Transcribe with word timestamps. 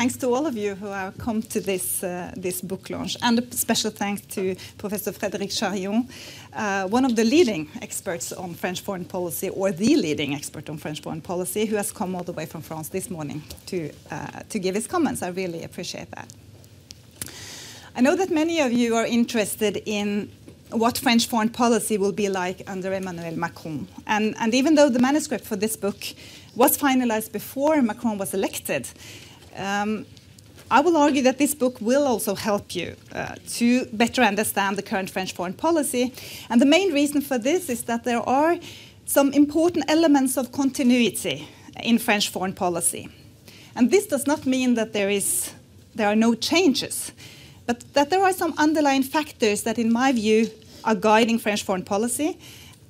thanks 0.00 0.16
to 0.16 0.32
all 0.32 0.46
of 0.46 0.56
you 0.56 0.74
who 0.76 0.86
have 0.86 1.18
come 1.18 1.42
to 1.42 1.60
this, 1.60 2.02
uh, 2.02 2.32
this 2.34 2.62
book 2.62 2.88
launch. 2.88 3.18
And 3.20 3.38
a 3.38 3.54
special 3.54 3.90
thanks 3.90 4.22
to 4.34 4.56
Professor 4.78 5.12
Frédéric 5.12 5.52
Charillon, 5.52 6.08
uh, 6.54 6.88
one 6.88 7.04
of 7.04 7.16
the 7.16 7.24
leading 7.24 7.68
experts 7.82 8.32
on 8.32 8.54
French 8.54 8.80
foreign 8.80 9.04
policy, 9.04 9.50
or 9.50 9.72
the 9.72 9.96
leading 9.96 10.34
expert 10.34 10.70
on 10.70 10.78
French 10.78 11.02
foreign 11.02 11.20
policy, 11.20 11.66
who 11.66 11.76
has 11.76 11.92
come 11.92 12.14
all 12.14 12.22
the 12.24 12.32
way 12.32 12.46
from 12.46 12.62
France 12.62 12.88
this 12.88 13.10
morning 13.10 13.42
to, 13.66 13.90
uh, 14.10 14.40
to 14.48 14.58
give 14.58 14.74
his 14.74 14.86
comments. 14.86 15.22
I 15.22 15.28
really 15.28 15.64
appreciate 15.64 16.10
that. 16.12 16.32
I 17.94 18.00
know 18.00 18.16
that 18.16 18.30
many 18.30 18.62
of 18.62 18.72
you 18.72 18.96
are 18.96 19.04
interested 19.04 19.82
in 19.84 20.30
what 20.70 20.96
French 20.96 21.28
foreign 21.28 21.50
policy 21.50 21.98
will 21.98 22.12
be 22.12 22.30
like 22.30 22.62
under 22.66 22.94
Emmanuel 22.94 23.36
Macron. 23.36 23.86
And, 24.06 24.34
and 24.38 24.54
even 24.54 24.76
though 24.76 24.88
the 24.88 25.00
manuscript 25.00 25.44
for 25.44 25.56
this 25.56 25.76
book 25.76 25.98
was 26.56 26.78
finalized 26.78 27.32
before 27.32 27.82
Macron 27.82 28.16
was 28.16 28.32
elected, 28.32 28.88
um, 29.56 30.06
I 30.70 30.80
will 30.80 30.96
argue 30.96 31.22
that 31.22 31.38
this 31.38 31.54
book 31.54 31.80
will 31.80 32.06
also 32.06 32.36
help 32.36 32.76
you 32.76 32.94
uh, 33.12 33.34
to 33.58 33.86
better 33.86 34.22
understand 34.22 34.78
the 34.78 34.82
current 34.82 35.10
French 35.10 35.32
foreign 35.32 35.54
policy. 35.54 36.12
And 36.48 36.60
the 36.60 36.66
main 36.66 36.92
reason 36.92 37.20
for 37.22 37.38
this 37.38 37.68
is 37.68 37.82
that 37.84 38.04
there 38.04 38.20
are 38.20 38.56
some 39.04 39.32
important 39.32 39.84
elements 39.88 40.36
of 40.36 40.52
continuity 40.52 41.48
in 41.82 41.98
French 41.98 42.28
foreign 42.28 42.52
policy. 42.52 43.08
And 43.74 43.90
this 43.90 44.06
does 44.06 44.26
not 44.26 44.46
mean 44.46 44.74
that 44.74 44.92
there, 44.92 45.10
is, 45.10 45.52
there 45.94 46.06
are 46.06 46.16
no 46.16 46.34
changes, 46.34 47.10
but 47.66 47.92
that 47.94 48.10
there 48.10 48.22
are 48.22 48.32
some 48.32 48.54
underlying 48.56 49.02
factors 49.02 49.62
that, 49.64 49.78
in 49.78 49.92
my 49.92 50.12
view, 50.12 50.50
are 50.84 50.94
guiding 50.94 51.40
French 51.40 51.64
foreign 51.64 51.84
policy 51.84 52.38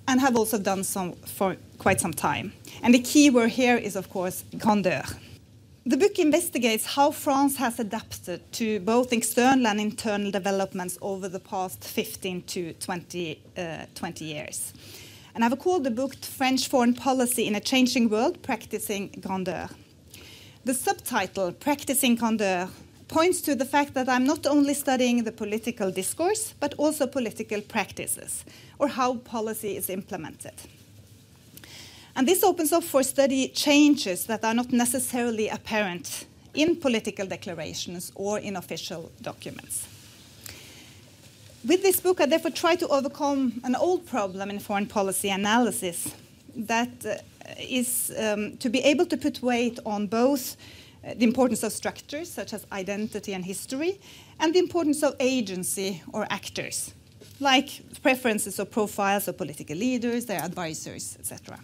and 0.06 0.20
have 0.20 0.36
also 0.36 0.58
done 0.58 0.84
so 0.84 1.16
for 1.24 1.56
quite 1.78 2.00
some 2.00 2.12
time. 2.12 2.52
And 2.82 2.92
the 2.92 2.98
key 2.98 3.30
word 3.30 3.50
here 3.50 3.76
is, 3.76 3.96
of 3.96 4.10
course, 4.10 4.44
grandeur. 4.58 5.04
The 5.86 5.96
book 5.96 6.18
investigates 6.18 6.84
how 6.84 7.10
France 7.10 7.56
has 7.56 7.80
adapted 7.80 8.52
to 8.52 8.80
both 8.80 9.14
external 9.14 9.66
and 9.66 9.80
internal 9.80 10.30
developments 10.30 10.98
over 11.00 11.26
the 11.26 11.40
past 11.40 11.82
15 11.84 12.42
to 12.42 12.74
20, 12.74 13.42
uh, 13.56 13.86
20 13.94 14.24
years. 14.26 14.74
And 15.34 15.42
I've 15.42 15.58
called 15.58 15.84
the 15.84 15.90
book 15.90 16.14
French 16.16 16.68
Foreign 16.68 16.92
Policy 16.92 17.46
in 17.46 17.54
a 17.54 17.60
Changing 17.60 18.10
World 18.10 18.42
Practicing 18.42 19.08
Grandeur. 19.22 19.70
The 20.66 20.74
subtitle, 20.74 21.52
Practicing 21.52 22.14
Grandeur, 22.14 22.68
points 23.08 23.40
to 23.40 23.54
the 23.54 23.64
fact 23.64 23.94
that 23.94 24.06
I'm 24.06 24.26
not 24.26 24.46
only 24.46 24.74
studying 24.74 25.24
the 25.24 25.32
political 25.32 25.90
discourse, 25.90 26.52
but 26.60 26.74
also 26.76 27.06
political 27.06 27.62
practices, 27.62 28.44
or 28.78 28.88
how 28.88 29.14
policy 29.14 29.78
is 29.78 29.88
implemented. 29.88 30.52
And 32.16 32.26
this 32.26 32.42
opens 32.42 32.72
up 32.72 32.84
for 32.84 33.02
study 33.02 33.48
changes 33.48 34.26
that 34.26 34.44
are 34.44 34.54
not 34.54 34.72
necessarily 34.72 35.48
apparent 35.48 36.26
in 36.54 36.76
political 36.76 37.26
declarations 37.26 38.12
or 38.14 38.38
in 38.38 38.56
official 38.56 39.10
documents. 39.22 39.86
With 41.66 41.82
this 41.82 42.00
book, 42.00 42.20
I 42.20 42.26
therefore 42.26 42.50
try 42.50 42.74
to 42.76 42.88
overcome 42.88 43.60
an 43.64 43.76
old 43.76 44.06
problem 44.06 44.50
in 44.50 44.58
foreign 44.58 44.86
policy 44.86 45.28
analysis 45.28 46.14
that 46.56 46.90
uh, 47.04 47.16
is 47.58 48.12
um, 48.18 48.56
to 48.56 48.68
be 48.70 48.80
able 48.80 49.06
to 49.06 49.16
put 49.16 49.42
weight 49.42 49.78
on 49.84 50.06
both 50.06 50.56
uh, 51.04 51.14
the 51.16 51.24
importance 51.24 51.62
of 51.62 51.72
structures 51.72 52.30
such 52.30 52.52
as 52.52 52.66
identity 52.72 53.34
and 53.34 53.44
history, 53.44 54.00
and 54.38 54.54
the 54.54 54.58
importance 54.58 55.02
of 55.02 55.14
agency 55.20 56.02
or 56.12 56.26
actors, 56.30 56.94
like 57.40 57.82
preferences 58.02 58.58
or 58.58 58.64
profiles 58.64 59.28
of 59.28 59.36
political 59.36 59.76
leaders, 59.76 60.26
their 60.26 60.42
advisors, 60.42 61.16
etc. 61.20 61.58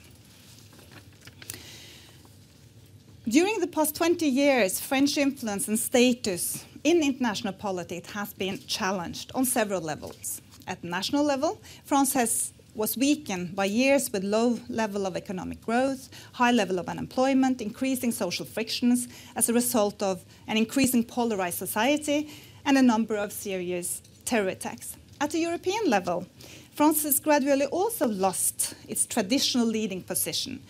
During 3.28 3.58
the 3.58 3.66
past 3.66 3.96
20 3.96 4.24
years, 4.24 4.78
French 4.78 5.16
influence 5.16 5.66
and 5.66 5.76
status 5.76 6.64
in 6.84 7.02
international 7.02 7.54
politics 7.54 8.12
has 8.12 8.32
been 8.32 8.60
challenged 8.68 9.32
on 9.34 9.44
several 9.44 9.80
levels. 9.80 10.40
At 10.68 10.84
national 10.84 11.24
level, 11.24 11.60
France 11.84 12.12
has 12.12 12.52
was 12.76 12.96
weakened 12.96 13.56
by 13.56 13.64
years 13.64 14.12
with 14.12 14.22
low 14.22 14.60
level 14.68 15.06
of 15.06 15.16
economic 15.16 15.60
growth, 15.66 16.08
high 16.34 16.52
level 16.52 16.78
of 16.78 16.88
unemployment, 16.88 17.60
increasing 17.60 18.12
social 18.12 18.46
frictions 18.46 19.08
as 19.34 19.48
a 19.48 19.52
result 19.52 20.00
of 20.04 20.24
an 20.46 20.56
increasing 20.56 21.02
polarized 21.02 21.58
society, 21.58 22.30
and 22.64 22.78
a 22.78 22.82
number 22.82 23.16
of 23.16 23.32
serious 23.32 24.02
terror 24.24 24.50
attacks. 24.50 24.96
At 25.20 25.30
the 25.30 25.40
European 25.40 25.90
level, 25.90 26.26
France 26.74 27.02
has 27.02 27.18
gradually 27.18 27.66
also 27.66 28.06
lost 28.06 28.76
its 28.86 29.04
traditional 29.04 29.66
leading 29.66 30.02
position, 30.02 30.62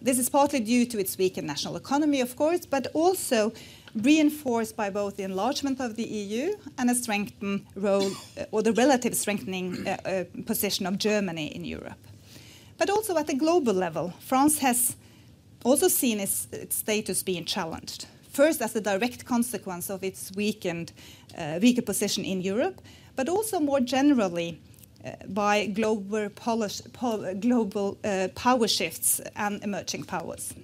this 0.00 0.18
is 0.18 0.28
partly 0.28 0.60
due 0.60 0.86
to 0.86 0.98
its 0.98 1.18
weakened 1.18 1.46
national 1.46 1.76
economy, 1.76 2.20
of 2.20 2.36
course, 2.36 2.66
but 2.66 2.86
also 2.94 3.52
reinforced 3.94 4.76
by 4.76 4.90
both 4.90 5.16
the 5.16 5.22
enlargement 5.22 5.80
of 5.80 5.96
the 5.96 6.04
EU 6.04 6.54
and 6.78 6.90
a 6.90 6.94
strengthened 6.94 7.64
role 7.74 8.10
uh, 8.38 8.44
or 8.50 8.62
the 8.62 8.72
relative 8.72 9.14
strengthening 9.14 9.86
uh, 9.86 9.96
uh, 10.04 10.24
position 10.44 10.86
of 10.86 10.98
Germany 10.98 11.46
in 11.54 11.64
Europe. 11.64 11.98
But 12.78 12.90
also 12.90 13.16
at 13.16 13.26
the 13.26 13.34
global 13.34 13.72
level, 13.72 14.12
France 14.20 14.58
has 14.58 14.96
also 15.64 15.88
seen 15.88 16.20
its, 16.20 16.46
its 16.52 16.76
status 16.76 17.22
being 17.22 17.44
challenged. 17.44 18.06
First, 18.30 18.60
as 18.60 18.76
a 18.76 18.80
direct 18.82 19.24
consequence 19.24 19.88
of 19.88 20.04
its 20.04 20.30
weakened, 20.36 20.92
uh, 21.38 21.58
weaker 21.62 21.82
position 21.82 22.24
in 22.24 22.42
Europe, 22.42 22.82
but 23.16 23.28
also 23.30 23.60
more 23.60 23.80
generally 23.80 24.60
by 25.28 25.66
global, 25.66 26.28
polish, 26.30 26.82
po 26.92 27.34
global 27.34 27.98
uh, 28.04 28.28
power 28.34 28.68
shifts 28.68 29.20
and 29.34 29.62
emerging 29.62 30.04
powers. 30.04 30.54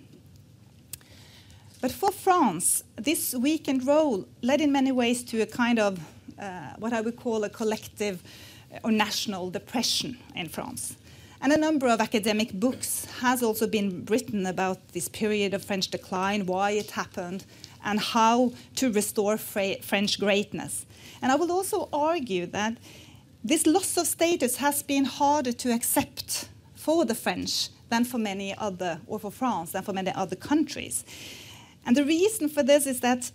But 1.80 1.90
for 1.90 2.12
France, 2.12 2.84
this 2.94 3.34
weakened 3.34 3.86
role 3.86 4.24
led 4.40 4.60
in 4.60 4.70
many 4.70 4.92
ways 4.92 5.24
to 5.24 5.42
a 5.42 5.46
kind 5.46 5.78
of 5.78 5.98
uh, 6.38 6.74
what 6.78 6.92
I 6.92 7.00
would 7.00 7.16
call 7.16 7.44
a 7.44 7.50
collective 7.50 8.22
or 8.84 8.92
national 8.92 9.50
depression 9.50 10.18
in 10.34 10.48
France. 10.48 10.96
And 11.40 11.52
a 11.52 11.56
number 11.56 11.88
of 11.88 12.00
academic 12.00 12.52
books 12.52 13.06
has 13.20 13.42
also 13.42 13.66
been 13.66 14.04
written 14.08 14.46
about 14.46 14.78
this 14.92 15.08
period 15.08 15.54
of 15.54 15.64
French 15.64 15.88
decline, 15.88 16.46
why 16.46 16.70
it 16.70 16.92
happened, 16.92 17.44
and 17.84 17.98
how 17.98 18.52
to 18.76 18.92
restore 18.92 19.36
French 19.36 20.20
greatness. 20.20 20.86
And 21.20 21.32
I 21.32 21.34
will 21.34 21.50
also 21.50 21.88
argue 21.92 22.46
that 22.46 22.76
this 23.44 23.66
loss 23.66 23.96
of 23.96 24.06
status 24.06 24.56
has 24.56 24.82
been 24.82 25.04
harder 25.04 25.52
to 25.52 25.72
accept 25.72 26.48
for 26.74 27.04
the 27.04 27.14
French 27.14 27.68
than 27.88 28.04
for 28.04 28.18
many 28.18 28.56
other, 28.56 29.00
or 29.06 29.18
for 29.18 29.30
France 29.30 29.72
than 29.72 29.82
for 29.82 29.92
many 29.92 30.12
other 30.12 30.36
countries. 30.36 31.04
And 31.84 31.96
the 31.96 32.04
reason 32.04 32.48
for 32.48 32.62
this 32.62 32.86
is 32.86 33.00
that 33.00 33.30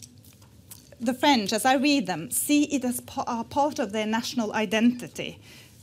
the 1.00 1.13
French, 1.13 1.53
as 1.53 1.66
I 1.66 1.75
read 1.75 2.07
them, 2.07 2.31
see 2.31 2.63
it 2.63 2.84
as 2.84 3.01
pa 3.01 3.44
part 3.44 3.79
of 3.79 3.91
their 3.91 4.07
national 4.07 4.53
identity 4.53 5.40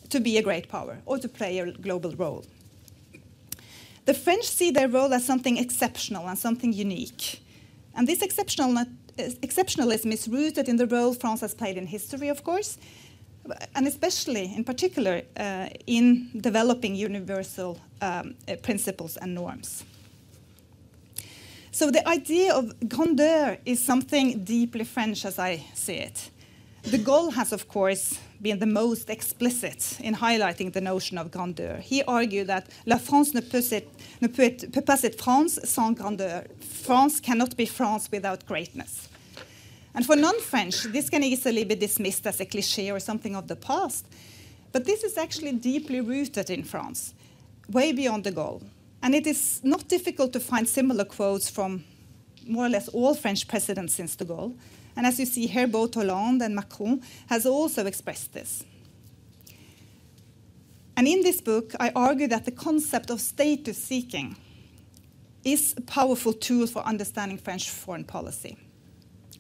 to 0.09 0.21
be 0.21 0.39
a 0.39 0.43
great 0.43 0.69
power 0.69 0.99
or 1.07 1.19
to 1.19 1.29
play 1.29 1.59
a 1.59 1.71
global 1.73 2.13
role. 2.13 2.45
The 4.07 4.15
French 4.15 4.45
see 4.45 4.71
their 4.71 4.89
role 4.89 5.15
as 5.15 5.25
something 5.25 5.57
exceptional 5.57 6.29
and 6.29 6.39
something 6.39 6.73
unique. 6.73 7.41
And 7.95 8.07
this 8.07 8.23
exceptional, 8.23 8.85
exceptionalism 9.17 10.13
is 10.13 10.29
rooted 10.29 10.69
in 10.69 10.77
the 10.77 10.87
role 10.87 11.15
France 11.15 11.41
has 11.41 11.55
played 11.55 11.79
in 11.79 11.87
history, 11.87 12.29
of 12.29 12.45
course, 12.45 12.77
and 13.75 13.87
especially 13.87 14.55
in 14.57 14.65
particular 14.65 15.23
uh, 15.37 15.69
in 15.87 16.31
developing 16.41 16.95
universal 16.95 17.79
um, 18.01 18.35
uh, 18.49 18.57
principles 18.63 19.17
and 19.17 19.35
norms. 19.35 19.85
So 21.71 21.91
the 21.91 22.07
idea 22.09 22.55
of 22.55 22.73
grandeur 22.89 23.59
is 23.65 23.85
something 23.85 24.45
deeply 24.45 24.85
French 24.85 25.25
as 25.25 25.39
I 25.39 25.65
see 25.75 25.97
it. 25.97 26.31
De 26.85 26.99
Gaulle 26.99 27.33
has, 27.33 27.53
of 27.53 27.67
course, 27.67 28.19
been 28.43 28.59
the 28.59 28.67
most 28.67 29.09
explicit 29.09 29.99
in 30.01 30.15
highlighting 30.15 30.73
the 30.73 30.81
notion 30.81 31.19
of 31.19 31.31
grandeur. 31.31 31.79
He 31.79 32.03
argued 32.05 32.47
that 32.49 32.69
La 32.85 32.99
France 32.99 33.33
ne 33.33 33.41
peut, 33.41 33.73
être, 33.73 33.89
ne 34.21 34.29
peut, 34.29 34.43
être, 34.45 34.71
peut 34.71 34.83
pas 34.83 35.03
être 35.03 35.19
France 35.19 35.59
sans 35.65 35.93
grandeur. 35.95 36.45
France 36.61 37.21
cannot 37.21 37.57
be 37.57 37.65
France 37.65 38.09
without 38.13 38.47
greatness. 38.47 39.09
And 39.95 40.05
for 40.05 40.17
non 40.17 40.41
French, 40.41 40.83
this 40.85 41.09
can 41.09 41.23
easily 41.23 41.65
be 41.65 41.77
dismissed 41.77 42.27
as 42.27 42.41
a 42.41 42.45
cliche 42.45 42.91
or 42.91 42.99
something 42.99 43.37
of 43.37 43.47
the 43.47 43.57
past. 43.57 44.07
But 44.73 44.85
this 44.85 45.05
is 45.05 45.17
actually 45.17 45.53
deeply 45.53 46.01
rooted 46.01 46.51
in 46.51 46.65
France, 46.65 47.15
way 47.71 47.93
beyond 47.93 48.25
de 48.25 48.33
Gaulle. 48.33 48.63
And 49.03 49.15
it 49.15 49.27
is 49.27 49.61
not 49.63 49.87
difficult 49.87 50.33
to 50.33 50.41
find 50.41 50.69
similar 50.69 51.05
quotes 51.05 51.49
from 51.49 51.85
more 52.47 52.67
or 52.67 52.69
less 52.69 52.89
all 52.89 53.15
French 53.15 53.47
presidents 53.47 53.95
since 53.95 54.17
de 54.17 54.25
Gaulle. 54.25 54.57
And 54.97 55.07
as 55.07 55.21
you 55.21 55.27
see 55.27 55.47
here, 55.47 55.69
both 55.69 55.95
Hollande 55.95 56.43
and 56.43 56.57
Macron 56.57 57.01
has 57.29 57.47
also 57.47 57.87
expressed 57.87 58.33
this. 58.33 58.65
And 60.97 61.07
in 61.07 61.23
this 61.23 61.41
book, 61.41 61.73
I 61.79 61.93
argue 61.95 62.29
that 62.29 62.45
the 62.45 62.53
concept 62.53 63.11
of 63.11 63.21
status 63.21 63.83
seeking 63.83 64.37
is 65.45 65.75
a 65.77 65.83
powerful 65.83 66.33
tool 66.33 66.67
for 66.67 66.81
understanding 66.83 67.39
French 67.39 67.71
foreign 67.71 68.05
policy 68.05 68.57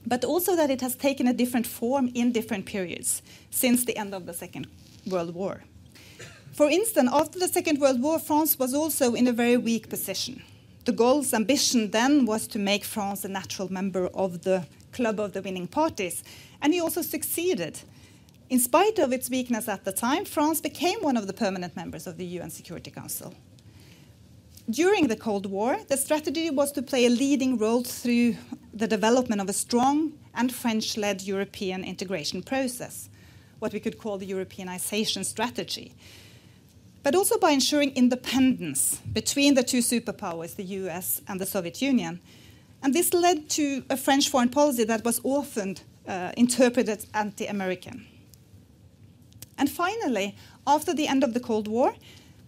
but 0.06 0.24
also 0.24 0.56
that 0.56 0.70
it 0.70 0.80
has 0.80 0.96
taken 0.96 1.26
a 1.26 1.32
different 1.32 1.66
form 1.66 2.10
in 2.14 2.32
different 2.32 2.66
periods 2.66 3.22
since 3.50 3.84
the 3.84 3.96
end 3.96 4.14
of 4.14 4.26
the 4.26 4.32
Second 4.32 4.66
World 5.06 5.34
War. 5.34 5.64
For 6.52 6.70
instance, 6.70 7.10
after 7.12 7.38
the 7.38 7.48
Second 7.48 7.80
World 7.80 8.00
War, 8.00 8.18
France 8.18 8.58
was 8.58 8.74
also 8.74 9.14
in 9.14 9.26
a 9.26 9.32
very 9.32 9.56
weak 9.56 9.88
position. 9.88 10.42
De 10.84 10.92
Gaulle's 10.92 11.32
ambition 11.32 11.90
then 11.90 12.26
was 12.26 12.46
to 12.48 12.58
make 12.58 12.84
France 12.84 13.24
a 13.24 13.28
natural 13.28 13.72
member 13.72 14.06
of 14.08 14.42
the 14.42 14.66
club 14.92 15.18
of 15.18 15.32
the 15.32 15.42
winning 15.42 15.66
parties, 15.66 16.22
and 16.62 16.72
he 16.72 16.80
also 16.80 17.02
succeeded. 17.02 17.80
In 18.50 18.60
spite 18.60 18.98
of 18.98 19.12
its 19.12 19.30
weakness 19.30 19.68
at 19.68 19.84
the 19.84 19.92
time, 19.92 20.24
France 20.24 20.60
became 20.60 21.00
one 21.00 21.16
of 21.16 21.26
the 21.26 21.32
permanent 21.32 21.74
members 21.74 22.06
of 22.06 22.18
the 22.18 22.26
UN 22.26 22.50
Security 22.50 22.90
Council. 22.90 23.34
During 24.70 25.08
the 25.08 25.16
Cold 25.16 25.46
War, 25.46 25.78
the 25.88 25.96
strategy 25.96 26.50
was 26.50 26.72
to 26.72 26.82
play 26.82 27.06
a 27.06 27.10
leading 27.10 27.58
role 27.58 27.84
through 27.84 28.36
the 28.72 28.88
development 28.88 29.40
of 29.40 29.48
a 29.48 29.52
strong 29.52 30.12
and 30.34 30.52
French 30.52 30.96
led 30.96 31.22
European 31.22 31.84
integration 31.84 32.42
process, 32.42 33.08
what 33.58 33.72
we 33.72 33.80
could 33.80 33.98
call 33.98 34.18
the 34.18 34.30
Europeanization 34.30 35.24
strategy 35.24 35.94
but 37.04 37.14
also 37.14 37.38
by 37.38 37.50
ensuring 37.50 37.92
independence 37.94 38.98
between 39.12 39.54
the 39.54 39.62
two 39.62 39.78
superpowers, 39.80 40.56
the 40.56 40.64
US 40.80 41.20
and 41.28 41.38
the 41.38 41.46
Soviet 41.46 41.80
Union. 41.80 42.18
And 42.82 42.94
this 42.94 43.12
led 43.12 43.48
to 43.50 43.84
a 43.90 43.96
French 43.96 44.28
foreign 44.30 44.48
policy 44.48 44.84
that 44.84 45.04
was 45.04 45.20
often 45.22 45.76
uh, 46.08 46.32
interpreted 46.36 47.04
anti 47.14 47.46
American. 47.46 48.06
And 49.58 49.70
finally, 49.70 50.34
after 50.66 50.94
the 50.94 51.06
end 51.06 51.22
of 51.22 51.34
the 51.34 51.40
Cold 51.40 51.68
War, 51.68 51.94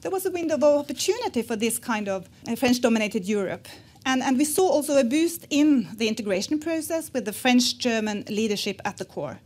there 0.01 0.11
was 0.11 0.27
a 0.27 0.31
window 0.31 0.55
of 0.55 0.63
opportunity 0.63 1.43
for 1.43 1.57
this 1.57 1.79
kind 1.79 2.09
of 2.09 2.29
uh, 2.49 2.55
French 2.57 2.81
dominated 2.81 3.25
Europe. 3.25 3.67
And, 4.05 4.23
and 4.23 4.39
we 4.39 4.45
saw 4.45 4.69
also 4.69 4.97
a 4.97 5.05
boost 5.05 5.47
in 5.51 5.89
the 5.97 6.07
integration 6.07 6.61
process 6.61 7.13
with 7.13 7.25
the 7.25 7.33
French 7.33 7.79
German 7.79 8.25
leadership 8.29 8.81
at 8.85 8.99
the 8.99 9.05
core. 9.05 9.41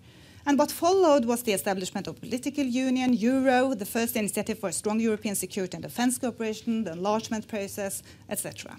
And 0.47 0.58
what 0.58 0.70
followed 0.70 1.25
was 1.25 1.43
the 1.43 1.52
establishment 1.52 2.06
of 2.06 2.20
political 2.20 2.64
union, 2.64 3.12
euro, 3.12 3.75
the 3.75 3.87
first 3.87 4.17
initiative 4.17 4.58
for 4.58 4.69
a 4.69 4.73
strong 4.73 5.00
European 5.00 5.35
security 5.35 5.76
and 5.76 5.82
defense 5.82 6.19
cooperation, 6.19 6.85
the 6.85 6.93
enlargement 6.93 7.47
process, 7.47 8.02
etc. 8.29 8.76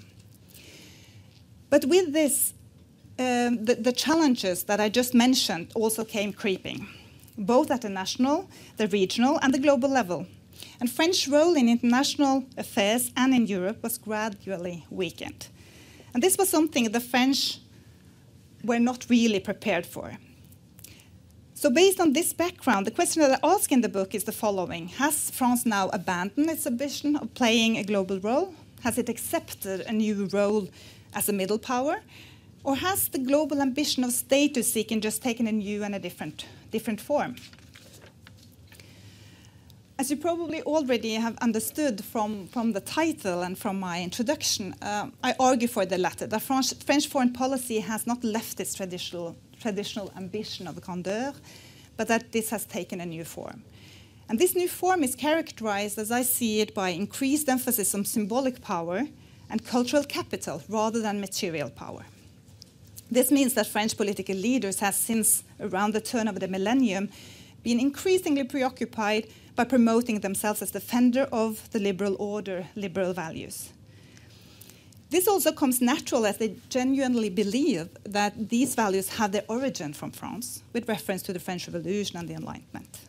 But 1.69 1.85
with 1.85 2.13
this, 2.13 2.53
um, 3.17 3.63
the, 3.65 3.75
the 3.75 3.91
challenges 3.91 4.63
that 4.65 4.79
I 4.79 4.89
just 4.89 5.13
mentioned 5.13 5.71
also 5.75 6.03
came 6.03 6.33
creeping, 6.33 6.87
both 7.37 7.71
at 7.71 7.81
the 7.81 7.89
national, 7.89 8.49
the 8.77 8.87
regional, 8.87 9.39
and 9.41 9.53
the 9.53 9.59
global 9.59 9.89
level. 9.89 10.25
And 10.79 10.89
French 10.89 11.27
role 11.27 11.55
in 11.55 11.69
international 11.69 12.45
affairs 12.57 13.11
and 13.15 13.33
in 13.33 13.47
Europe 13.47 13.83
was 13.83 13.97
gradually 13.97 14.85
weakened. 14.89 15.47
And 16.13 16.21
this 16.21 16.37
was 16.37 16.49
something 16.49 16.91
the 16.91 16.99
French 16.99 17.59
were 18.63 18.79
not 18.79 19.05
really 19.09 19.39
prepared 19.39 19.85
for. 19.85 20.17
So, 21.53 21.69
based 21.69 21.99
on 21.99 22.13
this 22.13 22.33
background, 22.33 22.87
the 22.87 22.91
question 22.91 23.21
that 23.21 23.39
I 23.43 23.47
ask 23.47 23.71
in 23.71 23.81
the 23.81 23.89
book 23.89 24.15
is 24.15 24.23
the 24.23 24.31
following 24.31 24.87
Has 24.87 25.29
France 25.29 25.65
now 25.65 25.89
abandoned 25.89 26.49
its 26.49 26.65
ambition 26.65 27.15
of 27.15 27.33
playing 27.35 27.77
a 27.77 27.83
global 27.83 28.19
role? 28.19 28.55
Has 28.81 28.97
it 28.97 29.09
accepted 29.09 29.81
a 29.81 29.91
new 29.91 30.25
role 30.33 30.69
as 31.13 31.29
a 31.29 31.33
middle 31.33 31.59
power? 31.59 32.01
Or 32.63 32.75
has 32.75 33.09
the 33.09 33.19
global 33.19 33.61
ambition 33.61 34.03
of 34.03 34.11
status 34.11 34.73
seeking 34.73 35.01
just 35.01 35.21
taken 35.21 35.47
a 35.47 35.51
new 35.51 35.83
and 35.83 35.93
a 35.93 35.99
different, 35.99 36.45
different 36.71 36.99
form? 36.99 37.35
As 40.01 40.09
you 40.09 40.17
probably 40.17 40.63
already 40.63 41.13
have 41.13 41.37
understood 41.43 42.03
from, 42.03 42.47
from 42.47 42.73
the 42.73 42.81
title 42.81 43.43
and 43.43 43.55
from 43.55 43.79
my 43.79 44.01
introduction, 44.01 44.73
uh, 44.81 45.11
I 45.23 45.35
argue 45.39 45.67
for 45.67 45.85
the 45.85 45.99
latter. 45.99 46.25
That 46.25 46.41
French, 46.41 46.73
French 46.73 47.05
foreign 47.07 47.33
policy 47.33 47.79
has 47.81 48.07
not 48.07 48.23
left 48.23 48.59
its 48.59 48.73
traditional 48.73 49.35
traditional 49.59 50.11
ambition 50.17 50.67
of 50.67 50.81
grandeur, 50.81 51.33
but 51.97 52.07
that 52.07 52.31
this 52.31 52.49
has 52.49 52.65
taken 52.65 52.99
a 52.99 53.05
new 53.05 53.23
form. 53.23 53.61
And 54.27 54.39
this 54.39 54.55
new 54.55 54.67
form 54.67 55.03
is 55.03 55.13
characterized, 55.13 55.99
as 55.99 56.09
I 56.09 56.23
see 56.23 56.61
it, 56.61 56.73
by 56.73 56.89
increased 56.89 57.47
emphasis 57.47 57.93
on 57.93 58.03
symbolic 58.03 58.59
power 58.59 59.03
and 59.51 59.63
cultural 59.63 60.03
capital 60.03 60.63
rather 60.67 60.99
than 60.99 61.21
material 61.21 61.69
power. 61.69 62.07
This 63.11 63.29
means 63.29 63.53
that 63.53 63.67
French 63.67 63.95
political 63.95 64.35
leaders 64.35 64.79
have, 64.79 64.95
since 64.95 65.43
around 65.59 65.93
the 65.93 66.01
turn 66.01 66.27
of 66.27 66.39
the 66.39 66.47
millennium, 66.47 67.09
been 67.61 67.79
increasingly 67.79 68.45
preoccupied 68.45 69.27
by 69.55 69.63
promoting 69.63 70.19
themselves 70.19 70.61
as 70.61 70.71
defender 70.71 71.27
of 71.31 71.69
the 71.71 71.79
liberal 71.79 72.15
order, 72.19 72.67
liberal 72.75 73.13
values. 73.13 73.71
This 75.11 75.27
also 75.27 75.51
comes 75.51 75.81
natural 75.81 76.25
as 76.25 76.37
they 76.37 76.55
genuinely 76.69 77.29
believe 77.29 77.89
that 78.05 78.49
these 78.49 78.75
values 78.75 79.09
have 79.09 79.33
their 79.33 79.43
origin 79.49 79.93
from 79.93 80.11
France, 80.11 80.63
with 80.71 80.87
reference 80.87 81.21
to 81.23 81.33
the 81.33 81.39
French 81.39 81.67
Revolution 81.67 82.17
and 82.17 82.29
the 82.29 82.33
Enlightenment. 82.33 82.99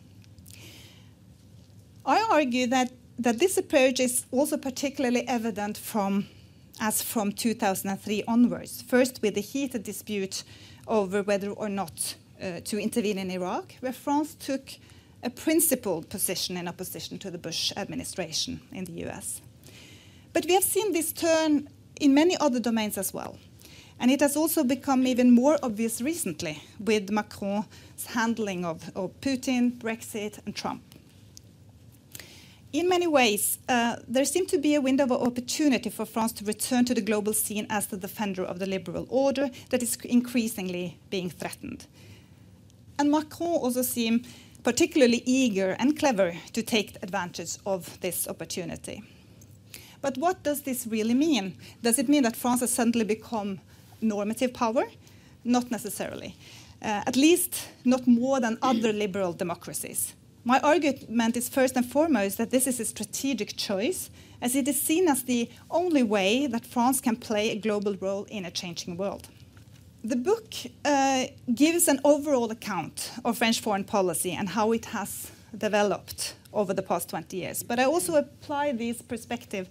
I 2.05 2.27
argue 2.29 2.67
that, 2.67 2.91
that 3.19 3.39
this 3.39 3.57
approach 3.57 4.01
is 4.01 4.25
also 4.31 4.57
particularly 4.57 5.25
evident 5.29 5.77
from, 5.77 6.27
as 6.81 7.01
from 7.01 7.31
2003 7.31 8.23
onwards, 8.27 8.81
first 8.81 9.21
with 9.21 9.35
the 9.35 9.41
heated 9.41 9.83
dispute 9.83 10.43
over 10.89 11.23
whether 11.23 11.51
or 11.51 11.69
not 11.69 12.15
uh, 12.41 12.59
to 12.65 12.77
intervene 12.77 13.17
in 13.17 13.31
Iraq, 13.31 13.75
where 13.79 13.93
France 13.93 14.35
took 14.35 14.73
a 15.23 15.29
principled 15.29 16.09
position 16.09 16.57
in 16.57 16.67
opposition 16.67 17.17
to 17.19 17.31
the 17.31 17.37
Bush 17.37 17.71
administration 17.77 18.59
in 18.71 18.85
the 18.85 19.05
US. 19.07 19.41
But 20.33 20.45
we 20.45 20.53
have 20.53 20.63
seen 20.63 20.91
this 20.91 21.13
turn 21.13 21.69
in 21.99 22.13
many 22.13 22.35
other 22.37 22.59
domains 22.59 22.97
as 22.97 23.13
well. 23.13 23.37
And 23.99 24.11
it 24.11 24.19
has 24.19 24.35
also 24.35 24.63
become 24.63 25.07
even 25.07 25.31
more 25.31 25.57
obvious 25.63 26.01
recently 26.01 26.61
with 26.79 27.09
Macron's 27.09 28.05
handling 28.07 28.65
of, 28.65 28.91
of 28.95 29.11
Putin, 29.21 29.77
Brexit, 29.77 30.39
and 30.45 30.55
Trump. 30.55 30.81
In 32.73 32.89
many 32.89 33.05
ways, 33.05 33.59
uh, 33.69 33.97
there 34.07 34.25
seemed 34.25 34.49
to 34.49 34.57
be 34.57 34.73
a 34.73 34.81
window 34.81 35.03
of 35.03 35.11
opportunity 35.11 35.91
for 35.91 36.05
France 36.05 36.33
to 36.33 36.45
return 36.45 36.85
to 36.85 36.95
the 36.95 37.01
global 37.01 37.31
scene 37.31 37.67
as 37.69 37.85
the 37.85 37.97
defender 37.97 38.43
of 38.43 38.57
the 38.57 38.65
liberal 38.65 39.05
order 39.09 39.51
that 39.69 39.83
is 39.83 39.95
increasingly 40.03 40.97
being 41.11 41.29
threatened. 41.29 41.85
And 42.97 43.11
Macron 43.11 43.51
also 43.51 43.83
seemed 43.83 44.25
particularly 44.63 45.21
eager 45.25 45.75
and 45.79 45.97
clever 45.97 46.33
to 46.53 46.61
take 46.61 46.97
advantage 47.03 47.57
of 47.65 47.99
this 48.01 48.27
opportunity. 48.27 49.03
But 50.01 50.17
what 50.17 50.43
does 50.43 50.61
this 50.61 50.85
really 50.87 51.13
mean? 51.13 51.55
Does 51.81 51.97
it 51.99 52.09
mean 52.09 52.23
that 52.23 52.35
France 52.35 52.61
has 52.61 52.73
suddenly 52.73 53.05
become 53.05 53.59
normative 54.01 54.53
power? 54.53 54.83
Not 55.43 55.71
necessarily. 55.71 56.35
Uh, 56.81 57.01
at 57.07 57.15
least 57.15 57.69
not 57.85 58.05
more 58.05 58.39
than 58.39 58.57
other 58.61 58.91
liberal 59.03 59.33
democracies. 59.33 60.13
My 60.43 60.59
argument 60.59 61.37
is 61.37 61.47
first 61.47 61.77
and 61.77 61.85
foremost 61.85 62.37
that 62.37 62.51
this 62.51 62.67
is 62.67 62.81
a 62.81 62.85
strategic 62.85 63.55
choice, 63.55 64.09
as 64.41 64.57
it 64.57 64.67
is 64.67 64.81
seen 64.81 65.07
as 65.07 65.23
the 65.23 65.49
only 65.71 66.03
way 66.03 66.47
that 66.47 66.65
France 66.65 66.99
can 66.99 67.15
play 67.15 67.51
a 67.51 67.55
global 67.59 67.95
role 67.95 68.25
in 68.25 68.43
a 68.43 68.51
changing 68.51 68.97
world. 68.97 69.29
The 70.05 70.17
book 70.17 70.53
uh, 70.83 71.27
gives 71.55 71.87
an 71.87 72.01
overall 72.03 72.51
account 72.51 73.13
of 73.23 73.37
French 73.37 73.61
foreign 73.61 73.85
policy 73.85 74.33
and 74.33 74.49
how 74.49 74.73
it 74.73 74.83
has 74.87 75.31
developed 75.57 76.35
over 76.51 76.73
the 76.73 76.81
past 76.81 77.07
20 77.07 77.37
years. 77.37 77.63
But 77.63 77.79
I 77.79 77.85
also 77.85 78.15
apply 78.15 78.73
this 78.73 79.01
perspective 79.01 79.69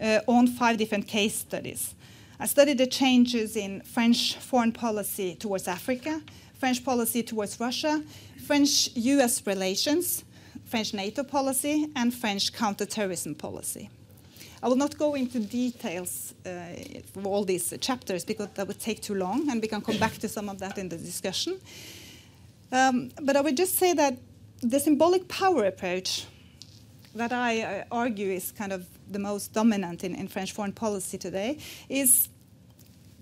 uh, 0.00 0.18
on 0.26 0.48
five 0.48 0.78
different 0.78 1.06
case 1.06 1.36
studies. 1.36 1.94
I 2.40 2.46
studied 2.46 2.78
the 2.78 2.88
changes 2.88 3.54
in 3.54 3.82
French 3.82 4.36
foreign 4.36 4.72
policy 4.72 5.36
towards 5.36 5.68
Africa, 5.68 6.20
French 6.58 6.84
policy 6.84 7.22
towards 7.22 7.60
Russia, 7.60 8.02
French 8.44 8.90
US 8.96 9.46
relations, 9.46 10.24
French 10.64 10.92
NATO 10.92 11.22
policy, 11.22 11.88
and 11.94 12.12
French 12.12 12.52
counterterrorism 12.52 13.36
policy. 13.36 13.90
I 14.62 14.68
will 14.68 14.76
not 14.76 14.96
go 14.96 15.14
into 15.14 15.40
details 15.40 16.34
uh, 16.46 16.50
for 17.12 17.24
all 17.24 17.44
these 17.44 17.74
chapters 17.80 18.24
because 18.24 18.48
that 18.54 18.68
would 18.68 18.78
take 18.78 19.02
too 19.02 19.14
long, 19.14 19.50
and 19.50 19.60
we 19.60 19.66
can 19.66 19.80
come 19.80 19.98
back 19.98 20.12
to 20.18 20.28
some 20.28 20.48
of 20.48 20.60
that 20.60 20.78
in 20.78 20.88
the 20.88 20.96
discussion. 20.96 21.60
Um, 22.70 23.10
but 23.20 23.36
I 23.36 23.40
would 23.40 23.56
just 23.56 23.76
say 23.76 23.92
that 23.94 24.18
the 24.62 24.78
symbolic 24.78 25.26
power 25.26 25.64
approach 25.64 26.26
that 27.14 27.32
I 27.32 27.62
uh, 27.62 27.84
argue 27.90 28.30
is 28.30 28.52
kind 28.52 28.72
of 28.72 28.86
the 29.10 29.18
most 29.18 29.52
dominant 29.52 30.04
in, 30.04 30.14
in 30.14 30.28
French 30.28 30.52
foreign 30.52 30.72
policy 30.72 31.18
today 31.18 31.58
is 31.88 32.28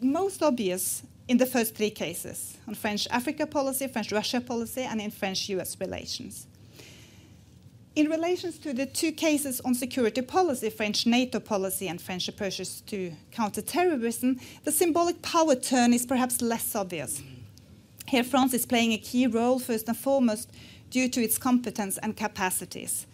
most 0.01 0.43
obvious 0.43 1.03
in 1.27 1.39
the 1.39 1.47
first 1.47 1.75
three 1.75 1.91
cases 1.91 2.59
on 2.69 2.75
French 2.75 3.09
Africa 3.11 3.47
policy, 3.47 3.87
French 3.89 4.13
Russia 4.13 4.41
policy, 4.41 4.83
and 4.83 5.01
in 5.01 5.11
French 5.11 5.49
US 5.49 5.81
relations. 5.81 6.47
In 8.01 8.09
relation 8.09 8.51
to 8.51 8.73
the 8.73 8.87
two 8.87 9.13
cases 9.13 9.61
on 9.61 9.75
security 9.75 10.23
policy, 10.23 10.71
French 10.71 11.05
NATO 11.05 11.39
policy 11.39 11.87
and 11.87 12.01
French 12.01 12.29
approaches 12.29 12.81
to 12.87 13.13
counterterrorism, 13.31 14.41
the 14.65 14.73
symbolic 14.73 15.21
power 15.21 15.55
turn 15.55 15.93
is 15.93 16.07
perhaps 16.07 16.41
less 16.41 16.75
obvious. 16.75 17.23
Here, 18.09 18.25
France 18.25 18.55
is 18.55 18.65
playing 18.65 18.95
a 18.95 18.97
key 18.97 19.27
role, 19.27 19.59
first 19.59 19.87
and 19.87 19.99
foremost, 19.99 20.51
due 20.89 21.11
to 21.11 21.21
its 21.21 21.37
competence 21.37 21.99
and 21.99 22.17
capacities. 22.17 23.07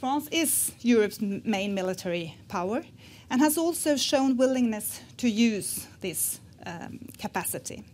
France 0.00 0.26
is 0.32 0.72
Europe's 0.80 1.20
main 1.20 1.72
military 1.72 2.34
power 2.48 2.82
and 3.30 3.40
has 3.40 3.56
also 3.56 3.94
shown 3.94 4.36
willingness 4.36 5.02
to 5.18 5.30
use 5.30 5.86
this 6.00 6.40
um, 6.66 6.98
capacity. 7.16 7.84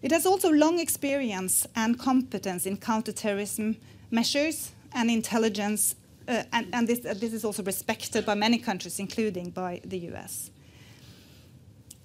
It 0.00 0.12
has 0.12 0.26
also 0.26 0.48
long 0.48 0.78
experience 0.78 1.66
and 1.74 1.98
competence 1.98 2.66
in 2.66 2.76
counterterrorism 2.76 3.78
measures 4.12 4.70
and 4.96 5.10
intelligence 5.10 5.94
uh, 6.28 6.42
and, 6.52 6.66
and 6.72 6.88
this, 6.88 7.04
uh, 7.04 7.14
this 7.14 7.32
is 7.32 7.44
also 7.44 7.62
respected 7.62 8.26
by 8.26 8.34
many 8.34 8.58
countries, 8.58 8.98
including 8.98 9.50
by 9.50 9.80
the 9.84 9.98
US. 10.10 10.50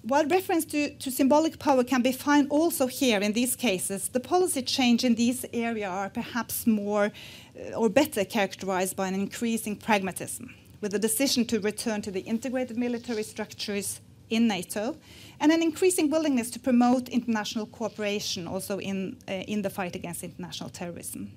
While 0.02 0.26
reference 0.26 0.64
to, 0.66 0.90
to, 0.94 1.10
symbolic 1.10 1.58
power 1.58 1.84
can 1.84 2.02
be 2.02 2.12
found 2.12 2.48
also 2.50 2.86
here 2.86 3.20
in 3.20 3.32
these 3.32 3.54
cases, 3.54 4.08
the 4.08 4.20
policy 4.20 4.62
change 4.62 5.04
in 5.04 5.14
these 5.14 5.44
areas 5.52 5.88
are 5.88 6.10
perhaps 6.10 6.66
more 6.66 7.12
uh, 7.56 7.76
or 7.76 7.88
better 7.88 8.24
characterized 8.24 8.96
by 8.96 9.08
an 9.08 9.14
increasing 9.14 9.76
pragmatism, 9.76 10.52
with 10.80 10.94
a 10.94 10.98
decision 10.98 11.44
to 11.46 11.60
return 11.60 12.02
to 12.02 12.10
the 12.10 12.20
integrated 12.20 12.76
military 12.76 13.22
structures 13.22 14.00
in 14.28 14.48
NATO 14.48 14.96
and 15.40 15.52
an 15.52 15.62
increasing 15.62 16.10
willingness 16.10 16.50
to 16.52 16.58
promote 16.58 17.08
international 17.08 17.66
cooperation 17.66 18.48
also 18.48 18.78
in, 18.78 19.16
uh, 19.28 19.32
in 19.32 19.62
the 19.62 19.70
fight 19.70 19.94
against 19.94 20.24
international 20.24 20.70
terrorism. 20.70 21.30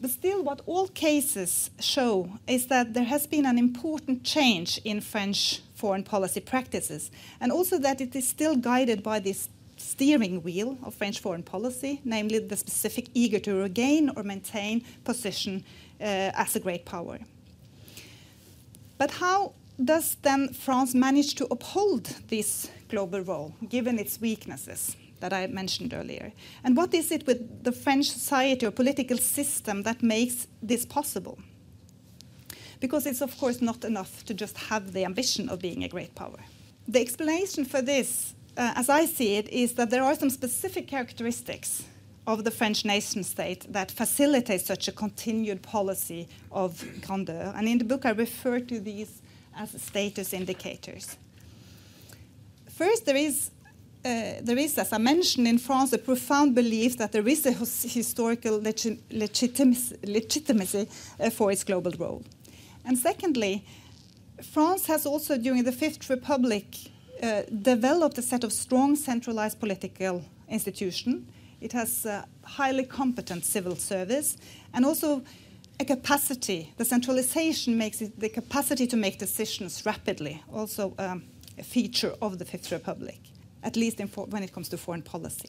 But 0.00 0.10
still, 0.10 0.42
what 0.42 0.62
all 0.64 0.88
cases 0.88 1.70
show 1.78 2.30
is 2.46 2.68
that 2.68 2.94
there 2.94 3.04
has 3.04 3.26
been 3.26 3.44
an 3.44 3.58
important 3.58 4.24
change 4.24 4.80
in 4.84 5.02
French 5.02 5.60
foreign 5.74 6.04
policy 6.04 6.40
practices, 6.40 7.10
and 7.40 7.52
also 7.52 7.78
that 7.78 8.00
it 8.00 8.16
is 8.16 8.26
still 8.26 8.56
guided 8.56 9.02
by 9.02 9.18
this 9.18 9.50
steering 9.76 10.42
wheel 10.42 10.78
of 10.82 10.94
French 10.94 11.20
foreign 11.20 11.42
policy, 11.42 12.00
namely 12.04 12.38
the 12.38 12.56
specific 12.56 13.08
eager 13.12 13.38
to 13.40 13.54
regain 13.54 14.10
or 14.16 14.22
maintain 14.22 14.82
position 15.04 15.64
uh, 16.00 16.32
as 16.34 16.56
a 16.56 16.60
great 16.60 16.86
power. 16.86 17.18
But 18.96 19.10
how 19.10 19.52
does 19.82 20.16
then 20.22 20.48
France 20.52 20.94
manage 20.94 21.34
to 21.36 21.46
uphold 21.50 22.04
this 22.28 22.70
global 22.88 23.20
role, 23.20 23.54
given 23.68 23.98
its 23.98 24.20
weaknesses 24.20 24.96
that 25.20 25.32
I 25.32 25.46
mentioned 25.46 25.94
earlier? 25.94 26.32
And 26.64 26.76
what 26.76 26.92
is 26.94 27.10
it 27.12 27.26
with 27.26 27.64
the 27.64 27.72
French 27.72 28.10
society 28.10 28.66
or 28.66 28.70
political 28.70 29.18
system 29.18 29.82
that 29.84 30.02
makes 30.02 30.46
this 30.62 30.84
possible? 30.84 31.38
because 32.80 33.06
it's, 33.06 33.20
of 33.20 33.38
course, 33.38 33.60
not 33.60 33.84
enough 33.84 34.24
to 34.24 34.34
just 34.34 34.56
have 34.56 34.92
the 34.92 35.04
ambition 35.04 35.48
of 35.48 35.60
being 35.60 35.84
a 35.84 35.88
great 35.88 36.14
power. 36.14 36.38
The 36.88 37.00
explanation 37.00 37.64
for 37.64 37.82
this, 37.82 38.34
uh, 38.56 38.72
as 38.74 38.88
I 38.88 39.04
see 39.04 39.36
it, 39.36 39.48
is 39.50 39.74
that 39.74 39.90
there 39.90 40.02
are 40.02 40.14
some 40.14 40.30
specific 40.30 40.88
characteristics 40.88 41.84
of 42.26 42.44
the 42.44 42.50
French 42.50 42.84
nation 42.84 43.22
state 43.22 43.70
that 43.72 43.90
facilitate 43.90 44.62
such 44.62 44.88
a 44.88 44.92
continued 44.92 45.62
policy 45.62 46.28
of 46.50 46.84
grandeur. 47.06 47.52
And 47.54 47.68
in 47.68 47.78
the 47.78 47.84
book, 47.84 48.06
I 48.06 48.10
refer 48.10 48.60
to 48.60 48.80
these 48.80 49.22
as 49.56 49.80
status 49.82 50.32
indicators. 50.32 51.16
First, 52.68 53.04
there 53.04 53.16
is 53.16 53.50
uh, 54.04 54.40
there 54.42 54.58
is, 54.58 54.78
as 54.78 54.92
I 54.92 54.98
mentioned 54.98 55.46
in 55.46 55.58
France, 55.58 55.92
a 55.92 55.98
profound 55.98 56.54
belief 56.54 56.96
that 56.96 57.12
there 57.12 57.28
is 57.28 57.46
a 57.46 57.52
historical 57.52 58.60
legi 58.60 58.98
legitimacy, 59.10 59.96
legitimacy 60.04 60.88
uh, 61.18 61.30
for 61.30 61.52
its 61.52 61.64
global 61.64 61.92
role. 61.98 62.22
And 62.84 62.98
secondly, 62.98 63.64
France 64.42 64.86
has 64.86 65.06
also, 65.06 65.36
during 65.36 65.64
the 65.64 65.72
Fifth 65.72 66.08
Republic, 66.08 66.64
uh, 67.22 67.42
developed 67.62 68.16
a 68.18 68.22
set 68.22 68.44
of 68.44 68.52
strong 68.52 68.96
centralized 68.96 69.60
political 69.60 70.24
institutions. 70.48 71.26
It 71.60 71.72
has 71.72 72.06
a 72.06 72.26
highly 72.42 72.84
competent 72.84 73.44
civil 73.44 73.76
service 73.76 74.38
and 74.72 74.86
also 74.86 75.22
a 75.78 75.84
capacity. 75.84 76.72
The 76.78 76.84
centralization 76.84 77.76
makes 77.76 78.00
it 78.00 78.18
the 78.18 78.30
capacity 78.30 78.86
to 78.86 78.96
make 78.96 79.18
decisions 79.18 79.84
rapidly, 79.84 80.42
also 80.50 80.94
um, 80.98 81.24
a 81.58 81.62
feature 81.62 82.14
of 82.22 82.38
the 82.38 82.44
Fifth 82.44 82.72
Republic, 82.72 83.18
at 83.62 83.76
least 83.76 83.98
when 83.98 84.42
it 84.42 84.52
comes 84.52 84.68
to 84.68 84.76
foreign 84.76 85.02
policy. 85.02 85.48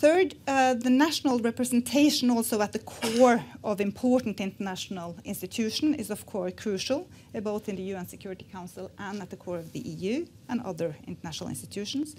Third, 0.00 0.34
uh, 0.48 0.72
the 0.74 0.88
national 0.88 1.40
representation 1.40 2.30
also 2.30 2.62
at 2.62 2.72
the 2.72 2.78
core 2.78 3.44
of 3.62 3.82
important 3.82 4.40
international 4.40 5.14
institutions 5.24 5.96
is 5.96 6.10
of 6.10 6.24
course 6.24 6.54
crucial, 6.56 7.06
uh, 7.34 7.40
both 7.40 7.68
in 7.68 7.76
the 7.76 7.82
UN 7.82 8.08
Security 8.08 8.46
Council 8.50 8.90
and 8.98 9.20
at 9.20 9.28
the 9.28 9.36
core 9.36 9.58
of 9.58 9.72
the 9.72 9.80
EU 9.80 10.24
and 10.48 10.62
other 10.62 10.96
international 11.06 11.50
institutions. 11.50 12.16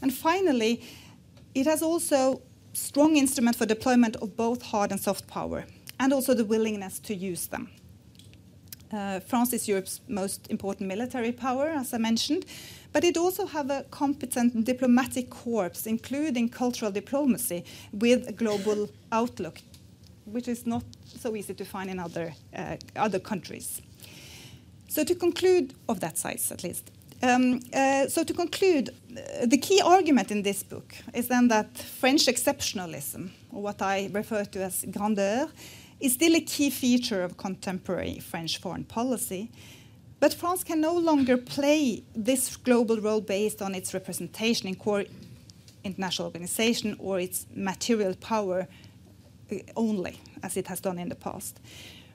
And 0.00 0.14
finally, 0.14 0.82
it 1.56 1.66
has 1.66 1.82
also 1.82 2.40
strong 2.72 3.16
instrument 3.16 3.56
for 3.56 3.66
deployment 3.66 4.14
of 4.16 4.36
both 4.36 4.62
hard 4.62 4.92
and 4.92 5.00
soft 5.00 5.26
power, 5.26 5.64
and 5.98 6.12
also 6.12 6.34
the 6.34 6.44
willingness 6.44 7.00
to 7.00 7.14
use 7.14 7.48
them. 7.48 7.68
Uh, 8.92 9.18
France 9.18 9.52
is 9.52 9.66
Europe's 9.66 10.00
most 10.06 10.48
important 10.50 10.88
military 10.88 11.32
power, 11.32 11.66
as 11.66 11.92
I 11.92 11.98
mentioned, 11.98 12.44
but 12.94 13.02
it 13.02 13.16
also 13.16 13.44
have 13.44 13.70
a 13.70 13.82
competent 13.90 14.64
diplomatic 14.64 15.28
corps, 15.28 15.84
including 15.84 16.48
cultural 16.48 16.92
diplomacy, 16.92 17.64
with 17.92 18.28
a 18.28 18.32
global 18.32 18.88
outlook, 19.10 19.58
which 20.26 20.46
is 20.46 20.64
not 20.64 20.84
so 21.04 21.34
easy 21.34 21.54
to 21.54 21.64
find 21.64 21.90
in 21.90 21.98
other, 21.98 22.32
uh, 22.56 22.76
other 22.94 23.18
countries. 23.18 23.82
So 24.88 25.02
to 25.02 25.14
conclude, 25.16 25.74
of 25.88 25.98
that 26.00 26.16
size 26.18 26.52
at 26.52 26.62
least, 26.62 26.92
um, 27.20 27.60
uh, 27.72 28.06
so 28.06 28.22
to 28.22 28.32
conclude, 28.32 28.90
uh, 28.90 29.46
the 29.46 29.58
key 29.58 29.80
argument 29.80 30.30
in 30.30 30.42
this 30.42 30.62
book 30.62 30.94
is 31.12 31.26
then 31.26 31.48
that 31.48 31.76
French 31.76 32.26
exceptionalism, 32.26 33.30
or 33.50 33.60
what 33.60 33.82
I 33.82 34.08
refer 34.12 34.44
to 34.44 34.62
as 34.62 34.84
grandeur, 34.88 35.48
is 35.98 36.12
still 36.12 36.36
a 36.36 36.40
key 36.40 36.70
feature 36.70 37.24
of 37.24 37.36
contemporary 37.38 38.20
French 38.20 38.58
foreign 38.58 38.84
policy, 38.84 39.50
but 40.24 40.32
France 40.32 40.64
can 40.64 40.80
no 40.80 40.94
longer 40.94 41.36
play 41.36 42.02
this 42.16 42.56
global 42.56 42.98
role 42.98 43.20
based 43.20 43.60
on 43.60 43.74
its 43.74 43.92
representation 43.92 44.66
in 44.66 44.74
core 44.74 45.04
international 45.84 46.24
organization 46.24 46.96
or 46.98 47.20
its 47.20 47.44
material 47.54 48.14
power 48.14 48.66
uh, 49.52 49.56
only, 49.76 50.18
as 50.42 50.56
it 50.56 50.66
has 50.68 50.80
done 50.80 50.98
in 50.98 51.10
the 51.10 51.14
past. 51.14 51.60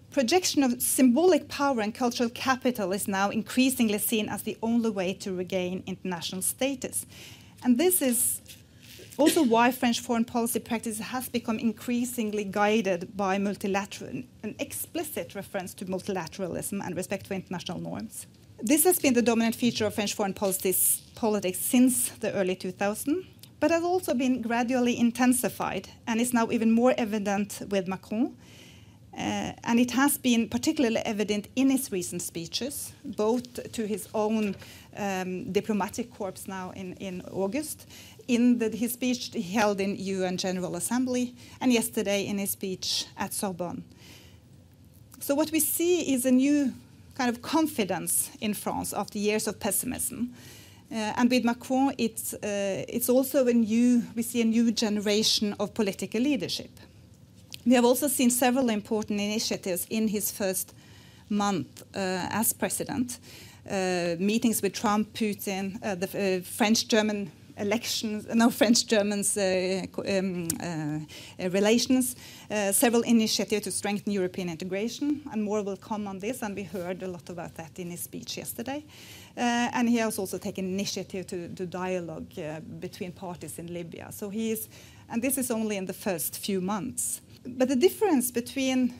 Projection 0.10 0.64
of 0.64 0.82
symbolic 0.82 1.50
power 1.50 1.82
and 1.82 1.94
cultural 1.94 2.32
capital 2.32 2.94
is 2.94 3.08
now 3.08 3.30
increasingly 3.30 4.00
seen 4.00 4.28
as 4.28 4.42
the 4.42 4.58
only 4.64 4.90
way 4.90 5.14
to 5.14 5.32
regain 5.32 5.84
international 5.86 6.42
status. 6.42 7.06
And 7.64 7.78
this 7.78 8.02
is 8.02 8.42
also 9.20 9.44
why 9.44 9.72
French 9.72 10.00
foreign 10.00 10.26
policy 10.26 10.60
practice 10.60 11.00
has 11.00 11.30
become 11.30 11.60
increasingly 11.60 12.44
guided 12.44 13.16
by 13.16 13.38
multilateral, 13.38 14.24
an 14.44 14.56
explicit 14.60 15.36
reference 15.36 15.74
to 15.74 15.86
multilateralism 15.86 16.82
and 16.86 16.96
respect 16.96 17.28
for 17.28 17.34
international 17.34 17.80
norms. 17.80 18.28
This 18.62 18.84
has 18.86 19.00
been 19.00 19.14
the 19.14 19.22
dominant 19.22 19.56
feature 19.56 19.86
of 19.86 19.94
French 19.94 20.14
foreign 20.14 20.34
politics, 20.34 21.02
politics 21.16 21.60
since 21.60 22.10
the 22.10 22.34
early 22.34 22.56
2000s, 22.56 23.26
but 23.60 23.72
has 23.72 23.84
also 23.84 24.14
been 24.14 24.42
gradually 24.42 24.98
intensified 24.98 25.90
and 26.08 26.22
is 26.22 26.34
now 26.34 26.50
even 26.52 26.72
more 26.72 26.94
evident 26.98 27.62
with 27.70 27.88
Macron. 27.88 28.36
Uh, 29.18 29.52
and 29.64 29.80
it 29.80 29.92
has 29.92 30.18
been 30.18 30.48
particularly 30.48 31.02
evident 31.06 31.48
in 31.56 31.70
his 31.70 31.92
recent 31.92 32.22
speeches, 32.22 32.94
both 33.04 33.72
to 33.72 33.86
his 33.86 34.08
own 34.14 34.56
um, 34.96 35.52
diplomatic 35.52 36.14
corps 36.14 36.48
now 36.48 36.72
in, 36.72 36.94
in 36.96 37.22
August, 37.32 37.88
in 38.30 38.60
the, 38.60 38.70
his 38.70 38.94
speech 38.94 39.32
he 39.34 39.42
held 39.42 39.82
in 39.82 39.96
UN 39.98 40.38
General 40.38 40.76
Assembly, 40.76 41.36
and 41.60 41.74
yesterday 41.74 42.26
in 42.26 42.38
his 42.38 42.52
speech 42.52 43.08
at 43.18 43.34
Sorbonne. 43.34 43.84
So 45.20 45.34
what 45.36 45.52
we 45.52 45.60
see 45.60 46.14
is 46.14 46.26
a 46.26 46.32
new 46.32 46.74
kind 47.16 47.30
of 47.30 47.42
confidence 47.42 48.30
in 48.40 48.54
France 48.54 48.94
after 48.94 49.18
years 49.18 49.48
of 49.48 49.60
pessimism. 49.60 50.34
Uh, 50.92 51.14
and 51.18 51.30
with 51.30 51.44
Macron, 51.44 51.94
it's, 51.98 52.34
uh, 52.36 52.86
it's 52.88 53.10
also 53.10 53.48
a 53.48 53.54
new, 53.54 54.04
we 54.16 54.22
see 54.22 54.42
a 54.42 54.46
new 54.46 54.72
generation 54.72 55.56
of 55.60 55.74
political 55.74 56.22
leadership. 56.22 56.72
We 57.66 57.74
have 57.74 57.86
also 57.86 58.08
seen 58.08 58.30
several 58.30 58.70
important 58.70 59.20
initiatives 59.20 59.88
in 59.90 60.08
his 60.08 60.32
first 60.32 60.74
month 61.30 61.82
uh, 61.96 62.30
as 62.32 62.54
president. 62.54 63.20
Uh, 63.70 64.16
meetings 64.20 64.62
with 64.62 64.74
Trump, 64.74 65.14
Putin, 65.14 65.78
uh, 65.84 65.96
the 65.96 66.08
uh, 66.08 66.42
French-German 66.44 67.32
elections, 67.60 68.26
no 68.34 68.50
French 68.50 68.88
Germans 68.88 69.38
uh, 69.38 69.86
um, 70.08 70.48
uh, 70.62 71.50
relations, 71.50 72.16
uh, 72.50 72.72
several 72.72 73.04
initiatives 73.04 73.64
to 73.64 73.72
strengthen 73.72 74.14
European 74.14 74.50
integration, 74.50 75.22
and 75.32 75.44
more 75.44 75.62
will 75.62 75.78
come 75.78 76.08
on 76.08 76.20
this. 76.20 76.42
And 76.42 76.56
we 76.56 76.64
heard 76.64 77.04
a 77.04 77.08
lot 77.08 77.30
about 77.30 77.56
that 77.56 77.78
in 77.80 77.92
his 77.92 78.02
speech 78.02 78.38
yesterday. 78.38 78.84
and 79.36 79.88
he 79.88 79.98
has 79.98 80.20
also 80.20 80.38
taken 80.38 80.66
initiative 80.66 81.26
to, 81.28 81.48
to 81.56 81.66
dialogue 81.66 82.34
between 82.80 83.12
parties 83.12 83.60
in 83.60 83.74
Libya. 83.74 84.12
So 84.12 84.30
he 84.30 84.52
is, 84.52 84.68
and 85.10 85.22
this 85.22 85.38
is 85.38 85.52
only 85.52 85.78
in 85.78 85.86
the 85.86 85.94
first 85.94 86.38
few 86.38 86.62
months. 86.62 87.22
But 87.46 87.70
the 87.70 87.76
difference 87.76 88.32
between 88.32 88.94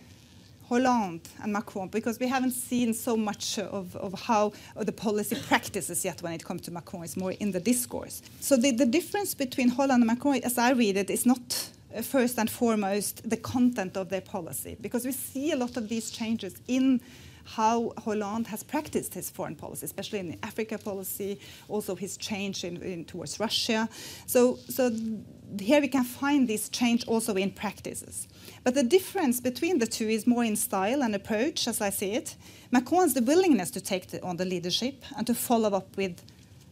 Hollande 0.70 1.28
and 1.42 1.52
Macron 1.52 1.88
because 1.88 2.20
we 2.20 2.28
haven't 2.28 2.52
seen 2.52 2.94
so 2.94 3.18
much 3.18 3.58
of, 3.58 3.96
of 3.96 4.14
how 4.22 4.54
the 4.76 4.92
policy 4.92 5.36
practices 5.48 6.06
yet 6.06 6.22
when 6.22 6.32
it 6.32 6.44
comes 6.46 6.62
to 6.62 6.72
Macron. 6.72 7.04
It's 7.04 7.18
more 7.18 7.32
in 7.32 7.52
the 7.52 7.60
discourse. 7.60 8.22
So 8.40 8.56
the, 8.56 8.72
the 8.72 8.86
difference 8.86 9.34
between 9.34 9.70
Hollande 9.70 10.04
and 10.04 10.08
Macron, 10.08 10.42
as 10.44 10.58
I 10.60 10.72
read 10.72 10.96
it, 10.96 11.10
is 11.10 11.26
not 11.26 11.70
uh, 11.96 12.04
first 12.04 12.38
and 12.38 12.50
foremost 12.50 13.28
the 13.28 13.38
content 13.38 13.98
of 13.98 14.10
their 14.10 14.22
policy 14.22 14.78
because 14.80 15.06
we 15.06 15.12
see 15.12 15.52
a 15.52 15.56
lot 15.56 15.76
of 15.76 15.90
these 15.90 16.12
changes 16.12 16.54
in 16.68 17.02
how 17.56 17.94
Hollande 17.98 18.48
has 18.48 18.64
practiced 18.64 19.14
his 19.14 19.30
foreign 19.30 19.56
policy, 19.56 19.86
especially 19.86 20.20
in 20.20 20.30
the 20.30 20.40
Africa 20.44 20.78
policy, 20.78 21.40
also 21.68 21.96
his 21.96 22.18
change 22.18 22.64
in, 22.64 22.82
in 22.82 23.06
towards 23.06 23.40
Russia. 23.40 23.90
So, 24.28 24.60
so 24.70 24.92
here 25.60 25.82
we 25.82 25.88
can 25.88 26.04
find 26.04 26.48
this 26.48 26.70
change 26.70 27.08
also 27.08 27.34
in 27.36 27.52
practices. 27.52 28.28
But 28.64 28.76
the 28.76 28.84
difference 28.84 29.42
between 29.42 29.80
the 29.80 29.88
two 29.88 30.08
is 30.08 30.28
more 30.28 30.44
in 30.44 30.56
style 30.56 31.02
and 31.02 31.16
approach, 31.16 31.68
as 31.68 31.82
I 31.82 31.90
see 31.90 32.14
it. 32.14 32.36
Macron's 32.72 33.14
the 33.14 33.24
willingness 33.24 33.72
to 33.72 33.82
take 33.82 34.08
the, 34.08 34.22
on 34.22 34.38
the 34.38 34.46
leadership 34.46 35.04
and 35.18 35.26
to 35.26 35.34
follow 35.34 35.72
up 35.72 35.98
with 35.98 36.22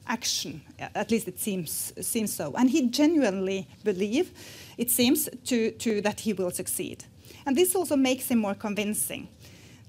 action. 0.07 0.61
At 0.93 1.09
least 1.11 1.27
it 1.27 1.39
seems 1.39 1.91
seems 1.99 2.33
so, 2.33 2.53
and 2.57 2.69
he 2.69 2.87
genuinely 2.87 3.67
believes, 3.83 4.29
it 4.77 4.91
seems, 4.91 5.27
to, 5.45 5.71
to 5.71 6.01
that 6.01 6.21
he 6.21 6.33
will 6.33 6.51
succeed. 6.51 7.03
And 7.45 7.55
this 7.55 7.75
also 7.75 7.95
makes 7.95 8.29
him 8.29 8.39
more 8.39 8.55
convincing. 8.55 9.29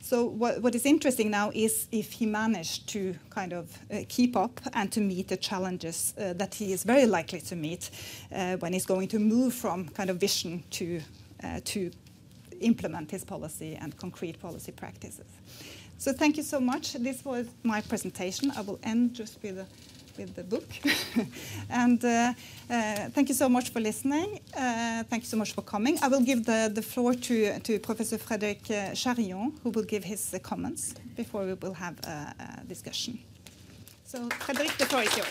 So 0.01 0.25
what, 0.25 0.63
what 0.63 0.75
is 0.75 0.87
interesting 0.87 1.31
now 1.31 1.51
is 1.55 1.87
if 1.93 2.13
he 2.13 2.27
managed 2.27 2.89
to 2.91 3.15
kind 3.31 3.53
of 3.53 3.77
uh, 3.91 3.99
keep 4.09 4.37
up 4.37 4.61
and 4.73 4.91
to 4.93 5.01
meet 5.01 5.29
the 5.29 5.37
challenges 5.37 6.15
uh, 6.17 6.33
that 6.35 6.55
he 6.55 6.73
is 6.73 6.85
very 6.85 7.07
likely 7.07 7.41
to 7.43 7.57
meet 7.57 7.91
uh, 8.33 8.57
when 8.57 8.73
he's 8.73 8.87
going 8.87 9.09
to 9.09 9.19
move 9.19 9.53
from 9.53 9.89
kind 9.89 10.11
of 10.11 10.19
vision 10.19 10.63
to 10.71 11.01
uh, 11.45 11.61
to 11.65 11.91
implement 12.61 13.11
his 13.11 13.25
policy 13.25 13.79
and 13.81 13.97
concrete 13.97 14.41
policy 14.41 14.73
practices. 14.73 15.27
So 15.99 16.13
thank 16.13 16.37
you 16.37 16.43
so 16.43 16.61
much. 16.61 16.95
This 16.95 17.25
was 17.25 17.47
my 17.63 17.81
presentation. 17.81 18.51
I 18.53 18.63
will 18.63 18.79
end 18.83 19.15
just 19.15 19.43
with 19.43 19.59
a 19.59 19.67
with 20.19 20.35
the 20.35 20.45
book. 20.45 20.69
and 21.71 22.05
uh, 22.05 22.33
uh, 22.71 23.09
thank 23.15 23.29
you 23.29 23.35
so 23.35 23.49
much 23.49 23.71
for 23.71 23.81
listening. 23.81 24.41
Uh, 24.55 25.05
thank 25.05 25.23
you 25.23 25.29
so 25.29 25.37
much 25.37 25.53
for 25.53 25.63
coming. 25.63 25.99
I 26.03 26.09
will 26.09 26.21
give 26.21 26.45
the, 26.45 26.71
the 26.73 26.83
floor 26.83 27.15
to, 27.15 27.61
to 27.61 27.79
Professor 27.79 28.19
Frédéric 28.19 28.71
uh, 28.71 28.95
Charillon, 28.95 29.53
who 29.63 29.71
will 29.71 29.85
give 29.85 30.05
his 30.05 30.35
uh, 30.35 30.39
comments 30.41 30.95
before 31.17 31.47
we 31.47 31.55
will 31.55 31.75
have 31.75 31.99
a, 32.05 32.35
a 32.39 32.65
discussion. 32.65 33.19
So, 34.05 34.29
Frédéric, 34.29 34.77
the 34.79 34.87
floor 34.87 35.03
is 35.03 35.17
yours. 35.17 35.29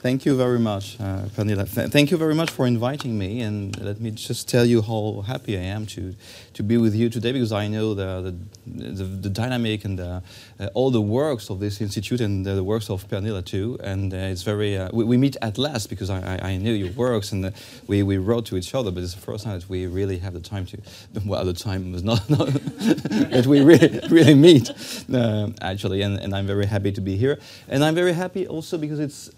Thank 0.00 0.24
you 0.24 0.36
very 0.36 0.58
much, 0.58 0.98
uh, 1.00 1.26
Pernille. 1.36 1.64
Th 1.74 1.90
thank 1.90 2.10
you 2.10 2.16
very 2.16 2.34
much 2.34 2.50
for 2.50 2.66
inviting 2.66 3.16
me, 3.16 3.40
and 3.40 3.78
let 3.80 4.00
me 4.00 4.10
just 4.10 4.48
tell 4.48 4.64
you 4.64 4.82
how 4.82 5.22
happy 5.26 5.56
I 5.56 5.62
am 5.76 5.86
to 5.86 6.14
to 6.54 6.62
be 6.62 6.76
with 6.76 6.94
you 6.94 7.08
today 7.08 7.32
because 7.32 7.52
I 7.52 7.68
know 7.68 7.94
the 7.94 8.10
the, 8.22 8.34
the, 8.66 9.04
the 9.04 9.30
dynamic 9.30 9.84
and 9.84 9.98
the, 9.98 10.22
uh, 10.60 10.68
all 10.74 10.90
the 10.90 11.00
works 11.00 11.50
of 11.50 11.60
this 11.60 11.80
institute 11.80 12.20
and 12.20 12.46
the, 12.46 12.62
works 12.62 12.90
of 12.90 13.08
Pernille 13.08 13.44
too. 13.44 13.78
And 13.82 14.12
uh, 14.12 14.16
it's 14.16 14.42
very 14.42 14.76
uh, 14.76 14.88
we, 14.92 15.04
we, 15.04 15.16
meet 15.16 15.36
at 15.42 15.58
last 15.58 15.88
because 15.88 16.10
I, 16.10 16.36
I, 16.36 16.50
I 16.50 16.56
knew 16.56 16.72
your 16.72 16.92
works 16.92 17.32
and 17.32 17.46
uh, 17.46 17.50
we, 17.86 18.02
we 18.02 18.18
wrote 18.18 18.46
to 18.46 18.56
each 18.56 18.74
other, 18.74 18.90
but 18.90 19.02
it's 19.02 19.14
the 19.14 19.20
first 19.20 19.44
time 19.44 19.58
that 19.58 19.68
we 19.68 19.86
really 19.86 20.18
have 20.18 20.34
the 20.34 20.40
time 20.40 20.66
to. 20.66 20.78
Well, 21.24 21.44
the 21.44 21.52
time 21.52 21.92
was 21.92 22.02
not, 22.02 22.28
not 22.28 22.48
that 22.48 23.46
we 23.46 23.60
really 23.60 24.00
really 24.10 24.34
meet 24.34 24.70
uh, 25.12 25.50
actually, 25.60 26.02
and, 26.02 26.18
and 26.18 26.34
I'm 26.34 26.46
very 26.46 26.66
happy 26.66 26.90
to 26.92 27.00
be 27.00 27.16
here, 27.16 27.38
and 27.68 27.84
I'm 27.84 27.94
very 27.94 28.12
happy 28.12 28.46
also 28.46 28.76
because 28.76 28.98
it's 28.98 29.30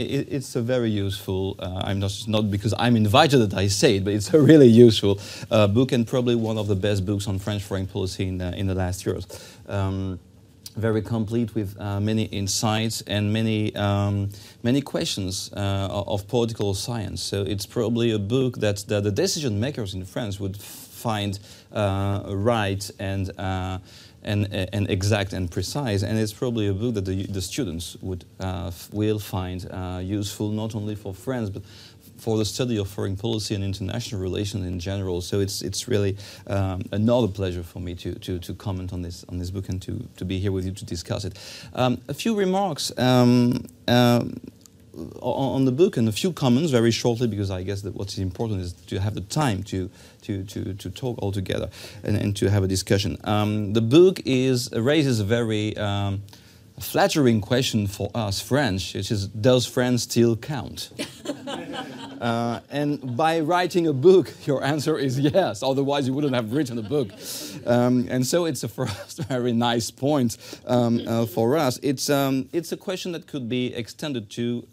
it, 0.00 0.28
it's 0.30 0.56
a 0.56 0.62
very 0.62 0.90
useful. 0.90 1.56
Uh, 1.58 1.82
I'm 1.84 1.98
not 1.98 2.12
not 2.26 2.50
because 2.50 2.74
I'm 2.78 2.96
invited 2.96 3.38
that 3.38 3.54
I 3.54 3.68
say 3.68 3.96
it, 3.96 4.04
but 4.04 4.14
it's 4.14 4.32
a 4.32 4.40
really 4.50 4.68
useful 4.68 5.20
uh, 5.50 5.66
book 5.66 5.92
and 5.92 6.06
probably 6.06 6.34
one 6.34 6.58
of 6.58 6.66
the 6.66 6.76
best 6.76 7.04
books 7.04 7.26
on 7.26 7.38
French 7.38 7.62
foreign 7.62 7.86
policy 7.86 8.26
in 8.26 8.38
the, 8.38 8.54
in 8.56 8.66
the 8.66 8.74
last 8.74 9.04
years. 9.06 9.26
Um, 9.68 10.18
very 10.76 11.02
complete 11.02 11.54
with 11.54 11.78
uh, 11.80 12.00
many 12.00 12.24
insights 12.24 13.02
and 13.02 13.32
many 13.32 13.74
um, 13.76 14.30
many 14.62 14.80
questions 14.80 15.50
uh, 15.56 16.04
of 16.06 16.26
political 16.28 16.74
science. 16.74 17.20
So 17.20 17.42
it's 17.42 17.66
probably 17.66 18.12
a 18.12 18.18
book 18.18 18.58
that, 18.58 18.84
that 18.88 19.02
the 19.02 19.10
decision 19.10 19.60
makers 19.60 19.94
in 19.94 20.04
France 20.04 20.38
would 20.40 20.56
find 20.56 21.38
uh, 21.72 22.22
right 22.28 22.90
and 22.98 23.30
uh, 23.38 23.78
and, 24.22 24.52
and 24.52 24.90
exact 24.90 25.32
and 25.32 25.50
precise. 25.50 26.02
And 26.02 26.18
it's 26.18 26.32
probably 26.32 26.68
a 26.68 26.72
book 26.72 26.94
that 26.94 27.04
the, 27.04 27.26
the 27.26 27.42
students 27.42 27.96
would 28.00 28.24
uh, 28.38 28.70
will 28.92 29.18
find 29.18 29.66
uh, 29.70 30.00
useful 30.02 30.50
not 30.50 30.74
only 30.74 30.94
for 30.94 31.14
France 31.14 31.50
but 31.50 31.62
for 32.18 32.36
the 32.36 32.44
study 32.44 32.76
of 32.76 32.86
foreign 32.86 33.16
policy 33.16 33.54
and 33.54 33.64
international 33.64 34.20
relations 34.20 34.66
in 34.66 34.78
general. 34.78 35.20
So 35.20 35.40
it's 35.40 35.62
it's 35.62 35.88
really 35.88 36.16
um, 36.46 36.82
another 36.92 37.28
pleasure 37.28 37.62
for 37.62 37.80
me 37.80 37.94
to, 37.94 38.14
to, 38.14 38.38
to 38.38 38.54
comment 38.54 38.92
on 38.92 39.02
this 39.02 39.24
on 39.28 39.38
this 39.38 39.50
book 39.50 39.68
and 39.68 39.80
to, 39.82 40.06
to 40.16 40.24
be 40.24 40.38
here 40.38 40.52
with 40.52 40.64
you 40.64 40.72
to 40.72 40.84
discuss 40.84 41.24
it. 41.24 41.38
Um, 41.74 42.00
a 42.08 42.14
few 42.14 42.34
remarks. 42.34 42.92
Um, 42.98 43.66
um 43.88 44.40
on 45.20 45.64
the 45.64 45.72
book 45.72 45.96
and 45.96 46.08
a 46.08 46.12
few 46.12 46.32
comments 46.32 46.70
very 46.70 46.90
shortly 46.90 47.26
because 47.26 47.50
I 47.50 47.62
guess 47.62 47.82
that 47.82 47.94
what's 47.94 48.18
important 48.18 48.60
is 48.60 48.72
to 48.72 49.00
have 49.00 49.14
the 49.14 49.20
time 49.20 49.62
to 49.64 49.90
to 50.22 50.44
to, 50.44 50.74
to 50.74 50.90
talk 50.90 51.18
all 51.22 51.32
together 51.32 51.70
and, 52.02 52.16
and 52.16 52.36
to 52.36 52.50
have 52.50 52.64
a 52.64 52.68
discussion. 52.68 53.16
Um, 53.24 53.72
the 53.72 53.82
book 53.82 54.20
is 54.24 54.70
raises 54.72 55.20
a 55.20 55.24
very 55.24 55.76
um, 55.76 56.22
flattering 56.80 57.40
question 57.40 57.86
for 57.86 58.10
us 58.14 58.40
French, 58.40 58.94
which 58.94 59.10
is 59.10 59.28
does 59.28 59.66
France 59.66 60.02
still 60.02 60.36
count? 60.36 60.90
uh, 62.20 62.60
and 62.70 63.16
by 63.16 63.40
writing 63.40 63.86
a 63.86 63.92
book, 63.92 64.32
your 64.46 64.64
answer 64.64 64.98
is 64.98 65.18
yes. 65.18 65.62
Otherwise, 65.62 66.06
you 66.06 66.14
wouldn't 66.14 66.34
have 66.34 66.52
written 66.52 66.78
a 66.78 66.82
book. 66.82 67.10
Um, 67.66 68.06
and 68.10 68.26
so 68.26 68.46
it's 68.46 68.64
a 68.64 68.68
first 68.68 69.22
very 69.28 69.52
nice 69.52 69.90
point 69.90 70.36
um, 70.66 71.02
uh, 71.06 71.26
for 71.26 71.56
us. 71.56 71.78
It's 71.82 72.10
um, 72.10 72.48
it's 72.52 72.72
a 72.72 72.76
question 72.76 73.12
that 73.12 73.26
could 73.26 73.48
be 73.48 73.74
extended 73.74 74.30
to 74.30 74.66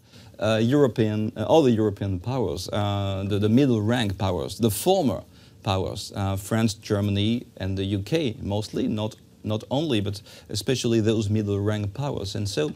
European, 0.60 1.32
uh, 1.36 1.44
all 1.44 1.62
the 1.62 1.70
European 1.70 2.20
powers, 2.20 2.68
uh, 2.72 3.24
the, 3.26 3.38
the, 3.38 3.48
middle 3.48 3.80
rank 3.80 4.18
powers, 4.18 4.58
the 4.58 4.70
former 4.70 5.22
powers, 5.62 6.12
France, 6.38 6.74
Germany, 6.74 7.46
and 7.56 7.76
the 7.76 7.96
UK 7.96 8.42
mostly, 8.42 8.88
not, 8.88 9.16
not 9.44 9.64
only, 9.70 10.00
but 10.00 10.22
especially 10.48 11.00
those 11.00 11.28
middle 11.28 11.58
rank 11.60 11.92
powers. 11.94 12.34
And 12.34 12.48
so 12.48 12.72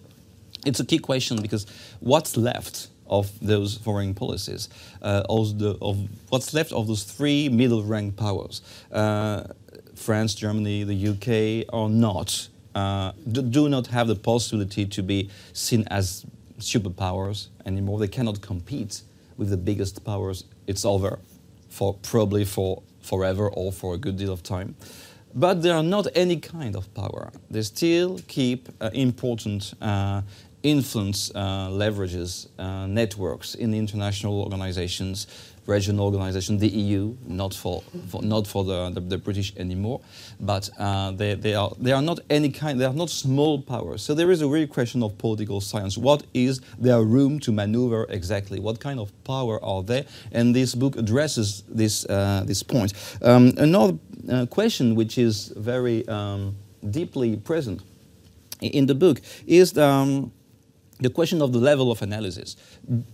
it's 0.66 0.80
a 0.80 0.84
key 0.84 0.98
question 0.98 1.40
because 1.40 1.66
what's 2.00 2.36
left 2.36 2.88
of 3.12 3.30
those 3.40 3.76
foreign 3.76 4.14
policies, 4.14 4.68
uh, 5.02 5.22
of, 5.28 5.58
the, 5.58 5.76
of, 5.82 6.08
what's 6.30 6.54
left 6.54 6.72
of 6.72 6.86
those 6.86 7.04
three 7.04 7.48
middle 7.48 7.82
rank 7.82 8.16
powers, 8.16 8.62
uh, 8.90 9.44
France, 9.94 10.34
Germany, 10.34 10.84
the 10.84 11.08
UK, 11.08 11.72
are 11.72 11.88
not, 11.88 12.48
uh, 12.74 13.12
do 13.30 13.68
not 13.68 13.88
have 13.88 14.08
the 14.08 14.16
possibility 14.16 14.86
to 14.86 15.02
be 15.02 15.28
seen 15.52 15.84
as 15.90 16.24
superpowers 16.62 17.48
anymore. 17.66 17.98
They 17.98 18.08
cannot 18.08 18.40
compete 18.40 19.02
with 19.36 19.50
the 19.50 19.56
biggest 19.56 20.04
powers. 20.04 20.44
It's 20.66 20.84
over 20.84 21.18
for 21.68 21.94
probably 21.94 22.44
for 22.44 22.82
forever 23.00 23.48
or 23.48 23.72
for 23.72 23.94
a 23.94 23.98
good 23.98 24.16
deal 24.16 24.32
of 24.32 24.42
time. 24.42 24.76
But 25.34 25.62
they 25.62 25.70
are 25.70 25.82
not 25.82 26.06
any 26.14 26.36
kind 26.36 26.76
of 26.76 26.92
power. 26.94 27.32
They 27.50 27.62
still 27.62 28.20
keep 28.28 28.68
uh, 28.80 28.90
important 28.92 29.74
uh, 29.80 30.22
influence 30.62 31.32
uh, 31.34 31.68
leverages, 31.68 32.48
uh, 32.58 32.86
networks 32.86 33.54
in 33.54 33.74
international 33.74 34.40
organizations, 34.42 35.26
regional 35.66 36.04
organization, 36.04 36.58
the 36.58 36.68
EU, 36.68 37.16
not 37.26 37.54
for, 37.54 37.82
for 38.08 38.22
not 38.22 38.46
for 38.46 38.64
the, 38.64 38.90
the, 38.90 39.00
the, 39.00 39.18
British 39.18 39.52
anymore, 39.56 40.00
but 40.40 40.68
uh, 40.78 41.12
they, 41.12 41.34
they, 41.34 41.54
are, 41.54 41.72
they 41.78 41.92
are 41.92 42.02
not 42.02 42.18
any 42.28 42.50
kind, 42.50 42.80
they 42.80 42.84
are 42.84 42.92
not 42.92 43.10
small 43.10 43.60
powers. 43.60 44.02
So 44.02 44.14
there 44.14 44.30
is 44.30 44.42
a 44.42 44.48
real 44.48 44.66
question 44.66 45.02
of 45.02 45.16
political 45.18 45.60
science. 45.60 45.96
What 45.96 46.24
is 46.34 46.60
their 46.78 47.02
room 47.02 47.38
to 47.40 47.52
maneuver 47.52 48.06
exactly? 48.08 48.58
What 48.58 48.80
kind 48.80 48.98
of 48.98 49.12
power 49.24 49.62
are 49.64 49.82
they? 49.82 50.06
And 50.32 50.54
this 50.54 50.74
book 50.74 50.96
addresses 50.96 51.62
this, 51.68 52.04
uh, 52.06 52.42
this 52.44 52.62
point. 52.62 52.92
Um, 53.22 53.52
another 53.56 53.98
uh, 54.30 54.46
question 54.46 54.94
which 54.94 55.18
is 55.18 55.52
very 55.56 56.06
um, 56.08 56.56
deeply 56.90 57.36
present 57.36 57.82
in 58.60 58.86
the 58.86 58.94
book 58.94 59.20
is 59.46 59.76
um, 59.78 60.32
the 61.02 61.10
question 61.10 61.42
of 61.42 61.52
the 61.52 61.58
level 61.58 61.90
of 61.90 62.02
analysis. 62.02 62.56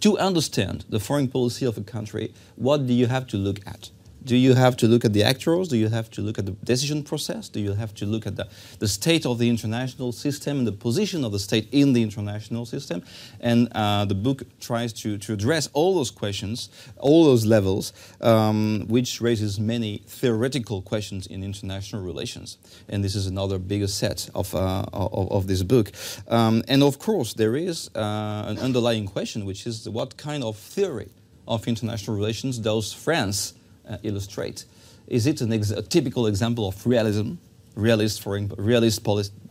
To 0.00 0.18
understand 0.18 0.84
the 0.88 1.00
foreign 1.00 1.28
policy 1.28 1.64
of 1.64 1.78
a 1.78 1.82
country, 1.82 2.32
what 2.56 2.86
do 2.86 2.92
you 2.92 3.06
have 3.06 3.26
to 3.28 3.36
look 3.36 3.60
at? 3.66 3.90
Do 4.28 4.36
you 4.36 4.52
have 4.52 4.76
to 4.76 4.86
look 4.86 5.06
at 5.06 5.14
the 5.14 5.22
actors? 5.22 5.68
Do 5.68 5.78
you 5.78 5.88
have 5.88 6.10
to 6.10 6.20
look 6.20 6.38
at 6.38 6.44
the 6.44 6.52
decision 6.52 7.02
process? 7.02 7.48
Do 7.48 7.60
you 7.60 7.72
have 7.72 7.94
to 7.94 8.04
look 8.04 8.26
at 8.26 8.36
the, 8.36 8.46
the 8.78 8.86
state 8.86 9.24
of 9.24 9.38
the 9.38 9.48
international 9.48 10.12
system 10.12 10.58
and 10.58 10.66
the 10.66 10.72
position 10.72 11.24
of 11.24 11.32
the 11.32 11.38
state 11.38 11.66
in 11.72 11.94
the 11.94 12.02
international 12.02 12.66
system? 12.66 13.02
And 13.40 13.68
uh, 13.72 14.04
the 14.04 14.14
book 14.14 14.42
tries 14.60 14.92
to, 15.00 15.16
to 15.16 15.32
address 15.32 15.70
all 15.72 15.94
those 15.94 16.10
questions, 16.10 16.68
all 16.98 17.24
those 17.24 17.46
levels, 17.46 17.94
um, 18.20 18.84
which 18.88 19.22
raises 19.22 19.58
many 19.58 20.02
theoretical 20.06 20.82
questions 20.82 21.26
in 21.26 21.42
international 21.42 22.02
relations. 22.02 22.58
And 22.86 23.02
this 23.02 23.14
is 23.14 23.28
another 23.28 23.58
bigger 23.58 23.86
set 23.86 24.28
of, 24.34 24.54
uh, 24.54 24.84
of, 24.92 25.32
of, 25.32 25.46
this 25.46 25.62
book. 25.62 25.90
Um, 26.28 26.62
and 26.68 26.82
of 26.82 26.98
course, 26.98 27.32
there 27.32 27.56
is 27.56 27.88
uh, 27.94 28.44
an 28.46 28.58
underlying 28.58 29.06
question, 29.06 29.46
which 29.46 29.66
is 29.66 29.88
what 29.88 30.18
kind 30.18 30.44
of 30.44 30.58
theory 30.58 31.08
of 31.46 31.66
international 31.66 32.14
relations 32.14 32.58
does 32.58 32.92
France 32.92 33.54
illustrate. 34.02 34.64
Is 35.06 35.26
it 35.26 35.40
ex 35.40 35.70
a 35.70 35.82
typical 35.82 36.26
example 36.26 36.68
of 36.68 36.86
realism, 36.86 37.34
realist 37.74 38.22
for 38.22 38.38
realist 38.56 39.06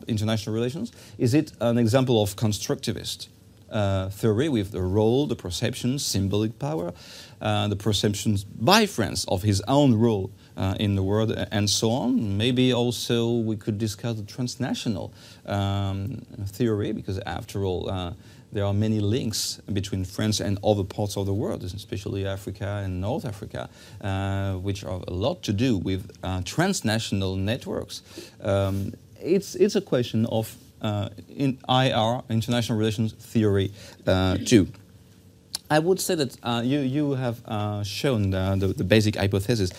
international 0.08 0.56
relations? 0.56 0.92
Is 1.18 1.34
it 1.34 1.52
an 1.60 1.78
example 1.78 2.22
of 2.22 2.36
constructivist 2.36 3.28
uh, 3.70 4.10
theory 4.10 4.50
with 4.50 4.72
the 4.72 4.82
role, 4.82 5.28
the 5.28 5.36
perceptions, 5.36 6.06
symbolic 6.06 6.58
power, 6.60 6.94
uh, 7.42 7.68
the 7.68 7.76
perceptions 7.76 8.44
by 8.44 8.86
France 8.86 9.26
of 9.28 9.44
his 9.44 9.62
own 9.68 9.94
role 9.94 10.32
uh, 10.56 10.76
in 10.80 10.96
the 10.96 11.04
world, 11.04 11.32
and 11.52 11.70
so 11.70 11.92
on. 11.92 12.38
Maybe 12.38 12.74
also 12.74 13.32
we 13.32 13.56
could 13.56 13.78
discuss 13.78 14.16
the 14.16 14.24
transnational 14.24 15.14
um, 15.46 16.26
theory, 16.46 16.92
because 16.92 17.20
after 17.20 17.64
all, 17.64 17.90
uh, 17.90 18.14
there 18.52 18.66
are 18.66 18.74
many 18.74 19.00
links 19.00 19.60
between 19.74 20.06
France 20.06 20.40
and 20.40 20.58
other 20.64 20.84
parts 20.84 21.18
of 21.18 21.26
the 21.26 21.34
world, 21.34 21.64
especially 21.64 22.26
Africa 22.26 22.82
and 22.84 23.02
North 23.02 23.26
Africa, 23.26 23.70
uh, 24.02 24.54
which 24.54 24.82
have 24.82 25.04
a 25.08 25.14
lot 25.14 25.44
to 25.44 25.54
do 25.54 25.78
with 25.78 26.10
uh, 26.24 26.42
transnational 26.46 27.36
networks. 27.36 28.02
Um, 28.42 28.94
it's, 29.20 29.56
it's 29.56 29.76
a 29.76 29.82
question 29.82 30.26
of 30.28 30.56
uh, 30.82 31.10
in 31.30 31.58
IR, 31.68 32.22
international 32.30 32.78
relations 32.78 33.14
theory, 33.14 33.72
uh, 34.06 34.38
too. 34.38 34.68
I 35.70 35.80
would 35.80 36.00
say 36.00 36.16
that 36.16 36.38
uh, 36.44 36.62
you, 36.64 36.80
you 36.80 37.12
have 37.12 37.42
uh, 37.46 37.84
shown 37.84 38.30
the, 38.30 38.56
the, 38.58 38.68
the, 38.68 38.84
basic 38.86 39.18
hypothesis. 39.18 39.72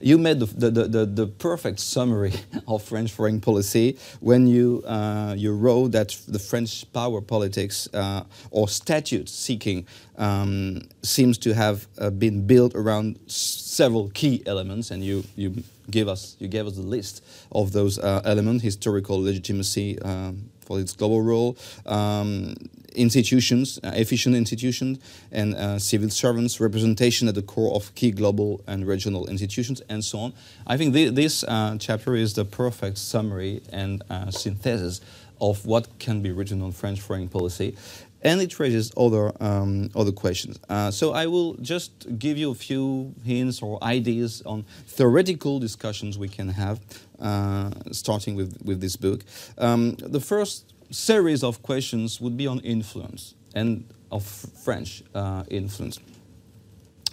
You 0.00 0.18
made 0.18 0.40
the, 0.40 0.46
the, 0.46 0.70
the, 0.70 1.06
the, 1.06 1.26
perfect 1.26 1.80
summary 1.80 2.34
of 2.68 2.82
French 2.82 3.12
foreign 3.12 3.40
policy 3.40 3.98
when 4.20 4.46
you, 4.46 4.82
uh, 4.86 5.34
you 5.36 5.54
wrote 5.54 5.92
that 5.92 6.16
the 6.28 6.38
French 6.38 6.90
power 6.92 7.20
politics 7.20 7.88
uh, 7.94 8.24
or 8.50 8.68
statute 8.68 9.28
seeking 9.28 9.86
um, 10.18 10.82
seems 11.02 11.38
to 11.38 11.54
have 11.54 11.86
uh, 11.98 12.10
been 12.10 12.46
built 12.46 12.74
around 12.74 13.18
several 13.26 14.10
key 14.10 14.42
elements, 14.46 14.90
and 14.90 15.02
you, 15.02 15.24
you, 15.34 15.62
give 15.90 16.08
us, 16.08 16.36
you 16.38 16.48
gave 16.48 16.66
us 16.66 16.76
the 16.76 16.82
list 16.82 17.24
of 17.52 17.72
those 17.72 17.98
uh, 17.98 18.20
elements 18.24 18.64
historical 18.64 19.22
legitimacy 19.22 19.98
um, 20.00 20.50
for 20.66 20.80
its 20.80 20.92
global 20.92 21.22
role, 21.22 21.56
um, 21.86 22.54
institutions, 22.94 23.78
uh, 23.84 23.92
efficient 23.94 24.34
institutions, 24.34 24.98
and 25.30 25.54
uh, 25.54 25.78
civil 25.78 26.10
servants, 26.10 26.60
representation 26.60 27.28
at 27.28 27.34
the 27.34 27.42
core 27.42 27.74
of 27.74 27.94
key 27.94 28.10
global 28.10 28.60
and 28.66 28.86
regional 28.86 29.26
institutions, 29.28 29.80
and 29.88 30.04
so 30.04 30.18
on. 30.18 30.32
I 30.66 30.76
think 30.76 30.92
th 30.94 31.14
this 31.14 31.44
uh, 31.44 31.76
chapter 31.78 32.14
is 32.14 32.34
the 32.34 32.44
perfect 32.44 32.98
summary 32.98 33.62
and 33.72 34.02
uh, 34.10 34.30
synthesis 34.30 35.00
of 35.40 35.66
what 35.66 35.86
can 35.98 36.22
be 36.22 36.32
written 36.32 36.62
on 36.62 36.72
French 36.72 37.00
foreign 37.00 37.28
policy. 37.28 37.76
And 38.22 38.40
it 38.40 38.58
raises 38.58 38.92
other 38.96 39.30
um, 39.40 39.90
other 39.94 40.12
questions. 40.12 40.58
Uh, 40.68 40.90
so 40.90 41.12
I 41.12 41.26
will 41.26 41.54
just 41.60 42.18
give 42.18 42.38
you 42.38 42.50
a 42.50 42.54
few 42.54 43.14
hints 43.24 43.62
or 43.62 43.82
ideas 43.84 44.42
on 44.44 44.64
theoretical 44.86 45.60
discussions 45.60 46.18
we 46.18 46.28
can 46.28 46.48
have, 46.48 46.80
uh, 47.20 47.70
starting 47.92 48.34
with 48.34 48.56
with 48.64 48.80
this 48.80 48.96
book. 48.96 49.20
Um, 49.58 49.94
the 49.96 50.20
first 50.20 50.72
series 50.90 51.42
of 51.42 51.62
questions 51.62 52.20
would 52.20 52.36
be 52.36 52.46
on 52.46 52.60
influence 52.60 53.34
and 53.54 53.84
of 54.10 54.24
French 54.64 55.02
uh, 55.14 55.44
influence. 55.48 56.00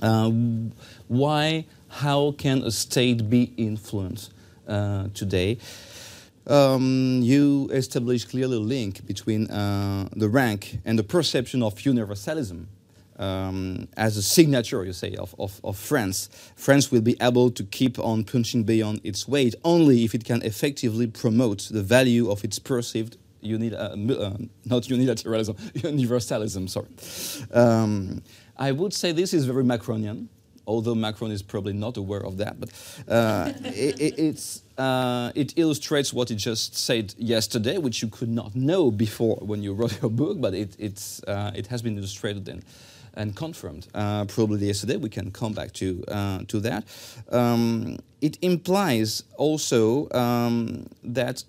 Uh, 0.01 0.29
why, 1.07 1.65
how 1.87 2.33
can 2.37 2.63
a 2.63 2.71
state 2.71 3.29
be 3.29 3.53
influenced 3.57 4.33
uh, 4.67 5.07
today? 5.13 5.57
Um, 6.45 7.21
you 7.21 7.69
establish 7.71 8.25
clearly 8.25 8.57
a 8.57 8.59
link 8.59 9.05
between 9.05 9.49
uh, 9.49 10.09
the 10.15 10.27
rank 10.27 10.79
and 10.83 10.99
the 10.99 11.03
perception 11.03 11.63
of 11.63 11.79
universalism 11.85 12.67
um, 13.17 13.87
as 13.95 14.17
a 14.17 14.23
signature, 14.23 14.83
you 14.83 14.93
say, 14.93 15.15
of, 15.15 15.35
of, 15.39 15.61
of, 15.63 15.77
France. 15.77 16.29
France 16.55 16.91
will 16.91 17.01
be 17.01 17.15
able 17.21 17.51
to 17.51 17.63
keep 17.63 17.99
on 17.99 18.23
punching 18.23 18.63
beyond 18.63 19.01
its 19.03 19.27
weight 19.27 19.55
only 19.63 20.03
if 20.03 20.13
it 20.15 20.25
can 20.25 20.41
effectively 20.41 21.07
promote 21.07 21.69
the 21.71 21.83
value 21.83 22.29
of 22.29 22.43
its 22.43 22.59
perceived 22.59 23.17
uni- 23.41 23.73
uh, 23.73 23.89
uh, 23.89 24.37
not 24.65 24.83
unilateralism, 24.83 25.55
universalism, 25.83 26.67
sorry. 26.67 26.89
Um, 27.51 28.23
I 28.57 28.71
would 28.71 28.93
say 28.93 29.11
this 29.11 29.33
is 29.33 29.45
very 29.45 29.63
Macronian, 29.63 30.27
although 30.65 30.95
Macron 30.95 31.31
is 31.31 31.41
probably 31.41 31.73
not 31.73 31.97
aware 31.97 32.23
of 32.23 32.37
that, 32.37 32.59
but 32.59 32.69
uh, 33.07 33.51
it, 33.65 34.61
uh, 34.77 35.31
it, 35.35 35.53
illustrates 35.57 36.13
what 36.13 36.29
he 36.29 36.35
just 36.35 36.77
said 36.77 37.13
yesterday, 37.17 37.77
which 37.77 38.01
you 38.01 38.07
could 38.07 38.29
not 38.29 38.55
know 38.55 38.91
before 38.91 39.37
when 39.37 39.61
you 39.61 39.73
wrote 39.73 39.97
your 40.01 40.11
book, 40.11 40.39
but 40.39 40.53
it, 40.53 41.21
uh, 41.27 41.51
it 41.55 41.67
has 41.67 41.81
been 41.81 41.97
illustrated 41.97 42.47
and, 42.47 42.63
and 43.15 43.35
confirmed 43.35 43.87
uh, 43.93 44.25
probably 44.25 44.67
yesterday. 44.67 44.97
We 44.97 45.09
can 45.09 45.31
come 45.31 45.53
back 45.53 45.73
to, 45.73 46.03
uh, 46.07 46.39
to 46.47 46.59
that. 46.61 46.85
Um, 47.31 47.97
it 48.21 48.37
implies 48.41 49.23
also 49.37 50.09
um, 50.11 50.87
that 51.03 51.43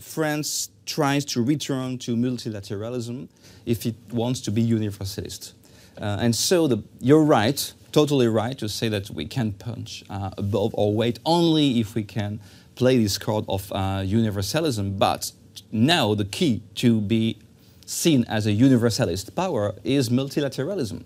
France 0.00 0.70
tries 0.86 1.24
to 1.26 1.44
return 1.44 1.98
to 1.98 2.16
multilateralism 2.16 3.28
if 3.66 3.84
it 3.84 3.96
wants 4.10 4.40
to 4.40 4.50
be 4.50 4.62
universalist. 4.62 5.52
Uh, 6.00 6.18
and 6.20 6.34
so 6.34 6.66
the, 6.66 6.82
you're 7.00 7.24
right, 7.24 7.72
totally 7.92 8.28
right, 8.28 8.56
to 8.58 8.68
say 8.68 8.88
that 8.88 9.10
we 9.10 9.26
can 9.26 9.52
punch 9.52 10.04
uh, 10.08 10.30
above 10.38 10.74
our 10.78 10.88
weight 10.88 11.18
only 11.26 11.80
if 11.80 11.94
we 11.94 12.04
can 12.04 12.40
play 12.76 13.02
this 13.02 13.18
card 13.18 13.44
of 13.48 13.72
uh, 13.72 14.02
universalism. 14.04 14.98
But 14.98 15.32
now 15.72 16.14
the 16.14 16.24
key 16.24 16.62
to 16.76 17.00
be 17.00 17.38
seen 17.86 18.24
as 18.28 18.46
a 18.46 18.52
universalist 18.52 19.34
power 19.34 19.74
is 19.82 20.08
multilateralism. 20.08 21.04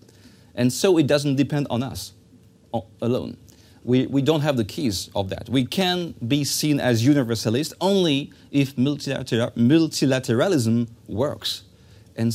And 0.54 0.72
so 0.72 0.98
it 0.98 1.06
doesn't 1.06 1.36
depend 1.36 1.68
on 1.70 1.82
us 1.82 2.12
alone 3.00 3.36
we, 3.84 4.06
we 4.06 4.22
don't 4.22 4.42
have 4.42 4.56
the 4.56 4.64
keys 4.64 5.10
of 5.14 5.28
that. 5.30 5.48
We 5.48 5.64
can 5.64 6.14
be 6.26 6.44
seen 6.44 6.78
as 6.78 7.04
universalist 7.04 7.74
only 7.80 8.32
if 8.50 8.76
multilateral, 8.78 9.50
multilateralism 9.50 10.88
works. 11.08 11.62
And 12.16 12.32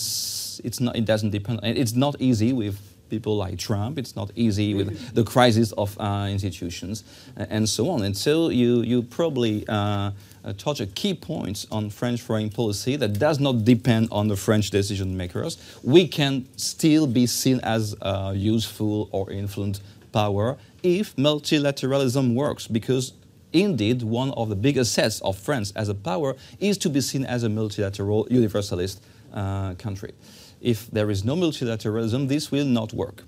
it's 0.63 0.79
not, 0.79 0.95
it 0.95 1.05
doesn't 1.05 1.31
depend, 1.31 1.59
it's 1.63 1.93
not 1.93 2.15
easy 2.19 2.53
with 2.53 2.79
people 3.09 3.37
like 3.37 3.57
Trump, 3.57 3.97
it's 3.97 4.15
not 4.15 4.31
easy 4.35 4.73
with 4.73 5.13
the 5.13 5.23
crisis 5.23 5.71
of 5.73 5.97
uh, 5.99 6.27
institutions 6.29 7.03
and 7.35 7.67
so 7.67 7.89
on. 7.89 8.03
And 8.03 8.15
so 8.15 8.49
you, 8.49 8.81
you 8.81 9.01
probably 9.01 9.65
uh, 9.67 10.11
uh, 10.43 10.53
touch 10.57 10.79
a 10.79 10.87
key 10.87 11.13
point 11.13 11.65
on 11.71 11.89
French 11.89 12.21
foreign 12.21 12.49
policy 12.49 12.95
that 12.95 13.19
does 13.19 13.39
not 13.39 13.63
depend 13.63 14.09
on 14.11 14.27
the 14.27 14.35
French 14.35 14.69
decision 14.69 15.15
makers. 15.15 15.57
We 15.83 16.07
can 16.07 16.47
still 16.57 17.07
be 17.07 17.27
seen 17.27 17.59
as 17.61 17.95
uh, 18.01 18.33
useful 18.35 19.09
or 19.11 19.31
influenced 19.31 19.81
power 20.11 20.57
if 20.83 21.15
multilateralism 21.15 22.33
works, 22.33 22.67
because 22.67 23.13
indeed 23.53 24.03
one 24.03 24.31
of 24.31 24.49
the 24.49 24.55
big 24.55 24.77
assets 24.77 25.21
of 25.21 25.37
France 25.37 25.73
as 25.75 25.89
a 25.89 25.95
power 25.95 26.35
is 26.59 26.77
to 26.77 26.89
be 26.89 27.01
seen 27.01 27.25
as 27.25 27.43
a 27.43 27.49
multilateral 27.49 28.27
universalist 28.29 29.03
uh, 29.33 29.73
country. 29.75 30.13
If 30.61 30.89
there 30.91 31.09
is 31.09 31.23
no 31.23 31.35
multilateralism, 31.35 32.27
this 32.27 32.51
will 32.51 32.65
not 32.65 32.93
work. 32.93 33.23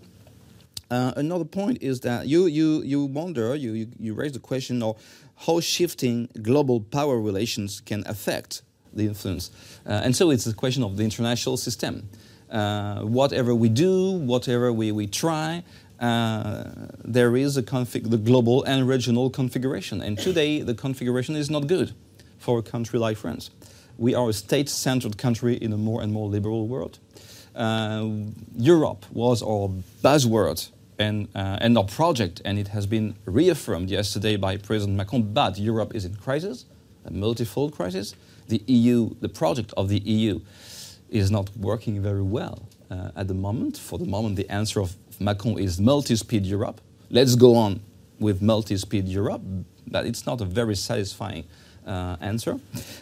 Uh, 0.92 1.14
another 1.16 1.46
point 1.46 1.82
is 1.82 2.00
that 2.00 2.28
you, 2.28 2.48
you, 2.48 2.82
you 2.82 3.06
wonder, 3.06 3.56
you, 3.56 3.74
you, 3.74 3.88
you 4.00 4.14
raise 4.16 4.32
the 4.32 4.40
question 4.40 4.82
of 4.82 5.00
how 5.46 5.60
shifting 5.60 6.28
global 6.42 6.82
power 6.82 7.20
relations 7.20 7.80
can 7.80 8.04
affect 8.08 8.64
the 8.92 9.06
influence. 9.06 9.52
Uh, 9.86 10.02
and 10.04 10.16
so 10.16 10.32
it's 10.32 10.48
a 10.48 10.54
question 10.54 10.84
of 10.84 10.98
the 10.98 11.04
international 11.04 11.58
system. 11.58 12.10
Uh, 12.50 13.02
whatever 13.02 13.54
we 13.54 13.70
do, 13.70 14.14
whatever 14.14 14.74
we, 14.74 14.92
we 14.92 15.06
try, 15.06 15.64
uh, 16.00 16.64
there 17.04 17.38
is 17.38 17.56
a 17.58 17.62
config- 17.64 18.10
the 18.10 18.18
global 18.18 18.64
and 18.64 18.88
regional 18.88 19.30
configuration. 19.30 20.02
And 20.02 20.18
today, 20.18 20.62
the 20.62 20.74
configuration 20.74 21.36
is 21.36 21.50
not 21.50 21.68
good 21.68 21.94
for 22.40 22.58
a 22.58 22.64
country 22.64 22.98
like 22.98 23.18
France. 23.18 23.52
We 23.98 24.16
are 24.16 24.30
a 24.30 24.34
state 24.34 24.70
centered 24.70 25.18
country 25.18 25.56
in 25.56 25.74
a 25.74 25.78
more 25.78 26.02
and 26.02 26.12
more 26.12 26.28
liberal 26.30 26.68
world. 26.68 27.00
Uh, 27.60 28.08
Europe 28.58 29.06
was 29.12 29.44
our 29.44 29.70
buzzword 30.02 30.70
and, 30.98 31.28
uh, 31.36 31.58
and 31.60 31.78
our 31.78 31.84
project, 31.84 32.42
and 32.46 32.58
it 32.58 32.70
has 32.70 32.86
been 32.86 33.16
reaffirmed 33.26 33.90
yesterday 33.90 34.38
by 34.38 34.56
President 34.56 34.96
Macron. 34.96 35.34
But 35.34 35.60
Europe 35.60 35.94
is 35.94 36.06
in 36.06 36.16
crisis, 36.16 36.66
a 37.04 37.12
multifold 37.12 37.76
crisis. 37.76 38.16
The 38.48 38.64
EU, 38.66 39.14
the 39.20 39.28
project 39.28 39.74
of 39.76 39.90
the 39.90 40.00
EU, 40.00 40.40
is 41.10 41.32
not 41.32 41.50
working 41.58 42.02
very 42.02 42.22
well 42.22 42.70
uh, 42.90 43.12
at 43.18 43.28
the 43.28 43.34
moment. 43.34 43.78
For 43.78 44.00
the 44.00 44.06
moment, 44.06 44.38
the 44.38 44.50
answer 44.50 44.80
of 44.80 44.96
Macron 45.20 45.60
is 45.60 45.82
multi-speed 45.82 46.46
Europe. 46.46 46.80
Let's 47.10 47.36
go 47.36 47.56
on 47.56 47.82
with 48.20 48.42
multi-speed 48.42 49.06
Europe, 49.10 49.42
but 49.86 50.06
it's 50.06 50.26
not 50.26 50.40
a 50.40 50.46
very 50.46 50.76
satisfying 50.76 51.44
uh, 51.86 52.16
answer. 52.22 52.58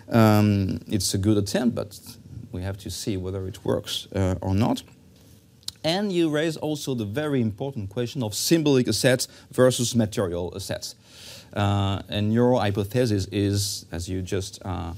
Um, 0.09 0.79
it's 0.87 1.13
a 1.13 1.19
good 1.19 1.37
attempt, 1.37 1.75
but 1.75 1.99
we 2.51 2.61
have 2.61 2.77
to 2.77 2.89
see 2.89 3.17
whether 3.17 3.47
it 3.47 3.63
works 3.63 4.07
uh, 4.15 4.35
or 4.41 4.53
not. 4.53 4.83
And 5.83 6.11
you 6.11 6.29
raise 6.29 6.57
also 6.57 6.95
the 6.95 7.05
very 7.05 7.41
important 7.41 7.89
question 7.89 8.23
of 8.23 8.33
symbolic 8.33 8.87
assets 8.87 9.27
versus 9.51 9.95
material 9.95 10.51
assets. 10.55 10.95
Uh, 11.53 12.01
and 12.09 12.33
your 12.33 12.59
hypothesis 12.59 13.27
is, 13.31 13.85
as 13.91 14.09
you 14.09 14.21
just 14.21 14.59
uh, 14.65 14.93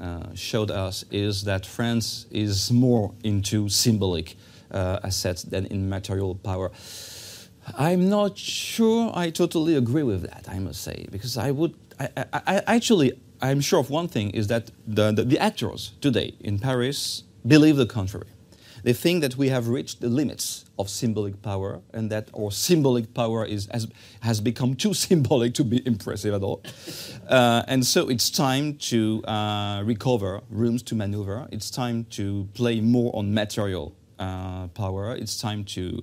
uh, 0.00 0.34
showed 0.34 0.70
us, 0.70 1.04
is 1.10 1.44
that 1.44 1.64
France 1.64 2.26
is 2.30 2.70
more 2.70 3.14
into 3.22 3.68
symbolic 3.68 4.36
uh, 4.70 4.98
assets 5.02 5.44
than 5.44 5.66
in 5.66 5.88
material 5.88 6.34
power. 6.34 6.70
I'm 7.78 8.10
not 8.10 8.36
sure 8.36 9.10
I 9.14 9.30
totally 9.30 9.76
agree 9.76 10.02
with 10.02 10.22
that, 10.22 10.46
I 10.48 10.58
must 10.58 10.82
say, 10.82 11.06
because 11.10 11.38
I 11.38 11.50
would, 11.50 11.74
I, 11.98 12.08
I, 12.16 12.40
I 12.46 12.76
actually, 12.76 13.12
I'm 13.44 13.60
sure 13.60 13.78
of 13.78 13.90
one 13.90 14.08
thing 14.08 14.30
is 14.30 14.46
that 14.46 14.70
the, 14.86 15.12
the, 15.12 15.22
the 15.22 15.38
actors 15.38 15.92
today 16.00 16.34
in 16.40 16.58
Paris 16.58 17.24
believe 17.46 17.76
the 17.76 17.84
contrary. 17.84 18.28
They 18.84 18.94
think 18.94 19.20
that 19.20 19.36
we 19.36 19.50
have 19.50 19.68
reached 19.68 20.00
the 20.00 20.08
limits 20.08 20.64
of 20.78 20.88
symbolic 20.88 21.42
power 21.42 21.80
and 21.92 22.10
that 22.10 22.30
our 22.38 22.50
symbolic 22.50 23.12
power 23.12 23.44
is, 23.44 23.68
has, 23.70 23.86
has 24.20 24.40
become 24.40 24.74
too 24.74 24.94
symbolic 25.06 25.52
to 25.54 25.64
be 25.64 25.86
impressive 25.86 26.32
at 26.32 26.42
all. 26.42 26.62
Uh, 27.28 27.62
and 27.68 27.84
so 27.84 28.08
it's 28.08 28.30
time 28.30 28.76
to 28.78 29.22
uh, 29.24 29.82
recover 29.84 30.40
rooms 30.48 30.82
to 30.84 30.94
maneuver. 30.94 31.46
It's 31.52 31.70
time 31.70 32.04
to 32.10 32.48
play 32.54 32.80
more 32.80 33.14
on 33.14 33.34
material 33.34 33.94
uh, 34.18 34.68
power. 34.68 35.14
It's 35.14 35.38
time 35.38 35.64
to 35.76 36.02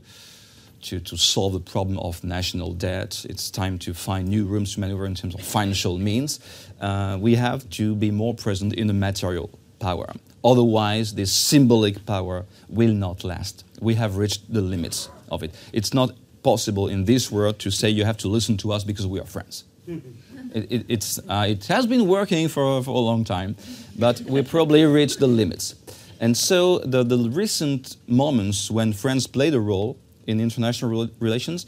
to, 0.83 0.99
to 0.99 1.17
solve 1.17 1.53
the 1.53 1.59
problem 1.59 1.97
of 1.99 2.23
national 2.23 2.73
debt. 2.73 3.25
It's 3.29 3.49
time 3.49 3.79
to 3.79 3.93
find 3.93 4.27
new 4.27 4.45
rooms 4.45 4.75
to 4.75 4.79
maneuver 4.79 5.05
in 5.05 5.15
terms 5.15 5.35
of 5.35 5.41
financial 5.41 5.97
means. 5.97 6.39
Uh, 6.79 7.17
we 7.19 7.35
have 7.35 7.69
to 7.71 7.95
be 7.95 8.11
more 8.11 8.33
present 8.33 8.73
in 8.73 8.87
the 8.87 8.93
material 8.93 9.49
power. 9.79 10.13
Otherwise, 10.43 11.13
this 11.13 11.31
symbolic 11.31 12.05
power 12.05 12.45
will 12.69 12.93
not 12.93 13.23
last. 13.23 13.63
We 13.79 13.95
have 13.95 14.17
reached 14.17 14.51
the 14.51 14.61
limits 14.61 15.09
of 15.29 15.43
it. 15.43 15.53
It's 15.73 15.93
not 15.93 16.11
possible 16.43 16.87
in 16.87 17.05
this 17.05 17.31
world 17.31 17.59
to 17.59 17.71
say 17.71 17.89
you 17.89 18.05
have 18.05 18.17
to 18.17 18.27
listen 18.27 18.57
to 18.57 18.71
us 18.71 18.83
because 18.83 19.05
we 19.05 19.19
are 19.19 19.25
friends. 19.25 19.65
it, 19.87 20.71
it, 20.71 20.85
it's, 20.87 21.19
uh, 21.29 21.45
it 21.47 21.65
has 21.67 21.85
been 21.85 22.07
working 22.07 22.47
for, 22.47 22.83
for 22.83 22.91
a 22.91 22.99
long 22.99 23.23
time, 23.23 23.55
but 23.97 24.21
we 24.21 24.41
probably 24.41 24.83
reached 24.85 25.19
the 25.19 25.27
limits. 25.27 25.75
And 26.19 26.37
so 26.37 26.79
the, 26.79 27.03
the 27.03 27.29
recent 27.29 27.97
moments 28.07 28.69
when 28.69 28.93
France 28.93 29.27
played 29.27 29.53
a 29.53 29.59
role 29.59 29.97
in 30.27 30.39
international 30.39 31.09
relations, 31.19 31.65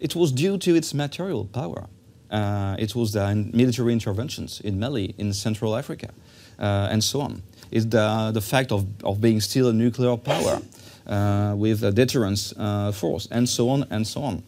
it 0.00 0.14
was 0.14 0.32
due 0.32 0.58
to 0.58 0.74
its 0.74 0.94
material 0.94 1.44
power. 1.46 1.86
Uh, 2.30 2.76
it 2.78 2.94
was 2.94 3.12
the 3.12 3.34
military 3.52 3.92
interventions 3.92 4.60
in 4.60 4.78
Mali, 4.78 5.14
in 5.18 5.32
Central 5.32 5.76
Africa, 5.76 6.10
uh, 6.58 6.88
and 6.90 7.02
so 7.02 7.20
on. 7.20 7.42
It's 7.70 7.86
the, 7.86 8.30
the 8.32 8.40
fact 8.40 8.72
of, 8.72 8.86
of 9.02 9.20
being 9.20 9.40
still 9.40 9.68
a 9.68 9.72
nuclear 9.72 10.16
power 10.16 10.60
uh, 11.06 11.54
with 11.56 11.82
a 11.82 11.90
deterrence 11.90 12.52
uh, 12.56 12.92
force, 12.92 13.28
and 13.30 13.48
so 13.48 13.68
on 13.70 13.86
and 13.90 14.06
so 14.06 14.22
on. 14.22 14.42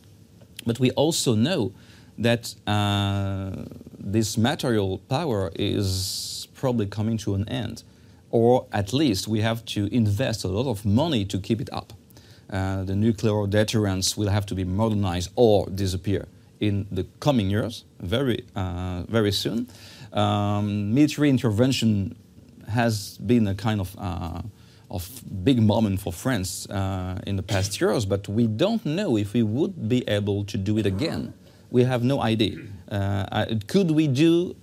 But 0.67 0.79
we 0.79 0.91
also 0.93 1.35
know 1.35 1.73
that 2.19 2.55
uh, 2.67 3.65
this 3.99 4.37
material 4.37 4.99
power 5.09 5.51
is 5.55 6.49
probably 6.55 6.87
coming 6.87 7.17
to 7.19 7.35
an 7.35 7.49
end, 7.49 7.83
or 8.31 8.67
at 8.73 8.93
least 8.93 9.27
we 9.27 9.41
have 9.41 9.65
to 9.65 9.87
invest 9.95 10.45
a 10.45 10.49
lot 10.49 10.71
of 10.71 10.85
money 10.85 11.25
to 11.25 11.39
keep 11.39 11.61
it 11.61 11.71
up. 11.73 11.95
Uh, 12.51 12.83
the 12.85 12.97
nuclear 12.97 13.47
deterrence 13.47 14.17
will 14.17 14.29
have 14.29 14.45
to 14.47 14.55
be 14.55 14.65
modernized 14.65 15.31
or 15.37 15.67
disappear 15.71 16.27
in 16.59 16.87
the 16.91 17.07
coming 17.21 17.49
years, 17.49 17.85
very, 18.01 18.45
uh, 18.57 19.03
very 19.09 19.33
soon. 19.33 19.69
Um, 20.13 20.93
military 20.93 21.31
intervention 21.31 22.17
has 22.69 23.19
been 23.19 23.47
a 23.47 23.55
kind 23.55 23.81
of, 23.81 23.97
uh, 23.99 24.43
of 24.91 25.23
big 25.45 25.63
moment 25.63 26.01
for 26.01 26.13
France 26.13 26.69
uh, 26.69 27.21
in 27.27 27.37
the 27.37 27.43
past 27.43 27.81
years, 27.81 28.05
but 28.05 28.29
we 28.29 28.47
don't 28.47 28.85
know 28.85 29.17
if 29.17 29.33
we 29.33 29.43
would 29.43 29.89
be 29.89 30.07
able 30.09 30.45
to 30.45 30.59
do 30.59 30.77
it 30.77 30.87
again. 30.87 31.33
We 31.71 31.85
have 31.85 32.03
no 32.03 32.21
idea. 32.21 32.59
Uh, 32.91 33.47
could 33.69 33.93
we 33.93 34.09
do 34.09 34.57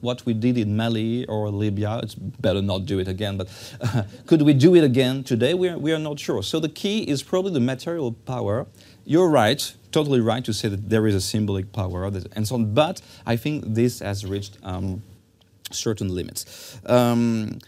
what 0.00 0.24
we 0.24 0.34
did 0.34 0.56
in 0.58 0.76
Mali 0.76 1.26
or 1.26 1.50
Libya. 1.50 2.00
It's 2.02 2.14
better 2.14 2.62
not 2.62 2.86
do 2.86 2.98
it 2.98 3.08
again, 3.08 3.36
but 3.36 3.48
uh, 3.80 4.02
could 4.26 4.42
we 4.42 4.54
do 4.54 4.74
it 4.74 4.84
again 4.84 5.24
today? 5.24 5.54
We 5.54 5.68
are, 5.68 5.78
we 5.78 5.92
are 5.92 5.98
not 5.98 6.18
sure. 6.18 6.42
So 6.42 6.60
the 6.60 6.68
key 6.68 7.02
is 7.02 7.22
probably 7.22 7.52
the 7.52 7.60
material 7.60 8.12
power. 8.12 8.66
You're 9.04 9.28
right, 9.28 9.74
totally 9.92 10.20
right 10.20 10.44
to 10.44 10.52
say 10.52 10.68
that 10.68 10.90
there 10.90 11.06
is 11.06 11.14
a 11.14 11.20
symbolic 11.20 11.72
power 11.72 12.04
and 12.04 12.46
so 12.46 12.54
on, 12.54 12.74
but 12.74 13.00
I 13.26 13.36
think 13.36 13.64
this 13.66 14.00
has 14.00 14.24
reached 14.26 14.58
um, 14.62 15.02
certain 15.70 16.14
limits. 16.14 16.78
Um, 16.86 17.58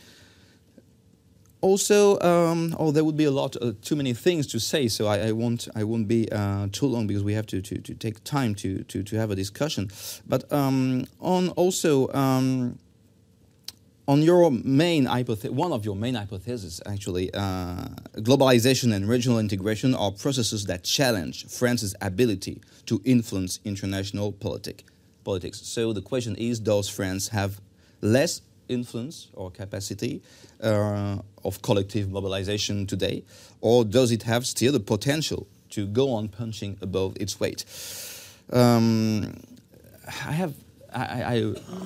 also, 1.60 2.18
um, 2.20 2.74
oh, 2.78 2.90
there 2.90 3.04
would 3.04 3.16
be 3.16 3.24
a 3.24 3.30
lot, 3.30 3.56
uh, 3.60 3.72
too 3.82 3.96
many 3.96 4.14
things 4.14 4.46
to 4.48 4.58
say, 4.58 4.88
so 4.88 5.06
I, 5.06 5.28
I 5.28 5.32
won't, 5.32 5.68
I 5.74 5.84
won't 5.84 6.08
be 6.08 6.30
uh, 6.32 6.68
too 6.72 6.86
long 6.86 7.06
because 7.06 7.22
we 7.22 7.34
have 7.34 7.46
to, 7.46 7.60
to, 7.60 7.78
to 7.78 7.94
take 7.94 8.22
time 8.24 8.54
to, 8.56 8.82
to, 8.84 9.02
to 9.02 9.16
have 9.16 9.30
a 9.30 9.36
discussion. 9.36 9.90
But 10.26 10.50
um, 10.52 11.06
on 11.20 11.50
also 11.50 12.08
um, 12.12 12.78
on 14.10 14.22
your 14.22 14.50
main 14.50 15.04
hypothesis, 15.04 15.50
one 15.50 15.72
of 15.72 15.84
your 15.84 15.94
main 15.94 16.14
hypotheses, 16.16 16.80
actually, 16.84 17.32
uh, 17.32 17.84
globalization 18.16 18.92
and 18.92 19.08
regional 19.08 19.38
integration 19.38 19.94
are 19.94 20.10
processes 20.10 20.66
that 20.66 20.82
challenge 20.82 21.46
France's 21.46 21.94
ability 22.00 22.60
to 22.86 23.00
influence 23.04 23.60
international 23.64 24.32
politic, 24.32 24.84
politics. 25.22 25.60
So 25.60 25.92
the 25.92 26.02
question 26.02 26.34
is, 26.36 26.58
does 26.58 26.88
France 26.88 27.28
have 27.28 27.60
less 28.00 28.40
influence 28.70 29.28
or 29.34 29.50
capacity 29.50 30.22
uh, 30.62 31.18
of 31.44 31.60
collective 31.62 32.10
mobilization 32.10 32.86
today, 32.86 33.24
or 33.60 33.84
does 33.84 34.10
it 34.10 34.22
have 34.22 34.46
still 34.46 34.72
the 34.72 34.80
potential 34.80 35.46
to 35.70 35.86
go 35.86 36.12
on 36.12 36.28
punching 36.28 36.76
above 36.80 37.16
its 37.20 37.38
weight? 37.40 37.64
Um, 38.52 39.40
I 40.06 40.32
have, 40.32 40.54
I, 40.92 41.22
I, 41.22 41.34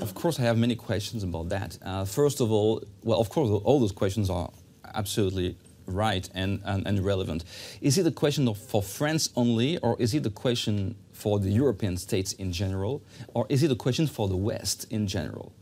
of 0.01 0.15
course, 0.15 0.39
I 0.41 0.43
have 0.43 0.59
many 0.59 0.77
questions 0.77 1.23
about 1.23 1.49
that. 1.51 1.79
Uh, 1.83 2.05
first 2.05 2.41
of 2.41 2.51
all, 2.51 2.83
well, 3.03 3.21
of 3.21 3.29
course, 3.29 3.51
all 3.65 3.81
those 3.81 3.93
questions 3.93 4.31
are 4.31 4.51
absolutely 4.95 5.57
right 5.87 6.29
and, 6.35 6.63
and, 6.65 6.87
and 6.87 7.05
relevant. 7.05 7.45
Is 7.81 7.99
it 7.99 8.07
a 8.07 8.11
question 8.11 8.49
of, 8.49 8.57
for 8.57 8.83
France 8.83 9.31
only, 9.37 9.79
or 9.79 9.97
is 9.99 10.15
it 10.15 10.25
a 10.25 10.31
question 10.31 10.95
for 11.13 11.39
the 11.39 11.51
European 11.51 11.97
states 11.97 12.33
in 12.33 12.53
general, 12.53 13.03
or 13.35 13.47
is 13.49 13.63
it 13.63 13.71
a 13.71 13.77
question 13.77 14.07
for 14.07 14.29
the 14.29 14.37
West 14.37 14.87
in 14.91 15.07
general? 15.07 15.53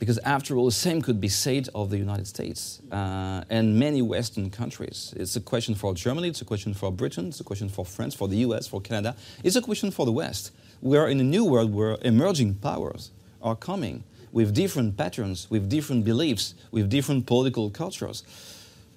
Because 0.00 0.18
after 0.24 0.56
all, 0.56 0.64
the 0.64 0.72
same 0.72 1.02
could 1.02 1.20
be 1.20 1.28
said 1.28 1.68
of 1.74 1.90
the 1.90 1.98
United 1.98 2.26
States 2.26 2.80
uh, 2.90 3.44
and 3.50 3.78
many 3.78 4.00
Western 4.00 4.48
countries. 4.50 5.12
It's 5.14 5.36
a 5.36 5.42
question 5.42 5.74
for 5.74 5.92
Germany, 5.92 6.28
it's 6.28 6.40
a 6.40 6.46
question 6.46 6.72
for 6.72 6.90
Britain, 6.90 7.28
it's 7.28 7.40
a 7.40 7.44
question 7.44 7.68
for 7.68 7.84
France, 7.84 8.14
for 8.14 8.26
the 8.26 8.38
US, 8.38 8.66
for 8.66 8.80
Canada. 8.80 9.14
It's 9.44 9.56
a 9.56 9.60
question 9.60 9.90
for 9.90 10.06
the 10.06 10.12
West. 10.12 10.52
We 10.80 10.96
are 10.96 11.06
in 11.06 11.20
a 11.20 11.22
new 11.22 11.44
world 11.44 11.74
where 11.74 11.98
emerging 12.00 12.54
powers 12.54 13.10
are 13.42 13.54
coming 13.54 14.02
with 14.32 14.54
different 14.54 14.96
patterns, 14.96 15.50
with 15.50 15.68
different 15.68 16.06
beliefs, 16.06 16.54
with 16.70 16.88
different 16.88 17.26
political 17.26 17.68
cultures. 17.68 18.24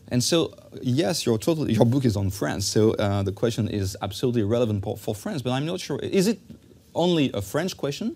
And 0.08 0.24
so, 0.24 0.54
yes, 0.82 1.26
your, 1.26 1.38
total, 1.38 1.70
your 1.70 1.86
book 1.86 2.06
is 2.06 2.16
on 2.16 2.30
France, 2.30 2.66
so 2.66 2.92
uh, 2.94 3.24
the 3.24 3.34
question 3.34 3.68
is 3.68 3.98
absolutely 4.02 4.44
relevant 4.44 4.82
for, 4.86 4.96
for 4.96 5.14
France, 5.14 5.42
but 5.42 5.52
I'm 5.52 5.66
not 5.66 5.82
sure. 5.82 6.00
Is 6.00 6.28
it 6.28 6.40
only 6.96 7.30
a 7.34 7.42
French 7.42 7.76
question? 7.76 8.16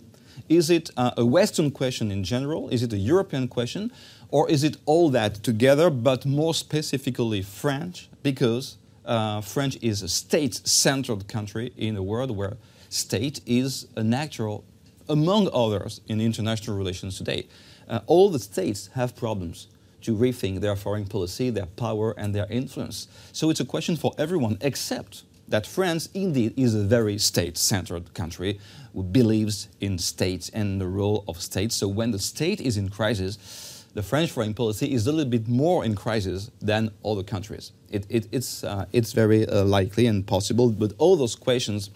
Is 0.49 0.69
it 0.69 0.91
uh, 0.97 1.11
a 1.17 1.25
Western 1.25 1.71
question 1.71 2.11
in 2.11 2.23
general? 2.23 2.69
Is 2.69 2.83
it 2.83 2.93
a 2.93 2.97
European 2.97 3.47
question? 3.47 3.91
Or 4.29 4.49
is 4.49 4.63
it 4.63 4.77
all 4.85 5.09
that 5.11 5.35
together, 5.35 5.89
but 5.89 6.25
more 6.25 6.53
specifically 6.53 7.41
French? 7.41 8.09
Because 8.23 8.77
uh, 9.05 9.41
French 9.41 9.77
is 9.81 10.01
a 10.01 10.09
state 10.09 10.55
centered 10.67 11.27
country 11.27 11.73
in 11.77 11.95
a 11.95 12.03
world 12.03 12.31
where 12.31 12.57
state 12.89 13.39
is 13.45 13.87
a 13.95 14.03
natural, 14.03 14.63
among 15.07 15.49
others, 15.53 16.01
in 16.07 16.19
international 16.19 16.77
relations 16.77 17.17
today. 17.17 17.47
Uh, 17.87 18.01
all 18.05 18.29
the 18.29 18.39
states 18.39 18.89
have 18.95 19.15
problems 19.15 19.67
to 20.01 20.15
rethink 20.15 20.59
their 20.59 20.75
foreign 20.75 21.05
policy, 21.05 21.49
their 21.49 21.65
power, 21.65 22.13
and 22.17 22.35
their 22.35 22.47
influence. 22.49 23.07
So 23.31 23.49
it's 23.49 23.59
a 23.59 23.65
question 23.65 23.95
for 23.95 24.13
everyone 24.17 24.57
except 24.61 25.23
that 25.47 25.65
France 25.65 26.09
indeed 26.13 26.53
is 26.57 26.75
a 26.75 26.83
very 26.83 27.17
state 27.17 27.57
centered 27.57 28.13
country 28.13 28.59
who 28.93 29.03
believes 29.03 29.69
in 29.79 29.97
states 29.97 30.49
and 30.49 30.81
the 30.81 30.87
role 30.87 31.23
of 31.27 31.41
states. 31.41 31.75
So 31.75 31.87
when 31.87 32.11
the 32.11 32.19
state 32.19 32.59
is 32.59 32.77
in 32.77 32.89
crisis, 32.89 33.85
the 33.93 34.03
French 34.03 34.31
foreign 34.31 34.53
policy 34.53 34.93
is 34.93 35.07
a 35.07 35.11
little 35.11 35.31
bit 35.31 35.47
more 35.47 35.85
in 35.85 35.95
crisis 35.95 36.51
than 36.61 36.91
other 37.03 37.23
countries. 37.23 37.71
It, 37.89 38.05
it, 38.09 38.27
it's, 38.31 38.63
uh, 38.63 38.85
it's 38.91 39.13
very 39.13 39.47
uh, 39.47 39.63
likely 39.63 40.05
and 40.07 40.25
possible, 40.27 40.69
but 40.69 40.93
all 40.97 41.15
those 41.15 41.35
questions 41.35 41.89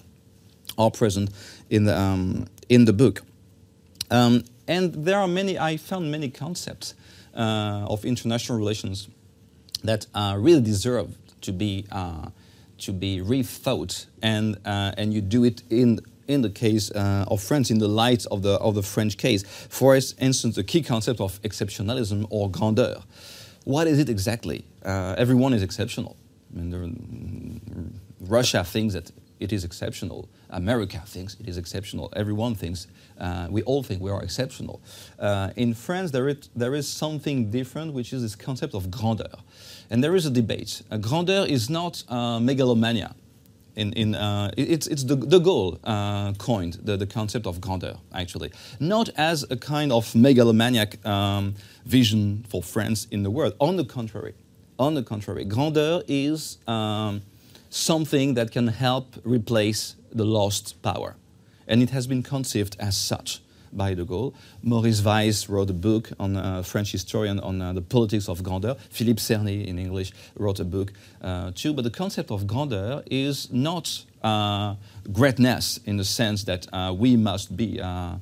are 0.77 0.89
present 0.89 1.29
in 1.69 1.83
the, 1.83 1.99
um, 1.99 2.47
in 2.69 2.85
the 2.85 2.93
book. 2.93 3.21
Um, 4.09 4.45
and 4.67 4.93
there 5.05 5.19
are 5.19 5.27
many, 5.27 5.59
I 5.59 5.77
found 5.77 6.09
many 6.09 6.29
concepts 6.29 6.95
uh, 7.35 7.85
of 7.87 8.05
international 8.05 8.57
relations 8.57 9.09
that 9.83 10.05
really 10.37 10.61
deserve 10.61 11.17
to 11.41 11.51
be 11.51 11.85
uh, 11.91 12.29
to 12.81 12.91
be 12.91 13.19
rethought, 13.21 14.05
and 14.21 14.57
uh, 14.65 14.91
and 14.97 15.13
you 15.13 15.21
do 15.21 15.43
it 15.43 15.63
in 15.69 15.99
in 16.27 16.41
the 16.41 16.49
case 16.49 16.91
uh, 16.91 17.25
of 17.27 17.41
France, 17.41 17.71
in 17.71 17.79
the 17.79 17.87
light 17.87 18.25
of 18.31 18.41
the 18.41 18.53
of 18.59 18.75
the 18.75 18.83
French 18.83 19.17
case. 19.17 19.43
For 19.69 19.95
instance, 19.95 20.55
the 20.55 20.63
key 20.63 20.81
concept 20.81 21.19
of 21.19 21.41
exceptionalism 21.41 22.25
or 22.29 22.49
grandeur. 22.49 23.03
What 23.63 23.87
is 23.87 23.99
it 23.99 24.09
exactly? 24.09 24.65
Uh, 24.83 25.15
everyone 25.17 25.53
is 25.53 25.61
exceptional. 25.61 26.15
I 26.51 26.59
mean, 26.59 26.69
there, 26.71 28.29
Russia 28.29 28.63
thinks 28.63 28.93
that 28.93 29.11
it 29.41 29.51
is 29.51 29.63
exceptional. 29.63 30.29
America 30.49 31.01
thinks 31.05 31.35
it 31.39 31.47
is 31.47 31.57
exceptional. 31.57 32.09
Everyone 32.15 32.55
thinks, 32.55 32.87
uh, 33.19 33.47
we 33.49 33.61
all 33.63 33.83
think 33.83 34.01
we 34.01 34.11
are 34.11 34.23
exceptional. 34.23 34.79
Uh, 35.19 35.49
in 35.55 35.73
France, 35.73 36.11
there 36.11 36.27
is, 36.29 36.49
there 36.55 36.75
is 36.75 36.87
something 36.87 37.51
different, 37.51 37.93
which 37.93 38.13
is 38.13 38.21
this 38.21 38.35
concept 38.35 38.73
of 38.73 38.89
grandeur. 38.89 39.35
And 39.89 40.03
there 40.03 40.15
is 40.15 40.25
a 40.25 40.29
debate. 40.31 40.81
Uh, 40.91 40.97
grandeur 40.97 41.45
is 41.47 41.69
not 41.69 42.03
uh, 42.07 42.39
megalomania. 42.39 43.15
In, 43.75 43.93
in, 43.93 44.15
uh, 44.15 44.51
it's 44.57 44.87
it's 44.87 45.05
the, 45.05 45.15
de 45.15 45.39
Gaulle 45.39 45.79
uh, 45.85 46.33
coined 46.37 46.73
the, 46.83 46.97
the 46.97 47.07
concept 47.07 47.47
of 47.47 47.61
grandeur, 47.61 47.95
actually. 48.13 48.51
Not 48.79 49.09
as 49.15 49.45
a 49.49 49.55
kind 49.55 49.91
of 49.91 50.13
megalomaniac 50.13 51.05
um, 51.05 51.55
vision 51.85 52.45
for 52.49 52.61
France 52.61 53.07
in 53.11 53.23
the 53.23 53.31
world. 53.31 53.53
On 53.59 53.77
the 53.77 53.85
contrary, 53.85 54.33
On 54.81 54.95
the 54.95 55.03
contrary, 55.03 55.45
grandeur 55.45 56.01
is 56.07 56.57
um, 56.67 57.21
something 57.71 58.35
that 58.35 58.51
can 58.51 58.67
help 58.67 59.15
replace 59.23 59.95
the 60.13 60.25
lost 60.25 60.81
power. 60.83 61.15
And 61.67 61.81
it 61.81 61.89
has 61.89 62.05
been 62.05 62.21
conceived 62.21 62.75
as 62.79 62.97
such 62.97 63.41
by 63.73 63.93
de 63.93 64.03
Gaulle. 64.03 64.33
Maurice 64.61 64.99
Vaïsse 64.99 65.47
wrote 65.47 65.69
a 65.69 65.73
book 65.73 66.11
on 66.19 66.35
a 66.35 66.39
uh, 66.39 66.61
French 66.61 66.91
historian 66.91 67.39
on 67.39 67.61
uh, 67.61 67.71
the 67.71 67.81
politics 67.81 68.27
of 68.27 68.43
grandeur. 68.43 68.75
Philippe 68.89 69.21
Cerny, 69.21 69.65
in 69.65 69.79
English, 69.79 70.11
wrote 70.35 70.59
a 70.59 70.65
book 70.65 70.91
uh, 71.21 71.51
too. 71.55 71.73
But 71.73 71.83
the 71.83 71.89
concept 71.89 72.29
of 72.29 72.45
grandeur 72.45 73.03
is 73.09 73.49
not 73.51 74.03
uh, 74.21 74.75
greatness 75.13 75.79
in 75.85 75.95
the 75.95 76.03
sense 76.03 76.43
that 76.43 76.67
uh, 76.73 76.93
we 76.93 77.15
must 77.15 77.55
be 77.55 77.79
uh, 77.79 78.15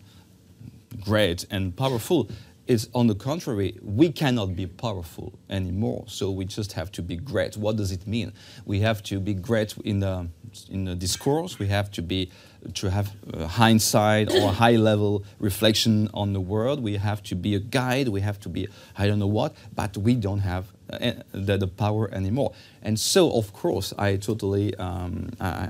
great 1.04 1.46
and 1.50 1.76
powerful 1.76 2.30
is 2.70 2.88
on 2.94 3.08
the 3.08 3.16
contrary, 3.16 3.78
we 3.82 4.12
cannot 4.12 4.56
be 4.56 4.68
powerful 4.68 5.34
anymore. 5.50 6.04
So 6.08 6.30
we 6.30 6.46
just 6.46 6.74
have 6.74 6.92
to 6.94 7.02
be 7.02 7.16
great. 7.16 7.58
What 7.58 7.76
does 7.78 7.92
it 7.92 8.06
mean? 8.06 8.32
We 8.64 8.80
have 8.82 9.02
to 9.04 9.20
be 9.20 9.34
great 9.34 9.76
in 9.84 10.00
the 10.00 10.28
in 10.70 10.86
the 10.86 10.96
discourse. 10.96 11.60
We 11.60 11.68
have 11.68 11.92
to 11.92 12.02
be 12.02 12.32
to 12.76 12.90
have 12.92 13.12
hindsight 13.48 14.32
or 14.34 14.52
high 14.52 14.76
level 14.76 15.24
reflection 15.40 16.10
on 16.14 16.34
the 16.34 16.40
world. 16.40 16.82
We 16.84 16.98
have 16.98 17.24
to 17.24 17.36
be 17.36 17.56
a 17.56 17.60
guide. 17.60 18.08
We 18.10 18.22
have 18.22 18.40
to 18.42 18.50
be 18.50 18.68
I 18.98 19.08
don't 19.08 19.20
know 19.20 19.34
what, 19.42 19.56
but 19.76 19.98
we 19.98 20.14
don't 20.16 20.42
have 20.42 20.66
uh, 20.94 21.14
the, 21.32 21.58
the, 21.58 21.68
power 21.68 22.12
anymore. 22.14 22.54
And 22.82 23.00
so, 23.00 23.32
of 23.32 23.54
course, 23.54 23.94
I 23.98 24.18
totally. 24.18 24.76
Um, 24.76 25.30
I, 25.40 25.70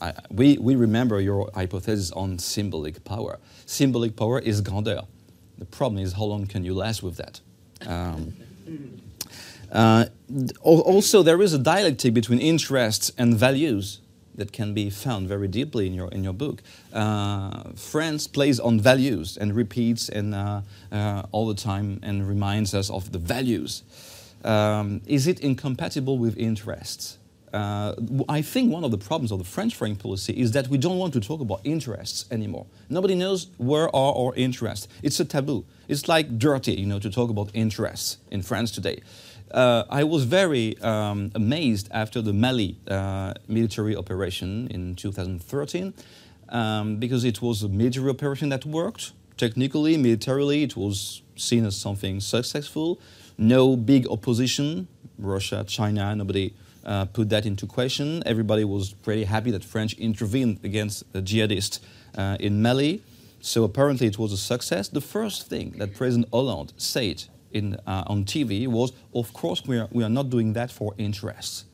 I, 0.00 0.12
we, 0.30 0.58
we 0.58 0.76
remember 0.76 1.20
your 1.20 1.50
hypothesis 1.54 2.12
on 2.12 2.38
symbolic 2.38 3.02
power. 3.04 3.38
Symbolic 3.66 4.14
power 4.14 4.38
is 4.38 4.60
grandeur. 4.60 5.02
The 5.58 5.64
problem 5.64 6.02
is 6.02 6.12
how 6.12 6.24
long 6.24 6.46
can 6.46 6.64
you 6.64 6.74
last 6.74 7.02
with 7.02 7.16
that? 7.16 7.40
Um, 7.86 8.34
uh, 9.72 10.06
also, 10.62 11.22
there 11.22 11.42
is 11.42 11.52
a 11.52 11.58
dialectic 11.58 12.14
between 12.14 12.38
interests 12.38 13.12
and 13.18 13.36
values 13.36 14.00
that 14.38 14.52
can 14.52 14.72
be 14.72 14.88
found 14.88 15.28
very 15.28 15.48
deeply 15.48 15.86
in 15.88 15.94
your, 15.94 16.08
in 16.08 16.22
your 16.22 16.32
book. 16.32 16.62
Uh, 16.92 17.64
France 17.74 18.28
plays 18.28 18.60
on 18.60 18.80
values 18.80 19.36
and 19.36 19.54
repeats 19.54 20.08
and, 20.08 20.34
uh, 20.34 20.60
uh, 20.92 21.22
all 21.32 21.48
the 21.48 21.60
time 21.60 21.98
and 22.02 22.26
reminds 22.26 22.72
us 22.72 22.88
of 22.88 23.10
the 23.10 23.18
values. 23.18 23.82
Um, 24.44 25.00
is 25.06 25.26
it 25.26 25.40
incompatible 25.40 26.18
with 26.18 26.36
interests? 26.38 27.17
Uh, 27.52 27.94
I 28.28 28.42
think 28.42 28.72
one 28.72 28.84
of 28.84 28.90
the 28.90 28.98
problems 28.98 29.32
of 29.32 29.38
the 29.38 29.44
French 29.44 29.74
foreign 29.74 29.96
policy 29.96 30.32
is 30.34 30.52
that 30.52 30.68
we 30.68 30.78
don't 30.78 30.98
want 30.98 31.12
to 31.14 31.20
talk 31.20 31.40
about 31.40 31.60
interests 31.64 32.26
anymore. 32.30 32.66
Nobody 32.88 33.14
knows 33.14 33.48
where 33.56 33.94
are 33.94 34.14
our 34.14 34.34
interests. 34.34 34.88
It's 35.02 35.18
a 35.20 35.24
taboo. 35.24 35.64
It's 35.88 36.08
like 36.08 36.38
dirty, 36.38 36.74
you 36.74 36.86
know, 36.86 36.98
to 36.98 37.10
talk 37.10 37.30
about 37.30 37.50
interests 37.54 38.18
in 38.30 38.42
France 38.42 38.70
today. 38.70 39.00
Uh, 39.50 39.84
I 39.88 40.04
was 40.04 40.24
very 40.24 40.78
um, 40.82 41.30
amazed 41.34 41.88
after 41.90 42.20
the 42.20 42.32
Mali 42.32 42.76
uh, 42.86 43.32
military 43.46 43.96
operation 43.96 44.68
in 44.68 44.94
2013 44.94 45.94
um, 46.50 46.96
because 46.96 47.24
it 47.24 47.40
was 47.40 47.62
a 47.62 47.68
military 47.68 48.10
operation 48.10 48.50
that 48.50 48.66
worked. 48.66 49.12
Technically, 49.38 49.96
militarily, 49.96 50.64
it 50.64 50.76
was 50.76 51.22
seen 51.36 51.64
as 51.64 51.76
something 51.76 52.20
successful. 52.20 53.00
No 53.38 53.76
big 53.76 54.06
opposition, 54.08 54.88
Russia, 55.18 55.64
China, 55.66 56.14
nobody 56.14 56.52
uh, 56.88 57.04
put 57.04 57.28
that 57.28 57.44
into 57.44 57.66
question. 57.66 58.22
Everybody 58.24 58.64
was 58.64 58.94
pretty 58.94 59.24
happy 59.24 59.50
that 59.50 59.62
French 59.62 59.92
intervened 59.94 60.60
against 60.64 61.12
the 61.12 61.20
jihadists 61.20 61.80
uh, 62.16 62.38
in 62.40 62.62
Mali. 62.62 63.02
So 63.40 63.62
apparently 63.62 64.06
it 64.06 64.18
was 64.18 64.32
a 64.32 64.36
success. 64.36 64.88
The 64.88 65.02
first 65.02 65.48
thing 65.48 65.74
that 65.78 65.94
President 65.94 66.28
Hollande 66.32 66.72
said 66.76 67.24
in, 67.52 67.76
uh, 67.86 68.04
on 68.06 68.24
TV 68.24 68.66
was, 68.66 68.92
of 69.14 69.32
course, 69.32 69.64
we 69.66 69.78
are, 69.78 69.88
we 69.92 70.02
are 70.02 70.08
not 70.08 70.30
doing 70.30 70.54
that 70.54 70.72
for 70.72 70.94
interest. 70.98 71.66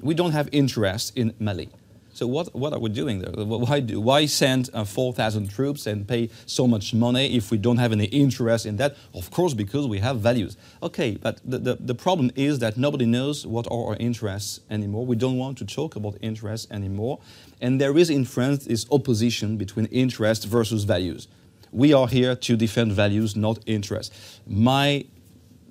We 0.00 0.14
don't 0.14 0.32
have 0.32 0.48
interest 0.50 1.16
in 1.16 1.34
Mali. 1.38 1.68
So 2.16 2.26
what, 2.26 2.54
what 2.54 2.72
are 2.72 2.78
we 2.78 2.88
doing 2.88 3.18
there? 3.18 3.44
Why, 3.44 3.80
do, 3.80 4.00
why 4.00 4.24
send 4.24 4.70
uh, 4.72 4.84
4,000 4.84 5.50
troops 5.50 5.86
and 5.86 6.08
pay 6.08 6.30
so 6.46 6.66
much 6.66 6.94
money 6.94 7.36
if 7.36 7.50
we 7.50 7.58
don't 7.58 7.76
have 7.76 7.92
any 7.92 8.06
interest 8.06 8.64
in 8.64 8.76
that? 8.78 8.96
Of 9.12 9.30
course, 9.30 9.52
because 9.52 9.86
we 9.86 9.98
have 9.98 10.20
values. 10.20 10.56
Okay, 10.82 11.18
but 11.20 11.42
the, 11.44 11.58
the, 11.58 11.74
the 11.74 11.94
problem 11.94 12.30
is 12.34 12.60
that 12.60 12.78
nobody 12.78 13.04
knows 13.04 13.46
what 13.46 13.66
are 13.70 13.88
our 13.88 13.96
interests 13.96 14.60
anymore. 14.70 15.04
We 15.04 15.14
don't 15.14 15.36
want 15.36 15.58
to 15.58 15.66
talk 15.66 15.94
about 15.94 16.16
interests 16.22 16.66
anymore. 16.70 17.18
And 17.60 17.78
there 17.78 17.98
is 17.98 18.08
in 18.08 18.24
France 18.24 18.64
this 18.64 18.86
opposition 18.90 19.58
between 19.58 19.84
interest 19.86 20.46
versus 20.46 20.84
values. 20.84 21.28
We 21.70 21.92
are 21.92 22.08
here 22.08 22.34
to 22.34 22.56
defend 22.56 22.92
values, 22.92 23.36
not 23.36 23.58
interests. 23.66 24.40
My 24.46 25.04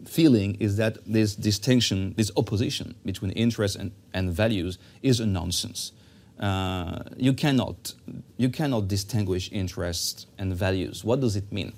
feeling 0.06 0.58
is 0.60 0.78
that 0.78 1.00
this 1.08 1.34
distinction, 1.34 2.14
this 2.18 2.30
opposition 2.38 2.94
between 3.04 3.32
interest 3.32 3.78
and, 3.78 3.94
and 4.14 4.32
values 4.32 4.78
is 5.02 5.20
a 5.20 5.26
nonsense 5.26 5.92
uh, 6.40 7.00
you, 7.18 7.34
cannot, 7.34 7.94
you 8.38 8.50
cannot 8.50 8.88
distinguish 8.88 9.52
interests 9.52 10.28
and 10.38 10.54
values. 10.54 11.04
What 11.04 11.22
does 11.22 11.36
it 11.36 11.52
mean? 11.52 11.74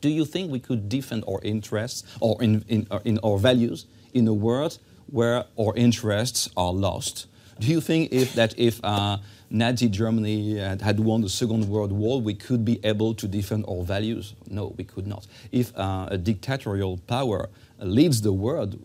Do 0.00 0.08
you 0.08 0.24
think 0.24 0.50
we 0.50 0.58
could 0.58 0.88
defend 0.88 1.24
our 1.28 1.40
interests 1.42 2.04
or 2.20 2.42
in, 2.42 2.64
in, 2.68 2.86
or 2.90 2.98
uh, 2.98 3.02
in 3.04 3.18
our 3.22 3.38
values 3.38 3.86
in 4.12 4.26
a 4.28 4.34
world 4.34 4.78
where 5.06 5.44
our 5.58 5.74
interests 5.76 6.50
are 6.56 6.72
lost? 6.72 7.26
Do 7.60 7.68
you 7.68 7.80
think 7.80 8.12
if 8.12 8.34
that 8.34 8.58
if 8.58 8.80
uh, 8.82 9.18
Nazi 9.48 9.88
Germany 9.88 10.56
had, 10.56 10.82
had, 10.82 10.98
won 10.98 11.20
the 11.20 11.28
Second 11.28 11.68
World 11.68 11.92
War, 11.92 12.20
we 12.20 12.34
could 12.34 12.64
be 12.64 12.80
able 12.82 13.14
to 13.14 13.28
defend 13.28 13.64
our 13.68 13.84
values? 13.84 14.34
No, 14.48 14.74
we 14.76 14.84
could 14.84 15.06
not. 15.06 15.26
If 15.52 15.76
uh, 15.76 16.08
a 16.10 16.18
dictatorial 16.18 16.98
power 17.06 17.48
leads 17.78 18.22
the 18.22 18.32
world, 18.32 18.84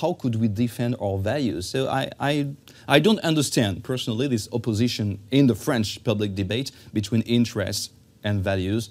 how 0.00 0.14
could 0.14 0.36
we 0.36 0.48
defend 0.48 0.96
our 1.00 1.18
values? 1.18 1.68
So 1.68 1.88
I, 1.88 2.10
I, 2.18 2.48
I 2.88 2.98
don't 2.98 3.20
understand 3.20 3.84
personally 3.84 4.28
this 4.28 4.48
opposition 4.52 5.18
in 5.30 5.46
the 5.46 5.54
French 5.54 6.02
public 6.04 6.34
debate 6.34 6.70
between 6.92 7.22
interests 7.22 7.90
and 8.24 8.42
values 8.42 8.90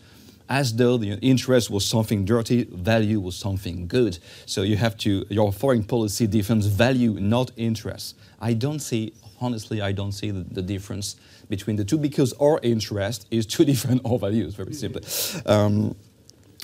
as 0.51 0.75
though 0.75 0.97
the 0.97 1.13
interest 1.21 1.69
was 1.69 1.85
something 1.85 2.25
dirty, 2.25 2.65
value 2.65 3.21
was 3.21 3.37
something 3.37 3.87
good. 3.87 4.19
So 4.45 4.63
you 4.63 4.75
have 4.75 4.97
to, 4.97 5.25
your 5.29 5.53
foreign 5.53 5.85
policy 5.85 6.27
defends 6.27 6.65
value, 6.67 7.13
not 7.13 7.51
interest. 7.55 8.17
I 8.41 8.53
don't 8.53 8.79
see, 8.79 9.13
honestly, 9.39 9.81
I 9.81 9.93
don't 9.93 10.11
see 10.11 10.29
the, 10.29 10.41
the 10.41 10.61
difference 10.61 11.15
between 11.47 11.77
the 11.77 11.85
two 11.85 11.97
because 11.97 12.33
our 12.33 12.59
interest 12.63 13.27
is 13.31 13.45
to 13.45 13.63
defend 13.73 14.01
our 14.03 14.19
values, 14.19 14.53
very 14.55 14.73
simply. 14.73 15.03
Um, 15.45 15.95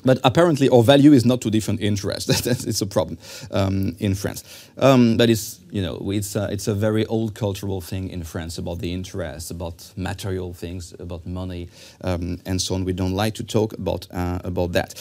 but 0.07 0.19
apparently, 0.23 0.69
our 0.69 0.81
value 0.83 1.13
is 1.13 1.25
not 1.25 1.41
to 1.41 1.51
different 1.51 1.81
interests. 1.81 2.47
it's 2.67 2.81
a 2.81 2.87
problem 2.87 3.17
um, 3.51 3.95
in 3.99 4.15
France. 4.15 4.43
Um, 4.77 5.17
but 5.17 5.29
it's 5.29 5.59
you 5.69 5.81
know 5.81 6.11
it's 6.11 6.35
a, 6.35 6.47
it's 6.51 6.67
a 6.67 6.73
very 6.73 7.05
old 7.05 7.35
cultural 7.35 7.81
thing 7.81 8.09
in 8.09 8.23
France 8.23 8.57
about 8.57 8.79
the 8.79 8.93
interest, 8.93 9.51
about 9.51 9.91
material 9.95 10.53
things, 10.53 10.93
about 10.99 11.25
money, 11.25 11.69
um, 12.01 12.39
and 12.45 12.61
so 12.61 12.75
on. 12.75 12.85
We 12.85 12.93
don't 12.93 13.13
like 13.13 13.35
to 13.35 13.43
talk 13.43 13.73
about 13.73 14.07
uh, 14.11 14.39
about 14.43 14.71
that. 14.71 14.95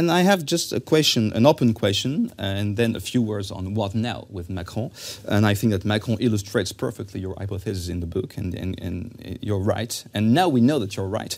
And 0.00 0.10
I 0.10 0.22
have 0.22 0.46
just 0.46 0.72
a 0.72 0.80
question, 0.80 1.30
an 1.34 1.44
open 1.44 1.74
question, 1.74 2.32
and 2.38 2.78
then 2.78 2.96
a 2.96 3.00
few 3.00 3.20
words 3.20 3.50
on 3.50 3.74
what 3.74 3.94
now 3.94 4.26
with 4.30 4.48
Macron. 4.48 4.90
And 5.28 5.44
I 5.44 5.52
think 5.52 5.74
that 5.74 5.84
Macron 5.84 6.16
illustrates 6.20 6.72
perfectly 6.72 7.20
your 7.20 7.34
hypothesis 7.36 7.88
in 7.90 8.00
the 8.00 8.06
book, 8.06 8.38
and, 8.38 8.54
and, 8.54 8.80
and 8.80 9.38
you're 9.42 9.60
right. 9.60 10.02
And 10.14 10.32
now 10.32 10.48
we 10.48 10.62
know 10.62 10.78
that 10.78 10.96
you're 10.96 11.06
right. 11.20 11.36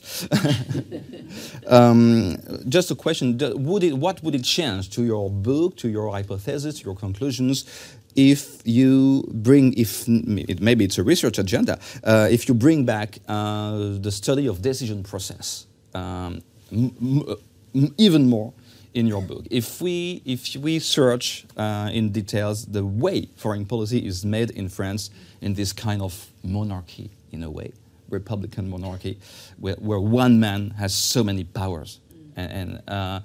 um, 1.66 2.36
just 2.68 2.92
a 2.92 2.94
question: 2.94 3.36
would 3.66 3.82
it, 3.82 3.94
What 3.98 4.22
would 4.22 4.36
it 4.36 4.44
change 4.44 4.90
to 4.90 5.02
your 5.02 5.28
book, 5.28 5.76
to 5.78 5.88
your 5.88 6.12
hypothesis, 6.12 6.84
your 6.84 6.94
conclusions, 6.94 7.64
if 8.14 8.62
you 8.64 9.24
bring, 9.32 9.72
if 9.76 10.06
it, 10.08 10.60
maybe 10.60 10.84
it's 10.84 10.98
a 10.98 11.02
research 11.02 11.36
agenda, 11.36 11.80
uh, 12.04 12.28
if 12.30 12.46
you 12.48 12.54
bring 12.54 12.84
back 12.84 13.18
uh, 13.26 13.98
the 13.98 14.12
study 14.12 14.46
of 14.46 14.62
decision 14.62 15.02
process? 15.02 15.66
Um, 15.94 16.42
even 17.74 18.28
more 18.28 18.52
in 18.94 19.06
your 19.06 19.22
book. 19.22 19.46
If 19.50 19.80
we, 19.80 20.22
if 20.24 20.54
we 20.56 20.78
search 20.78 21.46
uh, 21.56 21.90
in 21.92 22.12
details 22.12 22.66
the 22.66 22.84
way 22.84 23.28
foreign 23.36 23.64
policy 23.64 24.06
is 24.06 24.24
made 24.24 24.50
in 24.50 24.68
France 24.68 25.10
in 25.40 25.54
this 25.54 25.72
kind 25.72 26.02
of 26.02 26.26
monarchy, 26.42 27.10
in 27.30 27.42
a 27.42 27.50
way, 27.50 27.72
republican 28.10 28.68
monarchy, 28.68 29.18
where, 29.58 29.76
where 29.76 30.00
one 30.00 30.38
man 30.38 30.70
has 30.70 30.94
so 30.94 31.24
many 31.24 31.44
powers, 31.44 32.00
and, 32.36 32.52
and 32.52 32.88
uh, 32.88 33.20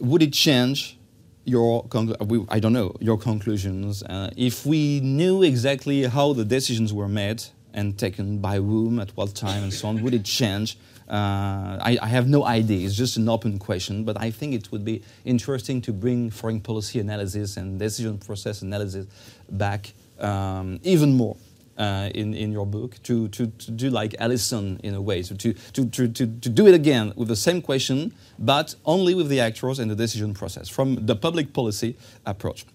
would 0.00 0.22
it 0.22 0.32
change 0.32 0.98
your 1.44 1.86
I 2.48 2.58
don't 2.58 2.72
know 2.72 2.96
your 3.00 3.16
conclusions 3.16 4.02
uh, 4.02 4.30
if 4.36 4.66
we 4.66 5.00
knew 5.00 5.44
exactly 5.44 6.02
how 6.02 6.32
the 6.32 6.44
decisions 6.44 6.92
were 6.92 7.08
made 7.08 7.44
and 7.72 7.96
taken 7.96 8.38
by 8.38 8.56
whom 8.56 8.98
at 8.98 9.10
what 9.16 9.34
time 9.34 9.62
and 9.62 9.72
so 9.72 9.88
on? 9.88 10.02
Would 10.02 10.14
it 10.14 10.24
change 10.24 10.76
uh, 11.08 11.78
I, 11.80 11.98
I, 12.02 12.08
have 12.08 12.28
no 12.28 12.44
idea. 12.44 12.84
It's 12.84 12.96
just 12.96 13.16
an 13.16 13.28
open 13.28 13.60
question, 13.60 14.04
but 14.04 14.20
I 14.20 14.32
think 14.32 14.54
it 14.54 14.72
would 14.72 14.84
be 14.84 15.02
interesting 15.24 15.80
to 15.82 15.92
bring 15.92 16.30
foreign 16.30 16.60
policy 16.60 16.98
analysis 16.98 17.56
and 17.56 17.78
decision 17.78 18.18
process 18.18 18.62
analysis 18.62 19.06
back 19.48 19.92
um, 20.18 20.80
even 20.82 21.14
more 21.14 21.36
uh, 21.78 22.10
in, 22.14 22.34
in 22.34 22.50
your 22.50 22.66
book 22.66 23.00
to, 23.04 23.28
to, 23.28 23.46
to 23.46 23.70
do 23.70 23.90
like 23.90 24.14
Allison 24.18 24.80
in 24.82 24.94
a 24.94 25.00
way, 25.00 25.22
so 25.22 25.34
to, 25.36 25.52
to, 25.52 25.86
to, 25.90 26.08
to, 26.08 26.26
to 26.26 26.48
do 26.48 26.66
it 26.66 26.74
again 26.74 27.12
with 27.16 27.28
the 27.28 27.36
same 27.36 27.62
question, 27.62 28.12
but 28.38 28.74
only 28.84 29.14
with 29.14 29.28
the 29.28 29.40
actors 29.40 29.78
and 29.78 29.90
the 29.90 29.96
decision 29.96 30.34
process 30.34 30.68
from 30.68 31.06
the 31.06 31.14
public 31.14 31.52
policy 31.52 31.96
approach. 32.24 32.66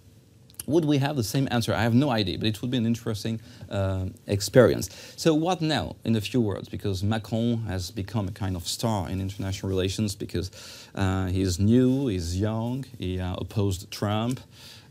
Would 0.67 0.85
we 0.85 0.97
have 0.99 1.15
the 1.15 1.23
same 1.23 1.47
answer? 1.51 1.73
I 1.73 1.83
have 1.83 1.93
no 1.93 2.09
idea, 2.09 2.37
but 2.37 2.47
it 2.47 2.61
would 2.61 2.71
be 2.71 2.77
an 2.77 2.85
interesting 2.85 3.39
uh, 3.69 4.05
experience. 4.27 4.89
So, 5.17 5.33
what 5.33 5.61
now, 5.61 5.95
in 6.03 6.15
a 6.15 6.21
few 6.21 6.41
words? 6.41 6.69
Because 6.69 7.03
Macron 7.03 7.63
has 7.63 7.91
become 7.91 8.27
a 8.27 8.31
kind 8.31 8.55
of 8.55 8.67
star 8.67 9.09
in 9.09 9.21
international 9.21 9.69
relations 9.69 10.15
because 10.15 10.51
uh, 10.95 11.27
he's 11.27 11.59
new, 11.59 12.07
he's 12.07 12.39
young, 12.39 12.85
he 12.97 13.19
uh, 13.19 13.35
opposed 13.35 13.91
Trump. 13.91 14.39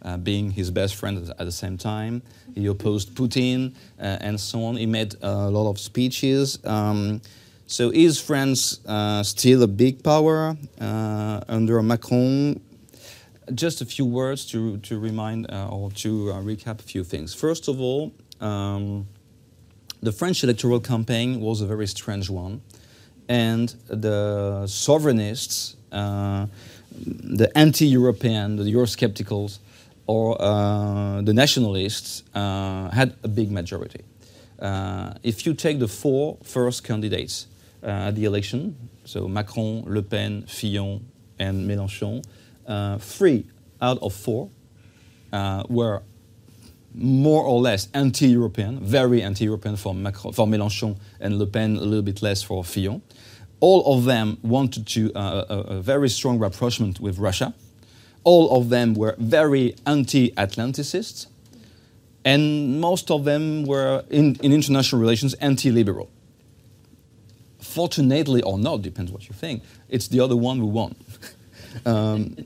Uh, 0.02 0.16
being 0.16 0.50
his 0.50 0.70
best 0.70 0.96
friend 0.96 1.30
at 1.38 1.44
the 1.44 1.52
same 1.52 1.76
time. 1.76 2.22
He 2.54 2.64
opposed 2.64 3.14
Putin 3.14 3.74
uh, 3.98 4.16
and 4.22 4.40
so 4.40 4.64
on. 4.64 4.76
He 4.76 4.86
made 4.86 5.14
a 5.20 5.50
lot 5.50 5.68
of 5.68 5.78
speeches. 5.78 6.58
Um, 6.64 7.20
so 7.66 7.92
is 7.94 8.18
France 8.18 8.80
uh, 8.86 9.22
still 9.22 9.62
a 9.62 9.68
big 9.68 10.02
power 10.02 10.56
uh, 10.80 11.40
under 11.48 11.82
Macron? 11.82 12.62
Just 13.54 13.80
a 13.80 13.84
few 13.86 14.04
words 14.04 14.44
to, 14.46 14.78
to 14.78 14.98
remind 14.98 15.50
uh, 15.50 15.68
or 15.68 15.90
to 15.92 16.30
uh, 16.30 16.34
recap 16.40 16.80
a 16.80 16.82
few 16.82 17.04
things. 17.04 17.34
First 17.34 17.68
of 17.68 17.80
all, 17.80 18.12
um, 18.40 19.06
the 20.02 20.12
French 20.12 20.44
electoral 20.44 20.80
campaign 20.80 21.40
was 21.40 21.60
a 21.60 21.66
very 21.66 21.86
strange 21.86 22.30
one. 22.30 22.62
And 23.28 23.74
the 23.86 24.62
sovereignists, 24.66 25.76
the 25.90 27.50
anti 27.54 27.86
European, 27.86 28.56
the 28.56 28.64
Euroscepticals, 28.64 29.58
or 30.10 30.36
uh, 30.42 31.22
the 31.22 31.32
nationalists 31.32 32.24
uh, 32.34 32.90
had 32.90 33.14
a 33.22 33.28
big 33.28 33.52
majority. 33.52 34.02
Uh, 34.58 35.14
if 35.22 35.46
you 35.46 35.54
take 35.54 35.78
the 35.78 35.86
four 35.86 36.36
first 36.42 36.82
candidates 36.82 37.46
at 37.82 38.16
the 38.16 38.24
election, 38.24 38.74
so 39.04 39.28
Macron, 39.28 39.84
Le 39.86 40.02
Pen, 40.02 40.42
Fillon, 40.42 41.00
and 41.38 41.70
Mélenchon, 41.70 42.24
three 42.98 43.46
out 43.80 43.98
of 44.02 44.14
four 44.14 44.50
were 45.68 46.02
more 46.92 47.44
or 47.44 47.60
less 47.60 47.88
anti-European, 47.94 48.80
very 48.80 49.22
anti-European 49.22 49.76
for, 49.76 49.94
Macron, 49.94 50.32
for 50.32 50.46
Mélenchon 50.46 50.98
and 51.20 51.38
Le 51.38 51.46
Pen, 51.46 51.76
a 51.76 51.80
little 51.80 52.02
bit 52.02 52.20
less 52.20 52.42
for 52.42 52.64
Fillon. 52.64 53.00
All 53.60 53.96
of 53.96 54.06
them 54.06 54.38
wanted 54.42 54.86
to 54.88 55.12
uh, 55.14 55.44
a, 55.48 55.54
a, 55.76 55.80
very 55.80 56.08
strong 56.08 56.38
rapprochement 56.38 56.98
with 56.98 57.18
Russia 57.18 57.54
all 58.24 58.56
of 58.56 58.68
them 58.68 58.94
were 58.94 59.14
very 59.18 59.74
anti-Atlanticists, 59.86 61.26
and 62.24 62.80
most 62.80 63.10
of 63.10 63.24
them 63.24 63.64
were, 63.64 64.04
in, 64.10 64.36
in 64.42 64.52
international 64.52 65.00
relations, 65.00 65.34
anti-liberal. 65.34 66.10
Fortunately 67.60 68.42
or 68.42 68.58
not, 68.58 68.82
depends 68.82 69.10
what 69.10 69.28
you 69.28 69.34
think, 69.34 69.62
it's 69.88 70.08
the 70.08 70.20
other 70.20 70.36
one 70.36 70.58
who 70.58 70.66
won. 70.66 70.96
um, 71.86 72.36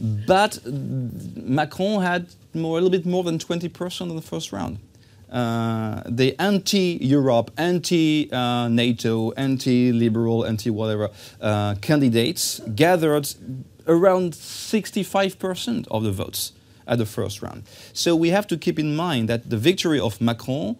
but 0.00 0.58
Macron 0.64 2.02
had 2.02 2.28
more, 2.54 2.78
a 2.78 2.80
little 2.80 2.90
bit 2.90 3.06
more 3.06 3.22
than 3.22 3.38
20% 3.38 4.00
in 4.08 4.16
the 4.16 4.22
first 4.22 4.52
round. 4.52 4.78
Uh, 5.30 6.02
the 6.06 6.34
anti-Europe, 6.40 7.52
anti-NATO, 7.56 9.30
anti-liberal, 9.32 10.44
anti-whatever 10.44 11.10
uh, 11.40 11.74
candidates 11.76 12.60
gathered 12.74 13.28
around 13.86 14.32
65% 14.32 15.86
of 15.88 16.02
the 16.02 16.10
votes 16.10 16.52
at 16.86 16.98
the 16.98 17.06
first 17.06 17.42
round. 17.42 17.62
So 17.92 18.16
we 18.16 18.30
have 18.30 18.46
to 18.48 18.56
keep 18.56 18.78
in 18.78 18.96
mind 18.96 19.28
that 19.28 19.50
the 19.50 19.56
victory 19.56 20.00
of 20.00 20.20
Macron 20.20 20.76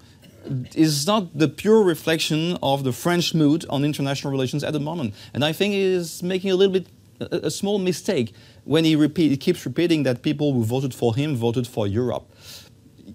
is 0.75 1.07
not 1.07 1.39
the 1.39 1.49
pure 1.49 1.83
reflection 1.83 2.59
of 2.63 2.83
the 2.83 2.93
French 2.93 3.35
mood 3.35 3.65
on 3.69 3.85
international 3.85 4.33
relations 4.33 4.65
at 4.65 4.73
the 4.73 4.81
moment. 4.81 5.15
And 5.33 5.45
I 5.45 5.53
think 5.53 5.75
he 5.75 5.83
is 5.83 6.23
making 6.23 6.51
a 6.51 6.57
little 6.57 6.73
bit 6.73 6.87
a, 7.21 7.47
a 7.47 7.51
small 7.51 7.79
mistake 7.79 8.33
when 8.65 8.85
he, 8.85 8.97
repeat, 8.97 9.31
he 9.31 9.37
keeps 9.37 9.65
repeating 9.65 10.03
that 10.05 10.23
people 10.23 10.53
who 10.53 10.65
voted 10.65 10.95
for 10.95 11.15
him 11.15 11.37
voted 11.37 11.67
for 11.67 11.87
Europe. 11.87 12.31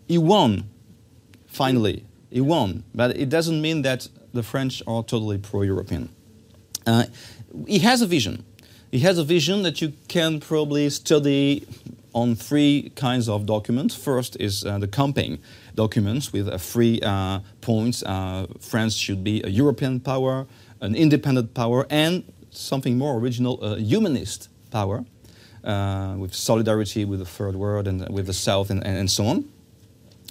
He 0.07 0.17
won, 0.17 0.69
finally. 1.47 2.05
He 2.29 2.41
won. 2.41 2.83
But 2.93 3.17
it 3.17 3.29
doesn't 3.29 3.61
mean 3.61 3.81
that 3.83 4.07
the 4.33 4.43
French 4.43 4.83
are 4.87 5.03
totally 5.03 5.37
pro 5.37 5.61
European. 5.61 6.09
Uh, 6.85 7.05
he 7.67 7.79
has 7.79 8.01
a 8.01 8.05
vision. 8.07 8.45
He 8.91 8.99
has 8.99 9.17
a 9.17 9.23
vision 9.23 9.63
that 9.63 9.81
you 9.81 9.93
can 10.07 10.39
probably 10.39 10.89
study 10.89 11.67
on 12.13 12.35
three 12.35 12.91
kinds 12.95 13.27
of 13.27 13.45
documents. 13.45 13.95
First 13.95 14.37
is 14.39 14.65
uh, 14.65 14.77
the 14.79 14.87
campaign 14.87 15.39
documents 15.75 16.31
with 16.31 16.47
uh, 16.47 16.57
three 16.57 16.99
points. 17.61 18.03
Uh, 18.03 18.47
France 18.59 18.95
should 18.95 19.23
be 19.23 19.41
a 19.43 19.49
European 19.49 19.99
power, 19.99 20.45
an 20.79 20.95
independent 20.95 21.53
power, 21.53 21.85
and 21.89 22.23
something 22.57 22.97
more 22.97 23.17
original, 23.17 23.61
a 23.61 23.79
humanist 23.79 24.49
power, 24.71 25.05
uh, 25.63 26.15
with 26.17 26.33
solidarity 26.33 27.05
with 27.05 27.19
the 27.19 27.25
third 27.25 27.55
world 27.55 27.87
and 27.87 28.07
with 28.09 28.27
the 28.27 28.33
South 28.33 28.69
and, 28.69 28.85
and, 28.85 28.97
and 28.97 29.11
so 29.11 29.25
on. 29.25 29.45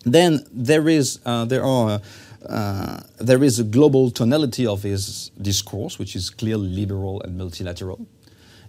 Then 0.05 0.47
there 0.53 0.89
is 0.89 1.19
uh, 1.25 1.45
there 1.47 1.65
are 1.65 2.01
uh, 2.49 3.01
there 3.19 3.43
is 3.43 3.59
a 3.59 3.65
global 3.65 4.11
tonality 4.11 4.67
of 4.67 4.83
his 4.83 5.31
discourse, 5.41 5.99
which 5.99 6.15
is 6.15 6.31
clearly 6.31 6.69
liberal 6.69 7.23
and 7.23 7.39
multilateral 7.39 8.07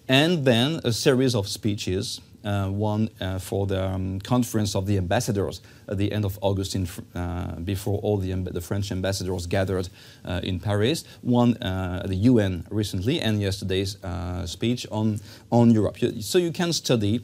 and 0.07 0.45
then 0.45 0.81
a 0.83 0.91
series 0.91 1.35
of 1.35 1.47
speeches. 1.47 2.21
Uh, 2.45 2.69
one 2.69 3.09
uh, 3.21 3.39
for 3.39 3.65
the 3.65 3.83
um, 3.83 4.19
conference 4.19 4.75
of 4.75 4.85
the 4.85 4.97
ambassadors 4.97 5.61
at 5.87 5.97
the 5.97 6.11
end 6.11 6.23
of 6.23 6.37
August, 6.41 6.75
in, 6.75 6.87
uh, 7.15 7.55
before 7.55 7.97
all 8.03 8.17
the, 8.17 8.31
the, 8.51 8.61
French 8.61 8.91
ambassadors 8.91 9.47
gathered 9.47 9.89
uh, 10.25 10.41
in 10.43 10.59
Paris. 10.59 11.05
One 11.23 11.57
uh, 11.57 12.01
at 12.03 12.09
the 12.09 12.29
UN 12.29 12.67
recently, 12.69 13.19
and 13.19 13.41
yesterday's 13.41 13.97
uh, 14.03 14.45
speech 14.45 14.85
on 14.91 15.21
on 15.49 15.71
Europe. 15.71 15.97
So 16.19 16.37
you 16.37 16.51
can 16.51 16.71
study. 16.71 17.21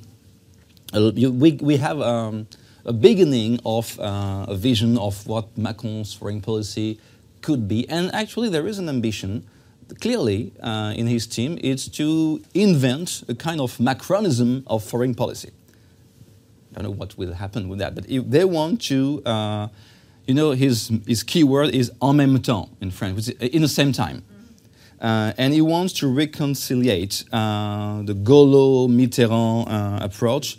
We 0.92 1.60
we 1.62 1.78
have. 1.78 2.02
Um, 2.02 2.48
a 2.84 2.92
beginning 2.92 3.60
of 3.64 4.00
a 4.00 4.56
vision 4.56 4.98
of 4.98 5.28
what 5.28 5.56
Macron's 5.56 6.16
foreign 6.16 6.42
policy 6.42 7.00
could 7.44 7.68
be, 7.68 7.88
and 7.88 8.12
actually 8.12 8.50
there 8.50 8.66
is 8.66 8.80
an 8.80 8.90
ambition 8.90 9.46
clearly 10.00 10.54
uh, 10.62 10.94
in 10.96 11.08
his 11.08 11.28
team 11.28 11.58
is 11.62 11.88
to 11.90 12.42
invent 12.54 13.24
a 13.28 13.36
kind 13.36 13.60
of 13.60 13.78
Macronism 13.78 14.64
of 14.68 14.84
foreign 14.84 15.16
policy. 15.16 15.52
I 16.72 16.82
don't 16.82 16.84
know 16.84 16.92
what 16.92 17.18
will 17.18 17.34
happen 17.34 17.68
with 17.68 17.80
that, 17.80 17.96
but 17.96 18.10
if 18.10 18.30
they 18.30 18.46
want 18.46 18.82
to, 18.84 19.22
uh, 19.26 19.68
you 20.26 20.34
know, 20.34 20.52
his, 20.52 20.92
his 21.06 21.24
key 21.24 21.44
word 21.44 21.76
is 21.76 21.92
en 22.02 22.16
même 22.16 22.42
temps 22.42 22.70
in 22.80 22.92
French, 22.92 23.16
which 23.16 23.28
is 23.28 23.36
in 23.50 23.62
the 23.62 23.68
same 23.68 23.92
time. 23.92 24.24
Uh, 25.02 25.34
and 25.38 25.54
he 25.54 25.62
wants 25.62 25.94
to 25.94 26.08
reconciliate 26.08 27.24
uh, 27.32 28.04
the 28.04 28.14
Gaullo-Mitterrand 28.14 29.68
uh, 29.68 30.06
approach 30.06 30.58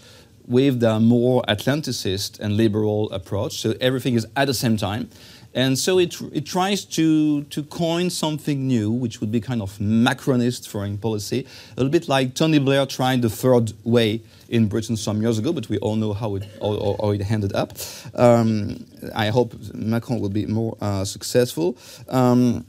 with 0.48 0.80
the 0.80 0.98
more 0.98 1.42
Atlanticist 1.48 2.40
and 2.40 2.56
liberal 2.56 3.10
approach. 3.12 3.60
So 3.60 3.74
everything 3.80 4.14
is 4.14 4.26
at 4.36 4.46
the 4.46 4.54
same 4.54 4.76
time. 4.76 5.08
And 5.54 5.78
so 5.78 5.98
it, 5.98 6.18
it 6.32 6.46
tries 6.46 6.84
to, 6.84 7.42
to 7.44 7.62
coin 7.64 8.08
something 8.08 8.66
new, 8.66 8.90
which 8.90 9.20
would 9.20 9.30
be 9.30 9.40
kind 9.40 9.60
of 9.60 9.78
Macronist 9.80 10.68
foreign 10.68 10.96
policy, 10.96 11.46
a 11.72 11.80
little 11.80 11.90
bit 11.90 12.08
like 12.08 12.34
Tony 12.34 12.58
Blair 12.58 12.86
tried 12.86 13.22
the 13.22 13.28
third 13.28 13.72
way 13.84 14.22
in 14.48 14.68
Britain 14.68 14.96
some 14.96 15.20
years 15.20 15.38
ago, 15.38 15.52
but 15.52 15.68
we 15.68 15.78
all 15.78 15.96
know 15.96 16.12
how 16.12 16.36
it, 16.36 16.44
how, 16.60 16.96
how 17.00 17.10
it 17.10 17.30
ended 17.30 17.54
up. 17.54 17.72
Um, 18.14 18.86
I 19.14 19.28
hope 19.28 19.54
Macron 19.74 20.20
will 20.20 20.30
be 20.30 20.46
more 20.46 20.76
uh, 20.80 21.04
successful. 21.04 21.76
Um, 22.08 22.64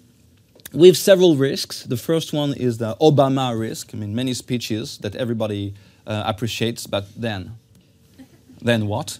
with 0.73 0.97
several 0.97 1.35
risks. 1.35 1.83
The 1.83 1.97
first 1.97 2.33
one 2.33 2.53
is 2.53 2.79
the 2.79 2.95
Obama 2.99 3.57
risk. 3.57 3.91
I 3.93 3.97
mean, 3.97 4.15
many 4.15 4.33
speeches 4.33 4.97
that 4.99 5.15
everybody 5.15 5.75
uh, 6.07 6.23
appreciates, 6.25 6.87
but 6.87 7.05
then, 7.15 7.57
then 8.59 8.87
what? 8.87 9.19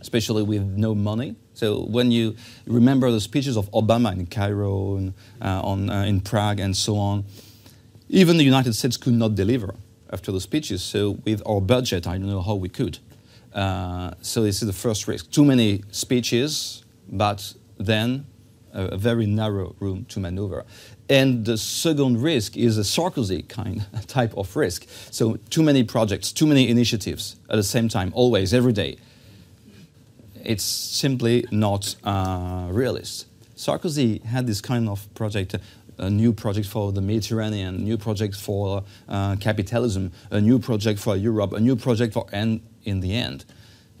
Especially 0.00 0.42
with 0.42 0.62
no 0.62 0.94
money. 0.94 1.36
So 1.58 1.80
when 1.80 2.12
you 2.12 2.36
remember 2.68 3.10
the 3.10 3.20
speeches 3.20 3.56
of 3.56 3.68
Obama 3.72 4.12
in 4.12 4.26
Cairo 4.26 4.94
and 4.94 5.12
uh, 5.42 5.60
on, 5.64 5.90
uh, 5.90 6.02
in 6.02 6.20
Prague 6.20 6.60
and 6.60 6.76
so 6.76 6.96
on, 6.96 7.24
even 8.08 8.36
the 8.36 8.44
United 8.44 8.74
States 8.74 8.96
could 8.96 9.14
not 9.14 9.34
deliver 9.34 9.74
after 10.12 10.30
the 10.30 10.40
speeches. 10.40 10.84
So 10.84 11.18
with 11.24 11.42
our 11.44 11.60
budget, 11.60 12.06
I 12.06 12.12
don't 12.12 12.28
know 12.28 12.42
how 12.42 12.54
we 12.54 12.68
could. 12.68 13.00
Uh, 13.52 14.12
so 14.22 14.44
this 14.44 14.62
is 14.62 14.68
the 14.68 14.72
first 14.72 15.08
risk. 15.08 15.32
Too 15.32 15.44
many 15.44 15.82
speeches, 15.90 16.84
but 17.08 17.54
then 17.76 18.26
a, 18.72 18.96
very 18.96 19.26
narrow 19.26 19.74
room 19.80 20.04
to 20.10 20.20
maneuver. 20.20 20.64
And 21.08 21.44
the 21.44 21.58
second 21.58 22.22
risk 22.22 22.56
is 22.56 22.78
a 22.78 22.82
Sarkozy 22.82 23.48
kind 23.48 23.84
type 24.06 24.32
of 24.36 24.54
risk. 24.54 24.86
So 25.10 25.38
too 25.50 25.64
many 25.64 25.82
projects, 25.82 26.30
too 26.30 26.46
many 26.46 26.68
initiatives 26.68 27.34
at 27.50 27.56
the 27.56 27.64
same 27.64 27.88
time, 27.88 28.12
always, 28.14 28.54
every 28.54 28.72
day 28.72 28.98
it's 30.48 30.64
simply 30.64 31.44
not 31.50 31.94
uh, 32.04 32.68
realist. 32.70 33.26
Sarkozy 33.54 34.24
had 34.24 34.46
this 34.46 34.62
kind 34.62 34.88
of 34.88 35.12
project, 35.14 35.54
a 35.98 36.08
new 36.08 36.32
project 36.32 36.66
for 36.66 36.90
the 36.90 37.02
Mediterranean, 37.02 37.74
a 37.74 37.78
new 37.78 37.98
project 37.98 38.34
for 38.34 38.82
uh, 39.10 39.36
capitalism, 39.36 40.10
a 40.30 40.40
new 40.40 40.58
project 40.58 41.00
for 41.00 41.16
Europe, 41.16 41.52
a 41.52 41.60
new 41.60 41.76
project 41.76 42.14
for, 42.14 42.26
and 42.32 42.62
in 42.84 43.00
the 43.00 43.14
end, 43.14 43.44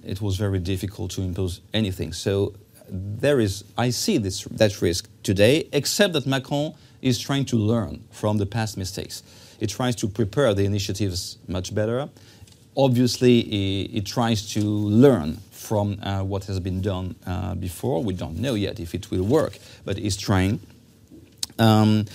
it 0.02 0.22
was 0.22 0.38
very 0.38 0.58
difficult 0.58 1.10
to 1.10 1.20
impose 1.20 1.60
anything. 1.74 2.14
So 2.14 2.54
there 2.88 3.40
is, 3.40 3.64
I 3.76 3.90
see 3.90 4.16
this, 4.16 4.44
that 4.44 4.80
risk 4.80 5.06
today, 5.22 5.68
except 5.72 6.14
that 6.14 6.26
Macron 6.26 6.72
is 7.02 7.18
trying 7.18 7.44
to 7.46 7.56
learn 7.56 8.02
from 8.10 8.38
the 8.38 8.46
past 8.46 8.78
mistakes. 8.78 9.22
He 9.60 9.66
tries 9.66 9.96
to 9.96 10.08
prepare 10.08 10.54
the 10.54 10.64
initiatives 10.64 11.36
much 11.46 11.74
better. 11.74 12.08
Obviously, 12.74 13.42
he, 13.42 13.90
he 13.92 14.00
tries 14.00 14.50
to 14.52 14.60
learn 14.60 15.40
from 15.58 15.98
uh, 16.02 16.22
what 16.22 16.44
has 16.44 16.60
been 16.60 16.80
done 16.80 17.16
uh, 17.26 17.54
before. 17.54 18.02
We 18.02 18.14
don't 18.14 18.38
know 18.38 18.54
yet 18.54 18.78
if 18.80 18.94
it 18.94 19.10
will 19.10 19.24
work, 19.24 19.58
but 19.84 19.98
it's 19.98 20.16
trying. 20.16 20.60
Um, 21.58 22.06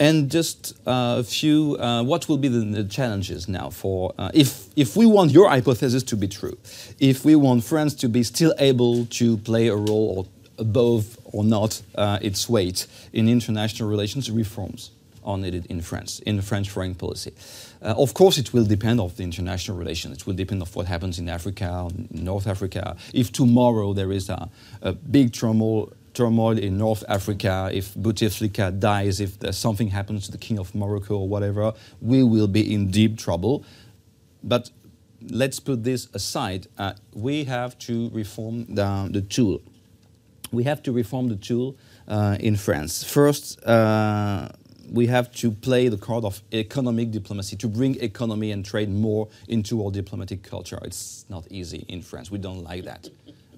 and 0.00 0.30
just 0.30 0.74
uh, 0.86 1.16
a 1.18 1.24
few, 1.24 1.76
uh, 1.78 2.02
what 2.02 2.28
will 2.28 2.38
be 2.38 2.48
the, 2.48 2.60
the 2.60 2.84
challenges 2.84 3.46
now 3.46 3.70
for, 3.70 4.12
uh, 4.18 4.30
if, 4.34 4.68
if 4.76 4.96
we 4.96 5.06
want 5.06 5.30
your 5.30 5.50
hypothesis 5.50 6.02
to 6.04 6.16
be 6.16 6.26
true, 6.26 6.58
if 6.98 7.24
we 7.24 7.36
want 7.36 7.62
France 7.64 7.94
to 7.96 8.08
be 8.08 8.22
still 8.22 8.54
able 8.58 9.06
to 9.06 9.36
play 9.38 9.68
a 9.68 9.76
role 9.76 10.14
or 10.16 10.26
above 10.58 11.18
or 11.24 11.44
not 11.44 11.82
its 11.96 12.48
weight 12.48 12.86
in 13.12 13.28
international 13.28 13.88
relations, 13.88 14.30
reforms 14.30 14.90
are 15.24 15.38
needed 15.38 15.66
in 15.66 15.80
France, 15.80 16.20
in 16.20 16.36
the 16.36 16.42
French 16.42 16.70
foreign 16.70 16.94
policy. 16.94 17.32
Uh, 17.82 17.94
of 17.96 18.14
course, 18.14 18.38
it 18.38 18.52
will 18.52 18.64
depend 18.64 19.00
on 19.00 19.10
the 19.16 19.22
international 19.22 19.76
relations. 19.76 20.18
It 20.18 20.26
will 20.26 20.34
depend 20.34 20.62
on 20.62 20.68
what 20.68 20.86
happens 20.86 21.18
in 21.18 21.28
Africa, 21.28 21.88
North 22.10 22.46
Africa. 22.46 22.96
If 23.12 23.32
tomorrow 23.32 23.92
there 23.92 24.12
is 24.12 24.28
a, 24.28 24.50
a 24.82 24.92
big 24.92 25.32
turmoil 25.32 25.92
turmoil 26.14 26.56
in 26.56 26.78
North 26.78 27.02
Africa, 27.08 27.70
if 27.72 27.92
Bouteflika 27.94 28.78
dies, 28.78 29.20
if 29.20 29.36
something 29.52 29.88
happens 29.88 30.26
to 30.26 30.32
the 30.32 30.38
King 30.38 30.58
of 30.58 30.74
Morocco 30.74 31.18
or 31.18 31.28
whatever, 31.28 31.72
we 32.00 32.22
will 32.22 32.46
be 32.46 32.72
in 32.72 32.90
deep 32.90 33.18
trouble. 33.18 33.64
But 34.42 34.70
let's 35.30 35.60
put 35.60 35.84
this 35.84 36.08
aside. 36.14 36.68
Uh, 36.78 36.92
we 37.12 37.44
have 37.44 37.78
to 37.80 38.10
reform 38.10 38.66
the, 38.74 39.08
the, 39.10 39.22
tool. 39.22 39.60
We 40.52 40.64
have 40.64 40.82
to 40.84 40.92
reform 40.92 41.28
the 41.28 41.36
tool 41.36 41.76
uh, 42.06 42.36
in 42.40 42.56
France. 42.56 43.02
First, 43.02 43.62
uh, 43.66 44.48
we 44.90 45.06
have 45.06 45.32
to 45.32 45.50
play 45.50 45.88
the 45.88 45.96
card 45.96 46.24
of 46.24 46.42
economic 46.52 47.10
diplomacy 47.10 47.56
to 47.56 47.68
bring 47.68 48.00
economy 48.00 48.50
and 48.50 48.64
trade 48.64 48.90
more 48.90 49.28
into 49.48 49.84
our 49.84 49.90
diplomatic 49.90 50.42
culture. 50.42 50.78
It's 50.82 51.24
not 51.28 51.46
easy 51.50 51.84
in 51.88 52.02
France. 52.02 52.30
We 52.30 52.38
don't 52.38 52.62
like 52.62 52.84
that. 52.84 53.08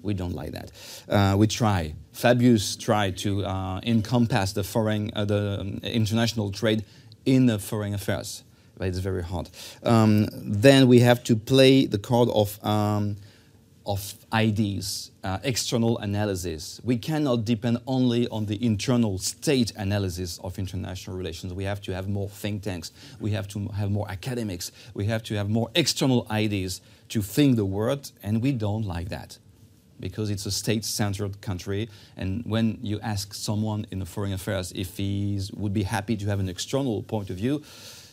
We 0.03 0.13
don't 0.13 0.33
like 0.33 0.51
that. 0.51 0.71
Uh, 1.09 1.35
we 1.37 1.47
try. 1.47 1.93
Fabius 2.13 2.77
tried 2.77 3.17
to 3.19 3.43
uh, 3.45 3.81
encompass 3.83 4.53
the 4.53 4.63
foreign, 4.63 5.11
uh, 5.15 5.25
the 5.25 5.57
um, 5.59 5.79
international 5.83 6.51
trade 6.51 6.85
in 7.25 7.45
the 7.45 7.59
foreign 7.59 7.93
affairs, 7.93 8.43
but 8.77 8.87
it's 8.87 8.99
very 8.99 9.23
hard. 9.23 9.49
Um, 9.83 10.27
then 10.31 10.87
we 10.87 10.99
have 11.01 11.23
to 11.25 11.35
play 11.35 11.85
the 11.85 11.97
card 11.97 12.29
of 12.29 12.63
um, 12.63 13.17
of 13.85 14.15
ideas, 14.33 15.11
uh, 15.27 15.39
external 15.43 15.97
analysis. 15.97 16.79
We 16.85 16.97
cannot 16.97 17.43
depend 17.43 17.79
only 17.85 18.29
on 18.29 18.45
the 18.45 18.63
internal 18.65 19.17
state 19.17 19.73
analysis 19.75 20.39
of 20.41 20.57
international 20.57 21.17
relations. 21.17 21.53
We 21.53 21.65
have 21.65 21.81
to 21.81 21.93
have 21.93 22.07
more 22.07 22.29
think 22.29 22.63
tanks. 22.63 22.91
We 23.19 23.31
have 23.31 23.47
to 23.49 23.67
have 23.79 23.91
more 23.91 24.09
academics. 24.09 24.71
We 24.93 25.05
have 25.07 25.23
to 25.23 25.35
have 25.35 25.49
more 25.49 25.69
external 25.75 26.25
ideas 26.31 26.79
to 27.09 27.21
think 27.21 27.57
the 27.57 27.65
world, 27.65 28.11
and 28.23 28.41
we 28.41 28.53
don't 28.53 28.85
like 28.85 29.09
that 29.09 29.37
because 29.99 30.29
it's 30.29 30.45
a 30.45 30.51
state-centered 30.51 31.41
country. 31.41 31.89
And 32.15 32.43
when 32.45 32.77
you 32.81 32.99
ask 33.01 33.33
someone 33.33 33.85
in 33.91 33.99
the 33.99 34.05
foreign 34.05 34.31
affairs 34.31 34.71
if 34.75 34.95
he 34.95 35.41
would 35.55 35.73
be 35.73 35.83
happy 35.83 36.15
to 36.17 36.25
have 36.27 36.39
an 36.39 36.47
external 36.47 37.03
point 37.03 37.29
of 37.29 37.35
view, 37.35 37.63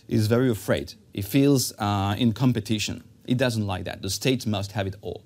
he's 0.08 0.26
very 0.26 0.50
afraid. 0.50 0.94
He 1.12 1.22
feels 1.22 1.72
uh, 1.78 2.16
in 2.18 2.32
competition. 2.32 3.04
He 3.26 3.34
doesn't 3.34 3.66
like 3.66 3.84
that. 3.84 4.02
The 4.02 4.10
state 4.10 4.46
must 4.46 4.72
have 4.72 4.86
it 4.86 4.96
all. 5.02 5.22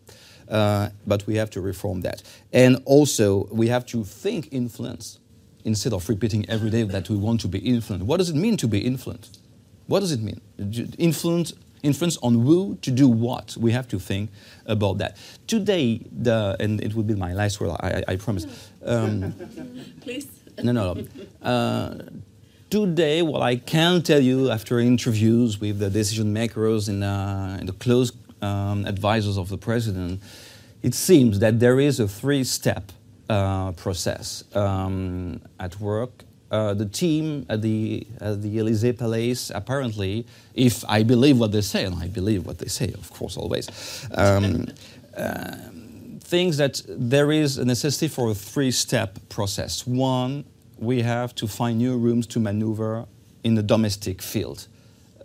Uh, 0.49 0.89
but 1.07 1.27
we 1.27 1.37
have 1.37 1.51
to 1.51 1.61
reform 1.61 2.01
that. 2.01 2.23
And 2.53 2.83
also, 2.87 3.47
we 3.51 3.69
have 3.69 3.85
to 3.87 4.05
think 4.05 4.49
influence 4.51 5.19
instead 5.65 5.93
of 5.93 6.09
repeating 6.09 6.49
every 6.49 6.71
day 6.71 6.85
that 6.85 7.11
we 7.11 7.17
want 7.17 7.41
to 7.43 7.49
be 7.49 7.59
influenced. 7.59 8.07
What 8.07 8.17
does 8.17 8.31
it 8.31 8.37
mean 8.37 8.57
to 8.57 8.69
be 8.69 8.79
influenced? 8.79 9.41
What 9.87 10.01
does 10.01 10.13
it 10.13 10.21
mean? 10.21 10.41
Influence 10.99 11.53
influence 11.83 12.19
on 12.23 12.35
who 12.35 12.77
to 12.83 12.91
do 12.91 13.09
what. 13.09 13.57
We 13.57 13.73
have 13.73 13.89
to 13.89 13.99
think 13.99 14.31
about 14.67 14.99
that. 14.99 15.17
Today, 15.47 16.01
the, 16.11 16.57
and 16.59 16.81
it 16.81 16.95
will 16.95 17.05
be 17.05 17.15
my 17.15 17.33
last 17.33 17.61
word, 17.61 17.71
I, 17.81 18.03
I, 18.09 18.17
promise. 18.17 18.47
Um, 18.85 19.35
Please. 20.01 20.29
No, 20.63 20.73
no, 20.73 20.95
no. 20.95 21.47
Uh, 21.47 21.99
today, 22.71 23.23
what 23.23 23.43
I 23.43 23.57
can 23.57 24.03
tell 24.03 24.21
you 24.21 24.51
after 24.51 24.79
interviews 24.79 25.61
with 25.61 25.79
the 25.79 25.91
decision 25.91 26.33
makers 26.33 26.89
in, 26.89 27.03
uh, 27.03 27.59
and 27.61 27.69
the 27.69 27.73
close 27.73 28.13
um, 28.43 28.85
advisors 28.87 29.37
of 29.37 29.49
the 29.49 29.59
president, 29.59 30.23
it 30.83 30.95
seems 30.95 31.39
that 31.41 31.61
there 31.61 31.81
is 31.81 32.01
a 32.01 32.09
three 32.09 32.45
step 32.45 32.93
uh, 33.29 33.73
process 33.73 34.45
um, 34.55 35.41
at 35.59 35.79
work 35.81 36.25
uh, 36.51 36.73
the 36.73 36.87
team 36.87 37.45
at 37.49 37.61
the, 37.61 38.07
at 38.21 38.41
the 38.41 38.59
Elysee 38.59 38.93
Palace, 38.93 39.51
apparently, 39.55 40.27
if 40.55 40.83
I 40.89 41.03
believe 41.03 41.39
what 41.39 41.53
they 41.53 41.61
say, 41.61 41.85
and 41.85 41.95
I 41.97 42.09
believe 42.09 42.47
what 42.47 42.59
they 42.59 42.69
say, 42.69 42.93
of 42.95 43.11
course, 43.13 43.37
always, 43.37 43.69
um, 44.15 44.67
uh, 45.17 45.57
thinks 46.21 46.57
that 46.57 46.81
there 46.89 47.33
is 47.33 47.59
a 47.59 47.65
necessity 47.65 48.09
for 48.09 48.31
a 48.31 48.35
three 48.35 48.71
step 48.71 49.19
process. 49.29 49.87
One, 49.87 50.45
we 50.79 51.03
have 51.03 51.35
to 51.37 51.47
find 51.47 51.79
new 51.79 51.99
rooms 51.99 52.27
to 52.29 52.41
maneuver 52.41 53.05
in 53.45 53.55
the 53.55 53.63
domestic 53.63 54.23
field. 54.23 54.69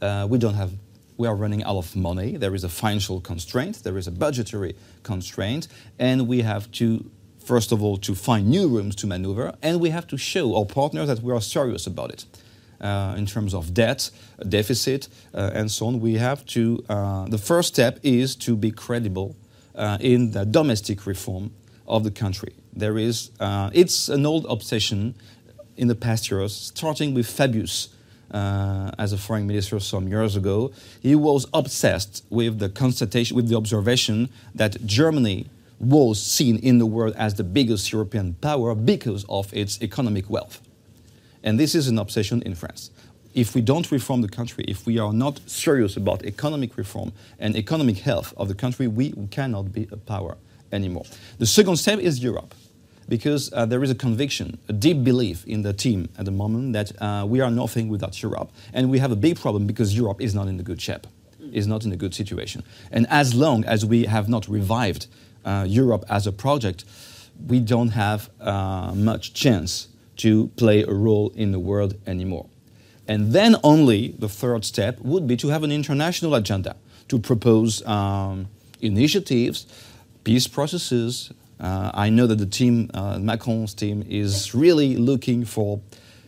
Uh, 0.02 0.28
we 0.30 0.38
don't 0.38 0.56
have 0.56 0.74
we 1.18 1.28
are 1.28 1.36
running 1.36 1.64
out 1.64 1.78
of 1.78 1.96
money. 1.96 2.38
There 2.38 2.56
is 2.56 2.64
a 2.64 2.70
financial 2.70 3.22
constraint, 3.22 3.84
there 3.84 3.98
is 3.98 4.08
a 4.08 4.12
budgetary 4.12 4.76
constraint, 5.04 5.68
and 6.00 6.28
we 6.28 6.42
have 6.42 6.72
to 6.74 7.10
first 7.44 7.72
of 7.72 7.84
all, 7.84 7.98
to 7.98 8.16
find 8.16 8.48
new 8.48 8.68
rooms 8.68 8.96
to 8.96 9.08
maneuver, 9.08 9.54
and 9.62 9.80
we 9.80 9.90
have 9.90 10.08
to 10.08 10.18
show 10.18 10.56
our 10.56 10.66
partners 10.66 11.08
that 11.08 11.22
we 11.22 11.34
are 11.34 11.42
serious 11.42 11.86
about 11.86 12.12
it. 12.12 12.26
Uh, 12.82 13.16
in 13.18 13.26
terms 13.26 13.54
of 13.54 13.74
debt, 13.74 14.10
deficit, 14.50 15.08
uh, 15.34 15.52
and 15.54 15.72
so 15.72 15.88
on, 15.88 16.02
we 16.02 16.16
have 16.16 16.46
to. 16.46 16.84
Uh, 16.90 17.26
the 17.30 17.38
first 17.38 17.70
step 17.70 17.98
is 18.04 18.36
to 18.36 18.58
be 18.58 18.72
credible 18.72 19.38
uh, 19.76 19.98
in 20.02 20.32
the 20.32 20.46
domestic 20.46 21.06
reform 21.06 21.52
of 21.88 22.04
the 22.04 22.12
country. 22.12 22.54
There 22.74 22.98
is, 22.98 23.32
uh, 23.40 23.70
it's 23.74 24.10
an 24.10 24.26
old 24.26 24.46
obsession 24.50 25.16
in 25.78 25.88
the 25.88 25.96
past 25.96 26.30
years, 26.30 26.72
starting 26.76 27.14
with 27.14 27.26
Fabius. 27.26 27.88
Uh, 28.34 28.90
as 28.98 29.14
a 29.14 29.18
foreign 29.18 29.46
minister 29.46 29.80
some 29.80 30.08
years 30.08 30.36
ago, 30.36 30.72
he 31.04 31.14
was 31.14 31.46
obsessed 31.54 32.26
with 32.32 32.58
the 32.58 32.68
constatation, 32.68 33.36
with 33.36 33.48
the 33.48 33.56
observation 33.56 34.28
that 34.56 34.84
Germany 34.88 35.46
was 35.80 36.20
seen 36.20 36.58
in 36.58 36.80
the 36.80 36.86
world 36.88 37.14
as 37.16 37.36
the 37.36 37.44
biggest 37.44 37.92
European 37.92 38.34
power 38.42 38.74
because 38.74 39.24
of 39.30 39.54
its 39.54 39.80
economic 39.84 40.32
wealth. 40.32 40.62
And 41.44 41.60
this 41.60 41.76
is 41.76 41.88
an 41.88 42.00
obsession 42.00 42.42
in 42.42 42.56
France. 42.56 42.90
If 43.36 43.54
we 43.54 43.62
don't 43.62 43.92
reform 43.92 44.22
the 44.22 44.30
country, 44.30 44.66
if 44.68 44.86
we 44.86 44.98
are 44.98 45.14
not 45.14 45.40
serious 45.48 45.96
about 45.96 46.26
economic 46.26 46.76
reform 46.78 47.12
and 47.38 47.56
economic 47.56 47.98
health 47.98 48.34
of 48.36 48.48
the 48.48 48.56
country, 48.56 48.88
we 48.88 49.14
cannot 49.30 49.72
be 49.74 49.88
a 49.92 49.98
power 49.98 50.38
anymore. 50.72 51.06
The 51.38 51.46
second 51.46 51.78
step 51.78 52.00
is 52.00 52.24
Europe, 52.24 52.56
because 53.10 53.52
uh, 53.54 53.66
there 53.66 53.84
is 53.84 53.92
a 53.92 53.96
conviction, 53.96 54.58
a 54.68 54.74
deep 54.74 55.04
belief 55.04 55.46
in 55.46 55.62
the 55.62 55.74
team 55.74 56.10
at 56.18 56.26
the 56.26 56.32
moment 56.32 56.74
that 56.74 56.92
uh, 57.02 57.26
we 57.26 57.42
are 57.42 57.52
nothing 57.52 57.90
without 57.90 58.22
Europe. 58.22 58.52
And 58.74 58.90
we 58.90 59.00
have 59.00 59.12
a 59.12 59.16
big 59.16 59.40
problem 59.40 59.68
because 59.68 59.96
Europe 59.96 60.22
is 60.22 60.34
not 60.34 60.48
in 60.48 60.60
a 60.60 60.64
good 60.64 60.82
shape, 60.82 61.08
is 61.52 61.68
not 61.68 61.86
in 61.86 61.92
a 61.92 61.98
good 61.98 62.14
situation. 62.14 62.64
And 62.92 63.08
as 63.10 63.34
long 63.34 63.66
as 63.66 63.86
we 63.86 64.06
have 64.06 64.30
not 64.30 64.48
revived 64.48 65.08
uh, 65.46 65.66
Europe 65.68 66.06
as 66.10 66.28
a 66.28 66.32
project, 66.32 66.86
we 67.48 67.60
don't 67.60 67.90
have 67.90 68.30
uh, 68.40 68.94
much 68.96 69.34
chance 69.34 69.88
to 70.18 70.48
play 70.56 70.84
a 70.84 70.94
role 70.94 71.32
in 71.36 71.52
the 71.52 71.60
world 71.60 71.96
anymore. 72.06 72.46
And 73.08 73.34
then 73.34 73.58
only 73.64 74.10
the 74.20 74.30
third 74.30 74.64
step 74.64 75.00
would 75.00 75.28
be 75.28 75.36
to 75.38 75.50
have 75.50 75.64
an 75.64 75.72
international 75.72 76.36
agenda, 76.36 76.76
to 77.10 77.20
propose 77.20 77.86
um, 77.86 78.48
initiatives, 78.82 79.66
peace 80.24 80.48
processes. 80.48 81.32
Uh, 81.64 81.92
I 81.94 82.10
know 82.10 82.28
that 82.28 82.36
the 82.36 82.46
team, 82.46 82.92
uh, 82.94 83.18
Macron's 83.20 83.74
team, 83.74 84.06
is 84.10 84.54
really 84.54 84.98
looking 84.98 85.46
for 85.46 85.80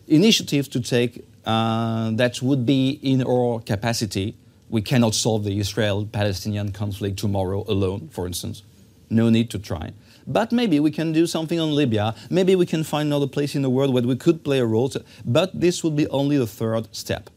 initiatives 0.08 0.70
to 0.70 0.80
take 0.80 1.26
uh, 1.46 2.12
that 2.12 2.42
would 2.42 2.66
be 2.66 3.00
in 3.04 3.22
our 3.22 3.60
capacity. 3.60 4.36
We 4.70 4.82
cannot 4.82 5.14
solve 5.14 5.44
the 5.44 5.60
Israel 5.60 6.08
Palestinian 6.12 6.72
conflict 6.72 7.20
tomorrow 7.20 7.66
alone, 7.68 8.10
for 8.12 8.26
instance. 8.26 8.64
No 9.10 9.30
need 9.30 9.50
to 9.52 9.60
try. 9.60 9.92
But 10.26 10.52
maybe 10.52 10.80
we 10.80 10.90
can 10.90 11.12
do 11.12 11.28
something 11.28 11.60
on 11.60 11.76
Libya. 11.76 12.16
Maybe 12.30 12.56
we 12.56 12.66
can 12.66 12.84
find 12.84 13.08
another 13.08 13.28
place 13.28 13.56
in 13.56 13.62
the 13.62 13.70
world 13.70 13.94
where 13.94 14.04
we 14.04 14.16
could 14.16 14.44
play 14.44 14.60
a 14.60 14.66
role. 14.66 14.92
But 15.24 15.60
this 15.60 15.84
would 15.84 15.96
be 15.96 16.08
only 16.08 16.38
the 16.38 16.48
third 16.48 16.88
step. 16.96 17.30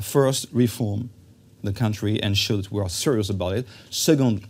First, 0.00 0.46
reform 0.52 1.10
the 1.64 1.72
country 1.72 2.22
and 2.22 2.38
show 2.38 2.58
that 2.58 2.70
we 2.70 2.80
are 2.80 2.88
serious 2.88 3.30
about 3.30 3.54
it. 3.54 3.66
Second, 3.90 4.46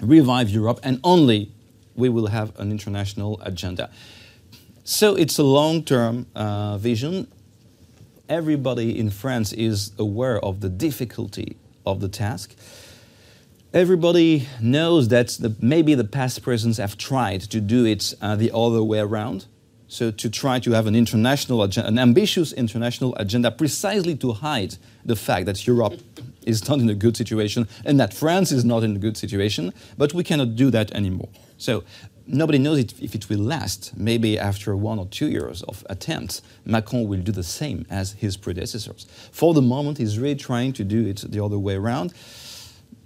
revive 0.00 0.48
Europe, 0.48 0.80
and 0.82 0.98
only 1.04 1.52
we 1.96 2.08
will 2.08 2.28
have 2.28 2.58
an 2.60 2.70
international 2.70 3.40
agenda. 3.42 3.90
So 4.84 5.16
it's 5.16 5.38
a 5.38 5.42
long 5.42 5.82
term 5.82 6.26
uh, 6.36 6.78
vision. 6.78 7.26
Everybody 8.28 8.98
in 8.98 9.10
France 9.10 9.52
is 9.52 9.92
aware 9.98 10.38
of 10.44 10.60
the 10.60 10.68
difficulty 10.68 11.56
of 11.84 12.00
the 12.00 12.08
task. 12.08 12.54
Everybody 13.72 14.48
knows 14.60 15.08
that 15.08 15.28
the, 15.40 15.54
maybe 15.60 15.94
the 15.94 16.04
past 16.04 16.42
presidents 16.42 16.78
have 16.78 16.96
tried 16.96 17.42
to 17.42 17.60
do 17.60 17.84
it 17.84 18.14
uh, 18.22 18.36
the 18.36 18.50
other 18.54 18.82
way 18.82 19.00
around. 19.00 19.46
So 19.88 20.10
to 20.10 20.30
try 20.30 20.58
to 20.60 20.72
have 20.72 20.86
an 20.86 20.96
international 20.96 21.62
agenda, 21.62 21.88
an 21.88 21.98
ambitious 21.98 22.52
international 22.52 23.14
agenda, 23.16 23.50
precisely 23.50 24.16
to 24.16 24.32
hide 24.32 24.76
the 25.04 25.14
fact 25.14 25.46
that 25.46 25.66
Europe 25.66 26.00
is 26.44 26.68
not 26.68 26.78
in 26.80 26.88
a 26.88 26.94
good 26.94 27.16
situation 27.16 27.68
and 27.84 28.00
that 28.00 28.14
France 28.14 28.50
is 28.50 28.64
not 28.64 28.82
in 28.82 28.96
a 28.96 28.98
good 28.98 29.16
situation. 29.16 29.72
But 29.96 30.14
we 30.14 30.24
cannot 30.24 30.56
do 30.56 30.70
that 30.70 30.92
anymore. 30.92 31.28
So 31.58 31.84
nobody 32.26 32.58
knows 32.58 32.78
it, 32.78 33.00
if 33.00 33.14
it 33.14 33.28
will 33.28 33.40
last. 33.40 33.96
Maybe 33.96 34.38
after 34.38 34.76
one 34.76 34.98
or 34.98 35.06
two 35.06 35.28
years 35.28 35.62
of 35.62 35.84
attempts, 35.88 36.42
Macron 36.64 37.08
will 37.08 37.20
do 37.20 37.32
the 37.32 37.42
same 37.42 37.86
as 37.90 38.12
his 38.12 38.36
predecessors. 38.36 39.06
For 39.32 39.54
the 39.54 39.62
moment, 39.62 39.98
he's 39.98 40.18
really 40.18 40.36
trying 40.36 40.72
to 40.74 40.84
do 40.84 41.06
it 41.06 41.24
the 41.28 41.44
other 41.44 41.58
way 41.58 41.76
around 41.76 42.12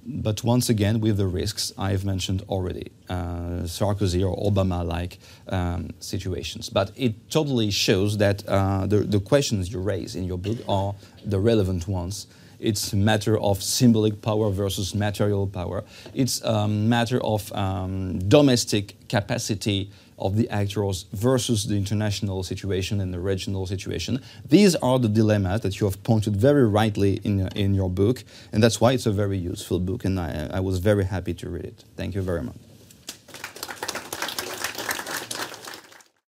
but 0.06 0.42
once 0.42 0.68
again 0.68 1.00
with 1.00 1.16
the 1.16 1.26
risks 1.26 1.72
I've 1.76 2.04
mentioned 2.04 2.42
already, 2.48 2.90
uh, 3.08 3.64
Sarkozy 3.64 4.26
or 4.26 4.36
Obama-like 4.50 5.18
um, 5.48 5.90
situations. 6.00 6.68
But 6.68 6.92
it 6.96 7.30
totally 7.30 7.70
shows 7.70 8.18
that 8.18 8.46
uh, 8.48 8.86
the, 8.86 8.98
the 8.98 9.20
questions 9.20 9.72
you 9.72 9.80
raise 9.80 10.16
in 10.16 10.24
your 10.24 10.38
book 10.38 10.58
are 10.68 10.94
the 11.24 11.38
relevant 11.38 11.86
ones. 11.86 12.26
It's 12.60 12.92
a 12.92 12.96
matter 12.96 13.38
of 13.38 13.62
symbolic 13.62 14.20
power 14.22 14.50
versus 14.50 14.94
material 14.94 15.46
power. 15.46 15.82
It's 16.14 16.40
a 16.42 16.68
matter 16.68 17.20
of 17.24 17.52
um, 17.52 18.18
domestic 18.28 19.08
capacity 19.08 19.90
of 20.18 20.36
the 20.36 20.48
actors 20.50 21.06
versus 21.12 21.66
the 21.66 21.76
international 21.76 22.42
situation 22.42 23.00
and 23.00 23.12
the 23.12 23.18
regional 23.18 23.66
situation. 23.66 24.20
These 24.46 24.76
are 24.76 24.98
the 24.98 25.08
dilemmas 25.08 25.62
that 25.62 25.80
you 25.80 25.86
have 25.86 26.02
pointed 26.02 26.36
very 26.36 26.68
rightly 26.68 27.14
in, 27.24 27.48
in 27.56 27.74
your 27.74 27.88
book, 27.88 28.22
and 28.52 28.62
that's 28.62 28.80
why 28.80 28.92
it's 28.92 29.06
a 29.06 29.12
very 29.12 29.38
useful 29.38 29.80
book, 29.80 30.04
and 30.04 30.20
I, 30.20 30.50
I 30.52 30.60
was 30.60 30.78
very 30.78 31.06
happy 31.06 31.34
to 31.34 31.48
read 31.48 31.64
it. 31.64 31.84
Thank 31.96 32.14
you 32.14 32.22
very 32.22 32.42
much. 32.42 32.69